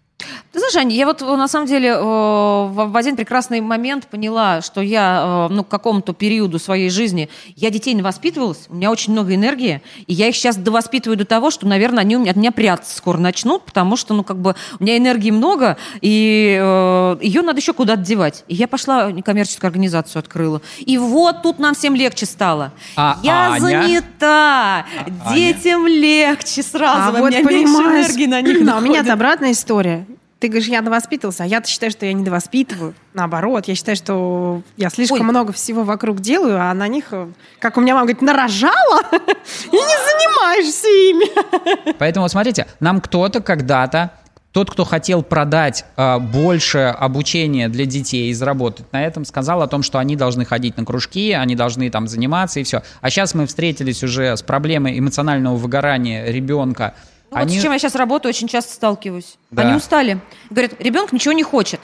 Ты 0.51 0.59
знаешь, 0.59 0.75
Ань, 0.75 0.93
я 0.93 1.05
вот 1.05 1.21
э, 1.21 1.25
на 1.25 1.47
самом 1.47 1.67
деле 1.67 1.89
э, 1.89 1.95
в 1.99 2.95
один 2.95 3.15
прекрасный 3.15 3.61
момент 3.61 4.07
поняла, 4.07 4.61
что 4.61 4.81
я 4.81 5.47
э, 5.49 5.53
ну, 5.53 5.63
к 5.63 5.67
какому-то 5.67 6.13
периоду 6.13 6.59
своей 6.59 6.89
жизни, 6.89 7.29
я 7.55 7.69
детей 7.69 7.93
не 7.93 8.01
воспитывалась, 8.01 8.65
у 8.69 8.75
меня 8.75 8.91
очень 8.91 9.13
много 9.13 9.35
энергии, 9.35 9.81
и 10.07 10.13
я 10.13 10.27
их 10.29 10.35
сейчас 10.35 10.55
довоспитываю 10.55 11.17
до 11.17 11.25
того, 11.25 11.51
что, 11.51 11.67
наверное, 11.67 12.01
они 12.01 12.15
у 12.15 12.19
меня, 12.19 12.31
от 12.31 12.37
меня 12.37 12.51
прятаться 12.51 12.95
скоро 12.95 13.17
начнут, 13.17 13.63
потому 13.63 13.97
что, 13.97 14.13
ну, 14.13 14.23
как 14.23 14.37
бы, 14.37 14.55
у 14.79 14.83
меня 14.83 14.97
энергии 14.97 15.31
много, 15.31 15.77
и 16.01 16.57
э, 16.61 17.17
ее 17.21 17.41
надо 17.41 17.59
еще 17.59 17.73
куда-то 17.73 18.01
девать. 18.01 18.43
И 18.47 18.55
я 18.55 18.67
пошла 18.67 19.11
некоммерческую 19.11 19.67
организацию 19.67 20.19
открыла. 20.19 20.61
И 20.79 20.97
вот 20.97 21.41
тут 21.41 21.59
нам 21.59 21.75
всем 21.75 21.95
легче 21.95 22.25
стало. 22.25 22.71
А 22.95 23.19
я 23.23 23.51
Аня? 23.53 23.59
занята, 23.59 24.85
Аня? 25.25 25.35
детям 25.35 25.87
легче 25.87 26.63
сразу, 26.63 27.17
А 27.17 27.19
у 27.19 27.21
вот 27.21 27.29
меня 27.31 27.41
меньше 27.41 27.73
понимаешь, 27.73 28.05
энергии 28.07 28.25
на 28.25 28.41
них 28.41 28.55
да, 28.65 28.77
у 28.77 28.79
меня 28.79 28.87
находит. 28.87 29.03
это 29.03 29.13
обратная 29.13 29.51
история. 29.51 30.05
Ты 30.45 30.49
говоришь, 30.49 30.69
я 30.69 30.83
довоспитывался, 30.83 31.41
а 31.41 31.47
я-то 31.47 31.67
считаю, 31.67 31.91
что 31.91 32.05
я 32.05 32.13
не 32.13 32.23
довоспитываю. 32.23 32.93
Наоборот, 33.15 33.67
я 33.67 33.73
считаю, 33.73 33.97
что 33.97 34.61
я 34.77 34.91
слишком 34.91 35.21
Ой. 35.21 35.25
много 35.25 35.51
всего 35.51 35.83
вокруг 35.83 36.19
делаю, 36.19 36.61
а 36.61 36.71
на 36.75 36.87
них, 36.87 37.05
э, 37.13 37.29
как 37.57 37.77
у 37.77 37.81
меня 37.81 37.95
мама 37.95 38.05
говорит, 38.05 38.21
нарожала, 38.21 39.01
и 39.11 39.75
не 39.75 39.97
занимаешься 40.05 40.87
ими. 40.87 41.93
Поэтому, 41.97 42.29
смотрите, 42.29 42.67
нам 42.79 43.01
кто-то 43.01 43.41
когда-то, 43.41 44.11
тот, 44.51 44.69
кто 44.69 44.85
хотел 44.85 45.23
продать 45.23 45.83
э, 45.97 46.19
больше 46.19 46.95
обучения 46.95 47.67
для 47.67 47.87
детей 47.87 48.29
и 48.29 48.33
заработать 48.35 48.93
на 48.93 49.03
этом, 49.03 49.25
сказал 49.25 49.63
о 49.63 49.67
том, 49.67 49.81
что 49.81 49.97
они 49.97 50.15
должны 50.15 50.45
ходить 50.45 50.77
на 50.77 50.85
кружки, 50.85 51.31
они 51.31 51.55
должны 51.55 51.89
там 51.89 52.07
заниматься 52.07 52.59
и 52.59 52.63
все. 52.63 52.83
А 53.01 53.09
сейчас 53.09 53.33
мы 53.33 53.47
встретились 53.47 54.03
уже 54.03 54.37
с 54.37 54.43
проблемой 54.43 54.99
эмоционального 54.99 55.55
выгорания 55.55 56.29
ребенка. 56.29 56.93
Ну, 57.31 57.37
Вот 57.37 57.47
Они- 57.47 57.59
с 57.59 57.61
чем 57.61 57.71
я 57.71 57.79
сейчас 57.79 57.95
работаю, 57.95 58.29
очень 58.29 58.47
часто 58.47 58.73
сталкиваюсь. 58.73 59.37
Да. 59.51 59.63
Они 59.63 59.75
устали. 59.75 60.21
Говорят, 60.49 60.73
ребенок 60.79 61.11
ничего 61.11 61.33
не 61.33 61.43
хочет. 61.43 61.79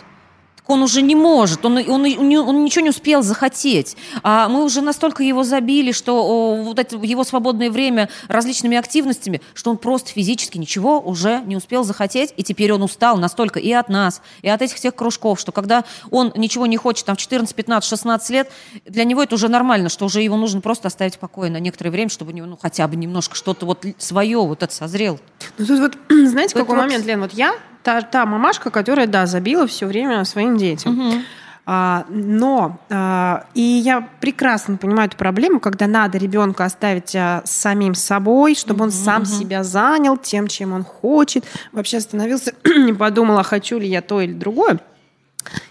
Он 0.71 0.84
уже 0.84 1.01
не 1.01 1.15
может, 1.15 1.65
он, 1.65 1.77
он, 1.77 2.05
он, 2.05 2.34
он 2.34 2.63
ничего 2.63 2.81
не 2.81 2.91
успел 2.91 3.21
захотеть. 3.23 3.97
А 4.23 4.47
мы 4.47 4.63
уже 4.63 4.81
настолько 4.81 5.21
его 5.21 5.43
забили, 5.43 5.91
что 5.91 6.23
о, 6.23 6.63
вот 6.63 6.79
это 6.79 6.95
его 6.95 7.25
свободное 7.25 7.69
время 7.69 8.07
различными 8.29 8.77
активностями, 8.77 9.41
что 9.53 9.71
он 9.71 9.77
просто 9.77 10.12
физически 10.12 10.57
ничего 10.57 11.01
уже 11.01 11.41
не 11.45 11.57
успел 11.57 11.84
захотеть, 11.84 12.34
и 12.38 12.43
теперь 12.43 12.71
он 12.71 12.84
устал 12.84 13.17
настолько 13.17 13.60
и 13.60 13.69
от 13.73 13.89
нас, 13.89 14.21
и 14.43 14.47
от 14.47 14.62
этих 14.62 14.77
всех 14.77 14.95
кружков, 14.95 15.41
что 15.41 15.51
когда 15.51 15.84
он 16.10 16.31
ничего 16.38 16.65
не 16.67 16.77
хочет 16.77 17.05
там 17.05 17.17
в 17.17 17.19
14, 17.19 17.53
15, 17.53 17.89
16 17.89 18.29
лет, 18.29 18.51
для 18.86 19.03
него 19.03 19.21
это 19.21 19.36
уже 19.36 19.49
нормально, 19.49 19.89
что 19.89 20.05
уже 20.05 20.21
его 20.21 20.38
нужно 20.38 20.62
просто 20.62 20.88
оставить 20.88 21.15
в 21.15 21.19
покое 21.19 21.51
на 21.51 21.60
некоторое 21.60 21.89
время, 21.89 22.10
чтобы 22.10 22.31
у 22.31 22.34
него 22.34 22.47
ну, 22.47 22.57
хотя 22.57 22.88
бы 22.88 22.95
немножко 22.95 23.36
что-то 23.36 23.65
вот 23.65 23.86
свое 23.97 24.38
вот 24.38 24.63
это 24.63 24.73
созрел. 24.73 25.19
Ну 25.57 25.65
тут 25.65 25.79
вот, 25.79 25.97
знаете, 26.10 26.55
какой 26.55 26.77
вот. 26.77 26.84
момент, 26.84 27.05
Лен, 27.05 27.19
вот 27.19 27.34
я 27.34 27.55
та, 27.84 28.02
та 28.02 28.26
мамашка, 28.26 28.70
которая, 28.70 29.08
да, 29.08 29.26
забила 29.26 29.65
все 29.67 29.86
время 29.86 30.24
своим 30.26 30.58
детям. 30.58 31.24
А, 31.65 32.06
но 32.10 32.80
а, 32.89 33.46
и 33.54 33.62
я 33.62 34.10
прекрасно 34.20 34.78
понимаю 34.78 35.08
эту 35.08 35.17
проблему, 35.17 35.60
когда 35.60 35.86
надо 35.86 36.17
ребенка 36.17 36.65
оставить 36.65 37.15
а, 37.15 37.44
самим 37.46 37.94
собой, 37.94 38.56
чтобы 38.56 38.84
он 38.84 38.91
сам 38.91 39.26
себя 39.26 39.63
занял 39.63 40.17
тем, 40.17 40.48
чем 40.48 40.74
он 40.74 40.84
хочет, 40.84 41.46
вообще 41.72 41.98
остановился, 41.98 42.54
не 42.65 42.94
подумал, 42.94 43.38
а 43.38 43.44
хочу 43.44 43.78
ли 43.78 43.88
я 43.88 44.02
то 44.02 44.22
или 44.22 44.34
другое. 44.34 44.80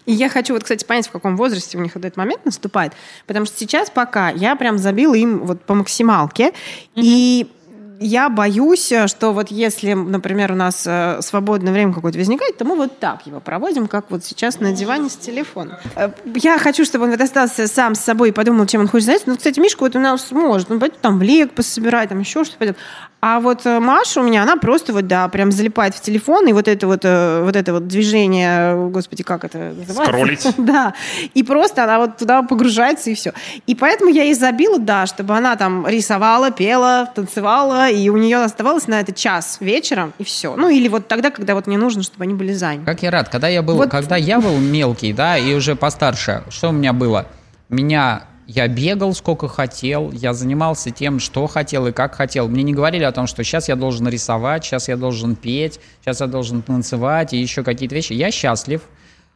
И 0.07 0.13
я 0.13 0.29
хочу 0.29 0.55
вот, 0.55 0.63
кстати, 0.63 0.85
понять, 0.85 1.09
в 1.09 1.11
каком 1.11 1.37
возрасте 1.37 1.79
у 1.79 1.81
них 1.81 1.95
вот 1.95 2.05
этот 2.05 2.17
момент 2.17 2.45
наступает. 2.45 2.93
Потому 3.27 3.47
что 3.47 3.57
сейчас 3.59 3.91
пока 3.91 4.31
я 4.31 4.57
прям 4.57 4.79
забила 4.79 5.15
им 5.15 5.41
вот 5.41 5.63
по 5.63 5.75
максималке. 5.75 6.53
И 6.95 7.51
я 8.01 8.31
боюсь, 8.31 8.93
что 9.07 9.33
вот 9.33 9.51
если, 9.51 9.93
например, 9.93 10.53
у 10.53 10.55
нас 10.55 10.85
э, 10.87 11.19
свободное 11.21 11.73
время 11.73 11.93
какое-то 11.93 12.19
возникает, 12.19 12.57
то 12.57 12.65
мы 12.65 12.75
вот 12.75 12.99
так 12.99 13.27
его 13.27 13.41
проводим, 13.41 13.87
как 13.89 14.07
вот 14.11 14.25
сейчас 14.25 14.59
на 14.59 14.73
диване 14.73 15.11
с 15.11 15.17
телефоном. 15.17 15.77
Э, 15.97 16.11
Я 16.35 16.59
хочу, 16.59 16.85
чтобы 16.87 17.05
он 17.05 17.11
вот 17.11 17.21
остался 17.21 17.69
сам 17.69 17.95
с 17.95 18.01
собой 18.01 18.31
и 18.31 18.33
подумал, 18.33 18.65
чем 18.67 18.81
он 18.81 18.89
хочет 18.89 19.07
заняться. 19.07 19.29
Ну, 19.29 19.37
кстати, 19.37 19.61
Мишка 19.61 19.81
вот 19.81 19.95
у 19.97 19.99
нас 19.99 20.31
может. 20.31 20.71
Он 20.71 20.81
пойдет 20.81 21.01
там 21.01 21.19
в 21.19 21.23
лек 21.23 21.53
пособирать, 21.53 22.09
там 22.09 22.19
еще 22.21 22.43
что-то 22.45 22.59
пойдет. 22.59 22.77
А 23.23 23.39
вот 23.39 23.67
э, 23.67 23.81
Маша 23.81 24.21
у 24.21 24.23
меня, 24.23 24.43
она 24.45 24.57
просто 24.57 24.95
вот, 24.95 25.07
да, 25.07 25.29
прям 25.29 25.53
залипает 25.53 25.95
в 25.95 26.01
телефон, 26.01 26.49
и 26.49 26.55
вот 26.55 26.69
это 26.69 26.87
вот, 26.87 27.01
э, 27.05 27.43
вот 27.45 27.55
это 27.55 27.75
вот 27.75 27.87
движение, 27.87 28.73
э, 28.73 28.89
господи, 28.89 29.23
как 29.23 29.45
это 29.45 29.75
называется? 29.77 30.05
Скроллить. 30.05 30.47
Да. 30.57 30.95
И 31.35 31.43
просто 31.43 31.85
она 31.85 31.99
вот 31.99 32.17
туда 32.17 32.43
погружается, 32.43 33.11
и 33.11 33.15
все. 33.15 33.35
И 33.67 33.75
поэтому 33.75 34.11
я 34.11 34.23
ей 34.23 34.33
забила, 34.33 34.79
да, 34.79 35.05
чтобы 35.05 35.37
она 35.37 35.57
там 35.57 35.87
рисовала, 35.87 36.51
пела, 36.51 37.11
танцевала, 37.15 37.90
и 37.91 38.09
у 38.09 38.17
нее 38.17 38.43
оставалось 38.43 38.87
на 38.87 39.01
это 39.01 39.13
час 39.13 39.59
вечером, 39.61 40.13
и 40.19 40.25
все. 40.25 40.57
Ну, 40.57 40.69
или 40.69 40.89
вот 40.89 41.09
тогда, 41.09 41.31
когда 41.31 41.55
вот 41.55 41.67
мне 41.67 41.77
нужно, 41.79 42.03
чтобы 42.03 42.25
они 42.25 42.35
были 42.35 42.53
заняты. 42.53 42.87
Как 42.87 43.03
я 43.03 43.11
рад, 43.11 43.29
когда 43.29 43.49
я 43.49 43.63
был, 43.63 43.77
Вот- 43.77 43.91
когда 43.91 44.17
я 44.17 44.41
был 44.41 44.57
мелкий, 44.59 45.13
да, 45.13 45.37
и 45.37 45.55
уже 45.55 45.77
постарше, 45.77 46.45
что 46.49 46.71
у 46.71 46.73
меня 46.73 46.93
было? 46.93 47.27
Меня 47.69 48.25
я 48.47 48.67
бегал 48.67 49.15
сколько 49.15 49.47
хотел, 49.47 50.11
я 50.11 50.33
занимался 50.35 50.91
тем, 50.91 51.21
что 51.21 51.47
хотел 51.47 51.87
и 51.87 51.93
как 51.93 52.17
хотел. 52.17 52.49
Мне 52.49 52.65
не 52.65 52.75
говорили 52.75 53.05
о 53.05 53.13
том, 53.13 53.29
что 53.29 53.45
сейчас 53.45 53.69
я 53.69 53.77
должен 53.77 54.09
рисовать, 54.09 54.65
сейчас 54.65 54.89
я 54.89 54.97
должен 54.97 55.37
петь, 55.37 55.79
сейчас 56.03 56.21
я 56.21 56.27
должен 56.27 56.63
танцевать 56.63 57.33
и 57.33 57.37
еще 57.37 57.63
какие-то 57.63 57.95
вещи. 57.95 58.13
Я 58.13 58.33
счастлив. 58.33 58.83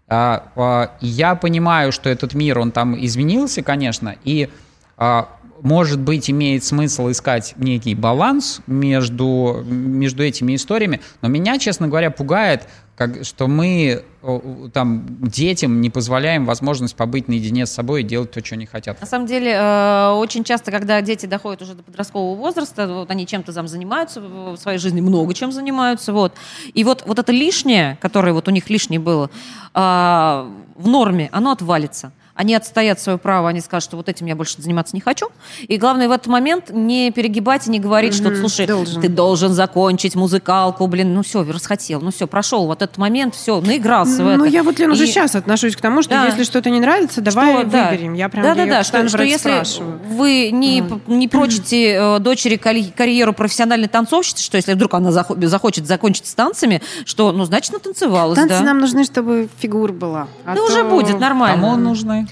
А, 0.09 0.49
а, 0.57 0.91
Я 1.01 1.37
понимаю, 1.37 1.93
что 1.93 2.11
этот 2.11 2.35
мир, 2.35 2.59
он 2.59 2.73
там 2.73 2.97
изменился, 3.05 3.63
конечно, 3.63 4.17
и 4.25 4.49
а, 4.97 5.29
может 5.65 5.99
быть, 5.99 6.31
имеет 6.31 6.63
смысл 6.63 7.11
искать 7.11 7.55
некий 7.57 7.95
баланс 7.95 8.61
между, 8.67 9.65
между 9.65 10.23
этими 10.23 10.55
историями, 10.57 11.01
но 11.23 11.29
меня, 11.29 11.59
честно 11.59 11.89
говоря, 11.89 12.11
пугает, 12.11 12.69
как, 12.97 13.25
что 13.25 13.49
мы 13.49 14.05
о, 14.23 14.69
там 14.75 15.07
детям 15.23 15.81
не 15.81 15.89
позволяем 15.89 16.45
возможность 16.45 16.95
побыть 16.95 17.29
наедине 17.29 17.65
с 17.65 17.73
собой 17.73 18.03
и 18.03 18.05
делать 18.05 18.31
то, 18.31 18.45
что 18.45 18.57
они 18.57 18.67
хотят. 18.67 19.01
На 19.01 19.07
самом 19.07 19.27
деле, 19.27 19.53
э, 19.53 20.11
очень 20.11 20.45
часто, 20.45 20.71
когда 20.71 21.01
дети 21.01 21.25
доходят 21.25 21.63
уже 21.63 21.75
до 21.75 21.83
подросткового 21.83 22.37
возраста, 22.37 22.87
вот 22.87 23.11
они 23.11 23.27
чем-то 23.27 23.55
там 23.55 23.67
занимаются 23.67 24.21
в 24.21 24.59
своей 24.59 24.79
жизни, 24.79 25.01
много 25.01 25.33
чем 25.33 25.51
занимаются, 25.51 26.13
вот. 26.13 26.35
И 26.75 26.85
вот, 26.85 27.05
вот 27.07 27.19
это 27.19 27.33
лишнее, 27.33 27.97
которое 28.03 28.35
вот 28.35 28.49
у 28.49 28.51
них 28.51 28.69
лишнее 28.69 29.01
было, 29.01 29.31
э, 29.73 29.79
в 29.79 30.87
норме, 30.87 31.31
оно 31.33 31.53
отвалится. 31.53 32.13
Они 32.35 32.53
отстоят 32.55 33.01
свое 33.01 33.17
право, 33.17 33.49
они 33.49 33.61
скажут, 33.61 33.85
что 33.91 33.97
вот 33.97 34.09
этим 34.09 34.27
я 34.27 34.35
больше 34.35 34.61
заниматься 34.61 34.97
не 34.97 35.01
хочу. 35.01 35.29
И 35.69 35.77
главное 35.77 36.09
в 36.09 36.11
этот 36.11 36.27
момент 36.27 36.71
не 36.71 37.13
перегибать 37.13 37.69
и 37.69 37.71
не 37.71 37.79
говорить, 37.79 38.13
что, 38.15 38.35
слушай, 38.35 38.67
должен. 38.67 39.01
ты 39.01 39.09
должен 39.09 39.53
закончить 39.53 40.17
музыкалку, 40.17 40.87
блин, 40.89 41.15
ну 41.15 41.23
все, 41.23 41.45
расхотел, 41.45 42.01
ну 42.01 42.11
все, 42.11 42.27
прошел 42.27 42.67
вот 42.67 42.83
этот 42.83 42.99
момент, 42.99 43.37
все, 43.37 43.61
наигрался 43.61 44.25
в 44.25 44.27
это. 44.29 44.39
Ну, 44.39 44.45
я 44.47 44.65
вот, 44.65 44.81
Лен, 44.81 44.91
уже 44.91 45.05
И- 45.05 45.07
сейчас 45.07 45.37
отношусь 45.37 45.77
к 45.77 45.81
тому, 45.81 46.03
что 46.03 46.11
Да. 46.11 46.27
если 46.27 46.43
что-то 46.43 46.71
не 46.71 46.81
нравится, 46.81 47.21
давай 47.21 47.61
что, 47.63 47.71
да. 47.71 47.91
выберем. 47.91 48.15
Я 48.15 48.29
прям 48.29 48.43
да, 48.43 48.55
да, 48.57 48.67
да, 48.67 48.83
что, 48.85 49.09
что 49.09 49.23
если 49.23 49.51
спрашиваю. 49.51 50.01
вы 50.09 50.51
не, 50.53 50.83
п- 50.83 50.99
не 51.07 51.29
прочите 51.29 51.93
э, 51.95 52.19
дочери 52.19 52.57
карьеру 52.57 53.33
профессиональной 53.33 53.87
танцовщицы, 53.89 54.43
что 54.43 54.57
если 54.57 54.75
вдруг 54.75 54.93
она 54.95 55.11
захо- 55.11 55.41
захочет 55.47 55.87
закончить 55.87 56.27
с 56.27 56.35
танцами, 56.35 56.83
что, 57.05 57.31
ну, 57.31 57.45
значит, 57.45 57.73
натанцевалась, 57.73 58.35
Танцы 58.37 58.59
да. 58.59 58.63
нам 58.65 58.81
нужны, 58.81 59.05
чтобы 59.05 59.49
фигура 59.59 59.93
была. 59.93 60.27
А 60.45 60.55
да 60.55 60.57
то- 60.57 60.65
уже 60.67 60.83
будет, 60.83 61.21
нормально. 61.21 61.61
Кому 61.63 61.77
нужны? 61.77 62.24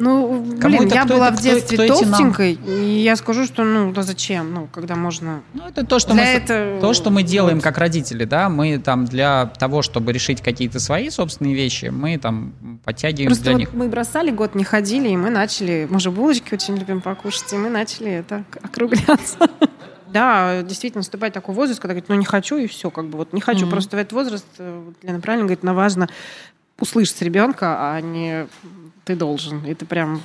Ну, 0.00 0.44
Кому 0.60 0.76
блин, 0.76 0.86
это- 0.86 0.94
я 0.94 1.04
кто 1.04 1.14
была 1.14 1.28
это- 1.28 1.36
в 1.36 1.40
кто- 1.40 1.48
детстве 1.50 1.76
кто 1.76 1.86
нам? 1.86 1.98
толстенькой, 2.08 2.52
и 2.66 3.00
я 3.02 3.16
скажу, 3.16 3.44
что 3.44 3.64
ну 3.64 3.92
да 3.92 4.02
зачем, 4.02 4.54
ну 4.54 4.68
когда 4.72 4.94
можно. 4.94 5.42
Ну, 5.54 5.66
это 5.66 5.84
то, 5.84 5.98
что, 5.98 6.12
Для 6.14 6.22
мы, 6.22 6.28
этого- 6.28 6.80
то, 6.80 6.92
что 6.94 7.10
мы 7.10 7.24
делаем 7.24 7.56
вот. 7.56 7.64
как 7.64 7.78
родители, 7.78 8.24
да, 8.24 8.48
мы 8.48 8.78
там 8.78 9.06
для 9.06 9.46
того, 9.58 9.82
чтобы 9.82 10.12
решить 10.12 10.40
какие-то 10.40 10.78
свои 10.78 11.10
собственные 11.10 11.54
вещи, 11.56 11.86
мы 11.86 12.16
там 12.16 12.52
подтягиваем 12.84 13.26
Просто 13.30 13.42
для 13.44 13.52
вот 13.54 13.58
них. 13.58 13.72
мы 13.72 13.88
бросали 13.88 14.30
год, 14.30 14.54
не 14.54 14.62
ходили, 14.62 15.08
и 15.08 15.16
мы 15.16 15.30
начали, 15.30 15.88
мы 15.90 15.98
же 15.98 16.12
булочки 16.12 16.54
очень 16.54 16.76
любим 16.76 17.00
покушать, 17.00 17.52
и 17.52 17.56
мы 17.56 17.68
начали 17.68 18.10
это 18.12 18.44
округляться. 18.62 19.38
Да, 20.10 20.62
действительно, 20.62 21.00
наступает 21.00 21.34
такой 21.34 21.54
возраст, 21.54 21.80
когда 21.80 21.92
говорит, 21.92 22.08
ну 22.08 22.14
не 22.14 22.24
хочу, 22.24 22.56
и 22.56 22.66
все, 22.66 22.90
как 22.90 23.08
бы 23.10 23.18
вот 23.18 23.34
не 23.34 23.42
хочу. 23.42 23.68
Просто 23.68 23.94
в 23.98 24.00
этот 24.00 24.14
возраст, 24.14 24.46
э, 24.56 24.82
Лена 25.02 25.20
правильно 25.20 25.44
говорит, 25.44 25.62
но 25.62 25.74
важно 25.74 26.08
услышать 26.80 27.20
ребенка, 27.20 27.76
а 27.78 28.00
не 28.00 28.46
ты 29.08 29.16
должен. 29.16 29.64
Это 29.64 29.86
прям... 29.86 30.22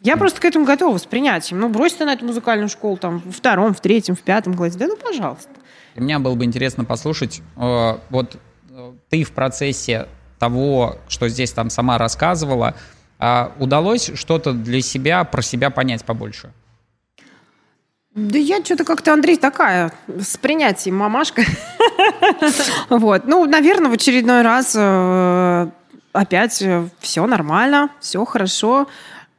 Я 0.00 0.16
просто 0.16 0.40
к 0.40 0.44
этому 0.44 0.64
готова, 0.64 0.98
с 0.98 1.06
принятием. 1.06 1.60
Ну, 1.60 1.68
брось 1.68 1.92
ты 1.92 2.04
на 2.04 2.12
эту 2.12 2.26
музыкальную 2.26 2.68
школу 2.68 2.96
там 2.96 3.22
во 3.24 3.30
втором, 3.30 3.72
в 3.72 3.80
третьем, 3.80 4.16
в 4.16 4.22
пятом 4.22 4.54
классе. 4.54 4.76
Да 4.76 4.88
ну, 4.88 4.96
пожалуйста. 4.96 5.50
Для 5.94 6.02
меня 6.02 6.18
было 6.18 6.34
бы 6.34 6.44
интересно 6.44 6.84
послушать, 6.84 7.40
э, 7.56 7.98
вот 8.10 8.36
э, 8.70 8.92
ты 9.08 9.22
в 9.22 9.30
процессе 9.30 10.08
того, 10.40 10.96
что 11.06 11.28
здесь 11.28 11.52
там 11.52 11.70
сама 11.70 11.96
рассказывала, 11.98 12.74
а 13.20 13.52
удалось 13.60 14.10
что-то 14.14 14.52
для 14.52 14.80
себя, 14.80 15.22
про 15.22 15.42
себя 15.42 15.70
понять 15.70 16.04
побольше? 16.04 16.52
Да 18.14 18.36
я 18.36 18.64
что-то 18.64 18.84
как-то, 18.84 19.12
Андрей, 19.12 19.36
такая, 19.36 19.92
с 20.08 20.36
принятием 20.36 20.96
мамашка. 20.96 21.42
Вот. 22.90 23.26
Ну, 23.26 23.44
наверное, 23.46 23.90
в 23.90 23.94
очередной 23.94 24.42
раз 24.42 24.74
э, 24.76 25.70
опять 26.12 26.62
все 27.00 27.26
нормально, 27.26 27.90
все 28.00 28.24
хорошо. 28.24 28.88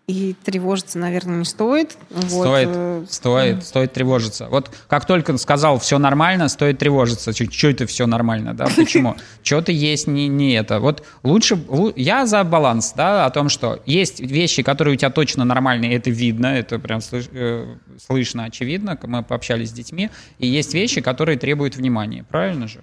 И 0.05 0.35
тревожиться, 0.43 0.99
наверное, 0.99 1.37
не 1.37 1.45
стоит. 1.45 1.97
Вот, 2.09 2.45
Стоит, 2.45 2.69
э, 2.73 3.05
стоит, 3.09 3.63
стоит 3.63 3.93
тревожиться. 3.93 4.49
Вот 4.49 4.69
как 4.89 5.05
только 5.05 5.37
сказал 5.37 5.79
все 5.79 5.97
нормально, 5.97 6.49
стоит 6.49 6.77
тревожиться. 6.77 7.31
Что 7.31 7.69
это 7.69 7.85
все 7.87 8.05
нормально, 8.05 8.53
да? 8.53 8.65
Почему? 8.75 9.15
Что-то 9.43 9.71
есть 9.71 10.07
не, 10.07 10.27
не 10.27 10.55
это. 10.55 10.81
Вот 10.81 11.05
лучше, 11.23 11.55
лу- 11.55 11.93
я 11.95 12.25
за 12.25 12.43
баланс, 12.43 12.91
да, 12.97 13.25
о 13.25 13.29
том, 13.29 13.47
что 13.47 13.81
есть 13.85 14.19
вещи, 14.19 14.61
которые 14.61 14.95
у 14.95 14.97
тебя 14.97 15.09
точно 15.09 15.45
нормальные, 15.45 15.95
это 15.95 16.09
видно, 16.09 16.47
это 16.47 16.79
прям 16.79 16.99
э, 17.13 17.75
слышно, 18.05 18.43
очевидно, 18.43 18.99
мы 19.03 19.23
пообщались 19.23 19.69
с 19.69 19.73
детьми, 19.73 20.09
и 20.37 20.47
есть 20.47 20.73
вещи, 20.73 20.99
которые 20.99 21.37
требуют 21.37 21.77
внимания, 21.77 22.25
правильно 22.29 22.67
же? 22.67 22.81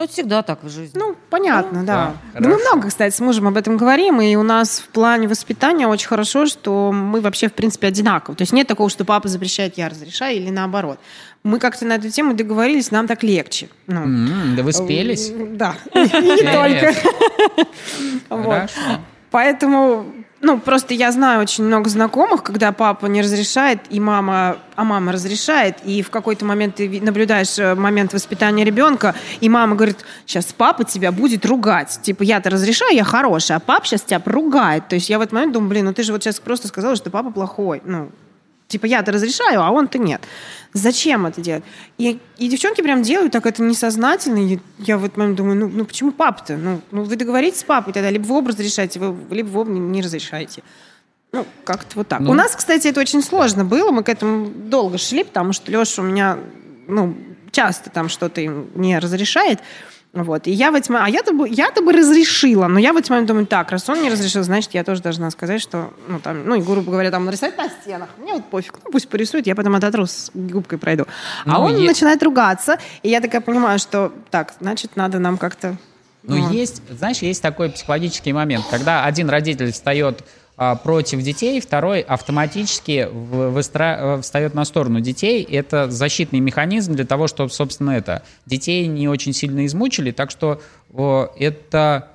Ну, 0.00 0.04
Это 0.04 0.12
всегда 0.12 0.42
так 0.44 0.62
в 0.62 0.68
жизни. 0.68 0.96
Ну, 0.96 1.16
понятно, 1.28 1.82
да. 1.84 2.14
да, 2.32 2.40
Да 2.40 2.48
мы 2.48 2.56
много, 2.58 2.86
кстати, 2.86 3.12
с 3.12 3.18
мужем 3.18 3.48
об 3.48 3.56
этом 3.56 3.76
говорим, 3.76 4.20
и 4.20 4.36
у 4.36 4.44
нас 4.44 4.78
в 4.78 4.86
плане 4.90 5.26
воспитания 5.26 5.88
очень 5.88 6.06
хорошо, 6.06 6.46
что 6.46 6.92
мы 6.92 7.20
вообще, 7.20 7.48
в 7.48 7.52
принципе, 7.52 7.88
одинаковы. 7.88 8.36
То 8.36 8.42
есть 8.42 8.52
нет 8.52 8.68
такого, 8.68 8.90
что 8.90 9.04
папа 9.04 9.26
запрещает, 9.26 9.76
я 9.76 9.88
разрешаю, 9.88 10.36
или 10.36 10.50
наоборот. 10.50 11.00
Мы 11.42 11.58
как-то 11.58 11.84
на 11.84 11.94
эту 11.96 12.10
тему 12.10 12.34
договорились, 12.34 12.92
нам 12.92 13.08
так 13.08 13.24
легче. 13.24 13.70
Ну, 13.88 14.02
М, 14.02 14.54
да 14.56 14.62
вы 14.62 14.72
спелись? 14.72 15.32
Да, 15.34 15.74
и 15.92 15.98
не 15.98 16.52
только. 16.52 16.94
Поэтому, 19.32 20.06
ну, 20.40 20.58
просто 20.60 20.94
я 20.94 21.10
знаю 21.10 21.40
очень 21.40 21.64
много 21.64 21.90
знакомых, 21.90 22.42
когда 22.44 22.70
папа 22.72 23.06
не 23.06 23.22
разрешает, 23.22 23.80
и 23.90 23.98
мама, 23.98 24.58
а 24.76 24.84
мама 24.84 25.10
разрешает, 25.10 25.78
и 25.84 26.00
в 26.02 26.10
какой-то 26.10 26.44
момент 26.44 26.76
ты 26.76 27.00
наблюдаешь 27.00 27.58
э, 27.58 27.74
момент 27.74 28.12
воспитания 28.12 28.64
ребенка, 28.64 29.16
и 29.40 29.48
мама 29.48 29.74
говорит, 29.74 29.98
сейчас 30.26 30.52
папа 30.52 30.84
тебя 30.84 31.10
будет 31.10 31.44
ругать. 31.44 31.98
Типа, 32.02 32.22
я-то 32.22 32.50
разрешаю, 32.50 32.94
я 32.94 33.04
хорошая, 33.04 33.56
а 33.58 33.60
папа 33.60 33.84
сейчас 33.84 34.02
тебя 34.02 34.20
поругает. 34.20 34.86
То 34.88 34.94
есть 34.94 35.10
я 35.10 35.18
в 35.18 35.22
этот 35.22 35.32
момент 35.32 35.52
думаю, 35.54 35.70
блин, 35.70 35.84
ну 35.86 35.92
ты 35.92 36.04
же 36.04 36.12
вот 36.12 36.22
сейчас 36.22 36.38
просто 36.38 36.68
сказала, 36.68 36.94
что 36.94 37.10
папа 37.10 37.30
плохой. 37.30 37.82
Ну, 37.84 38.10
Типа, 38.68 38.84
я-то 38.84 39.12
разрешаю, 39.12 39.62
а 39.62 39.70
он-то 39.70 39.98
нет. 39.98 40.22
Зачем 40.74 41.24
это 41.24 41.40
делать? 41.40 41.64
И, 41.96 42.18
и 42.36 42.48
девчонки 42.48 42.82
прям 42.82 43.02
делают 43.02 43.32
так 43.32 43.46
это 43.46 43.62
несознательно. 43.62 44.38
И 44.38 44.58
я 44.78 44.98
в 44.98 45.04
этот 45.06 45.16
момент 45.16 45.36
думаю, 45.36 45.56
ну, 45.56 45.68
ну 45.68 45.84
почему 45.86 46.12
папа-то? 46.12 46.58
Ну, 46.58 46.82
ну, 46.90 47.02
вы 47.02 47.16
договоритесь 47.16 47.60
с 47.60 47.64
папой 47.64 47.94
тогда, 47.94 48.10
либо 48.10 48.26
вы 48.26 48.36
оба 48.36 48.50
разрешаете, 48.50 49.00
вы, 49.00 49.16
либо 49.34 49.48
вы 49.48 49.60
оба 49.62 49.70
не, 49.70 49.80
не 49.80 50.02
разрешаете. 50.02 50.62
Ну, 51.32 51.46
как-то 51.64 51.96
вот 51.96 52.08
так. 52.08 52.20
Ну. 52.20 52.30
У 52.30 52.34
нас, 52.34 52.54
кстати, 52.54 52.88
это 52.88 53.00
очень 53.00 53.22
сложно 53.22 53.64
было. 53.64 53.90
Мы 53.90 54.02
к 54.02 54.10
этому 54.10 54.48
долго 54.48 54.98
шли, 54.98 55.24
потому 55.24 55.54
что 55.54 55.72
Леша 55.72 56.02
у 56.02 56.04
меня, 56.04 56.38
ну, 56.86 57.16
часто 57.50 57.88
там 57.88 58.10
что-то 58.10 58.42
им 58.42 58.68
не 58.74 58.98
разрешает. 58.98 59.60
Вот. 60.22 60.46
И 60.46 60.50
я 60.50 60.70
в 60.70 60.74
эти 60.74 60.90
а 60.92 61.08
я-то 61.08 61.32
бы, 61.32 61.48
я-то 61.48 61.82
бы 61.82 61.92
разрешила, 61.92 62.66
но 62.66 62.78
я 62.78 62.92
в 62.92 62.96
эти 62.96 63.10
моменты 63.10 63.28
думаю, 63.28 63.46
так, 63.46 63.70
раз 63.70 63.88
он 63.88 64.02
не 64.02 64.10
разрешил, 64.10 64.42
значит, 64.42 64.74
я 64.74 64.84
тоже 64.84 65.02
должна 65.02 65.30
сказать, 65.30 65.60
что, 65.60 65.92
ну, 66.08 66.20
там, 66.20 66.46
ну, 66.46 66.54
и 66.56 66.60
грубо 66.60 66.90
говоря, 66.90 67.10
там, 67.10 67.24
нарисовать 67.24 67.56
на 67.56 67.68
стенах. 67.68 68.08
Мне 68.18 68.34
вот 68.34 68.44
пофиг, 68.46 68.78
ну, 68.84 68.90
пусть 68.90 69.08
порисует, 69.08 69.46
я 69.46 69.54
потом 69.54 69.74
ототру 69.74 70.06
с 70.06 70.30
губкой 70.34 70.78
пройду. 70.78 71.06
А 71.44 71.50
Ну, 71.50 71.64
он 71.64 71.76
е- 71.76 71.86
начинает 71.86 72.22
ругаться, 72.22 72.78
и 73.02 73.08
я 73.08 73.20
такая 73.20 73.40
понимаю, 73.40 73.78
что, 73.78 74.12
так, 74.30 74.54
значит, 74.60 74.96
надо 74.96 75.18
нам 75.18 75.38
как-то... 75.38 75.76
Ну, 76.22 76.40
вот. 76.42 76.52
есть, 76.52 76.82
знаешь, 76.90 77.18
есть 77.18 77.40
такой 77.40 77.70
психологический 77.70 78.32
момент, 78.32 78.64
когда 78.70 79.04
один 79.04 79.30
родитель 79.30 79.72
встает 79.72 80.22
а, 80.22 80.24
против 80.74 81.22
детей, 81.22 81.60
второй 81.60 82.00
автоматически 82.00 83.08
выстра- 83.12 84.16
э, 84.18 84.20
встает 84.22 84.54
на 84.54 84.64
сторону 84.64 85.00
детей. 85.00 85.42
Это 85.44 85.88
защитный 85.90 86.40
механизм 86.40 86.94
для 86.94 87.04
того, 87.04 87.28
чтобы, 87.28 87.50
собственно, 87.50 87.92
это 87.92 88.22
детей 88.44 88.86
не 88.88 89.08
очень 89.08 89.32
сильно 89.32 89.64
измучили. 89.66 90.10
Так 90.10 90.32
что 90.32 90.60
это, 91.38 92.08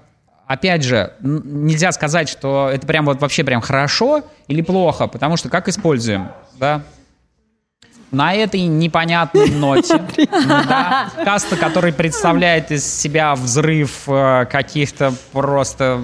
опять 0.45 0.83
же, 0.83 1.13
нельзя 1.21 1.91
сказать, 1.93 2.27
что 2.27 2.69
это 2.71 2.85
прям 2.85 3.05
вот 3.05 3.21
вообще 3.21 3.43
прям 3.45 3.61
хорошо 3.61 4.23
или 4.47 4.61
плохо, 4.61 5.07
потому 5.07 5.37
что 5.37 5.47
как 5.49 5.69
используем, 5.69 6.27
да? 6.59 6.83
На 8.13 8.33
этой 8.35 8.61
непонятной 8.61 9.49
ноте, 9.55 9.99
да, 10.47 11.09
каста, 11.25 11.55
который 11.55 11.91
представляет 11.91 12.71
из 12.71 12.85
себя 12.85 13.33
взрыв 13.33 14.03
э, 14.07 14.45
каких-то 14.49 15.13
просто 15.31 15.99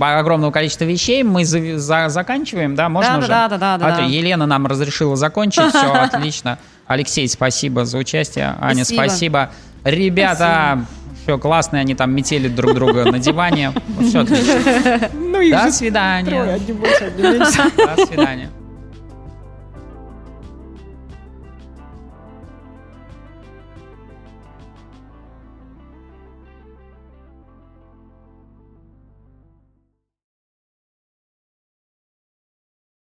огромного 0.00 0.52
количества 0.52 0.84
вещей, 0.84 1.24
мы 1.24 1.44
за- 1.44 1.76
за- 1.78 2.08
заканчиваем, 2.08 2.76
да, 2.76 2.88
можно 2.88 3.14
Да, 3.14 3.18
уже? 3.18 3.28
да, 3.28 3.48
да, 3.48 3.58
да, 3.58 3.78
да, 3.78 3.86
А 3.86 3.96
да. 3.98 4.02
Елена 4.04 4.46
нам 4.46 4.66
разрешила 4.68 5.16
закончить, 5.16 5.64
все 5.70 5.92
отлично. 5.92 6.58
Алексей, 6.86 7.28
спасибо 7.28 7.84
за 7.84 7.98
участие. 7.98 8.54
Аня, 8.60 8.84
Спасибо. 8.84 9.02
спасибо. 9.08 9.50
Ребята, 9.84 10.84
все 11.24 11.36
классно, 11.38 11.78
они 11.80 11.94
там 11.96 12.12
метели 12.12 12.46
друг 12.48 12.74
друга 12.74 13.10
на 13.10 13.18
диване. 13.18 13.72
Все 14.00 14.20
отлично. 14.20 15.08
Ну, 15.14 15.40
их 15.40 15.52
До 15.56 15.64
же 15.66 15.72
свидания. 15.72 16.30
трое, 16.30 16.54
один 16.54 16.76
больше, 16.76 17.04
один 17.04 17.32
меньше. 17.40 17.62
До 17.76 18.06
свидания. 18.06 18.50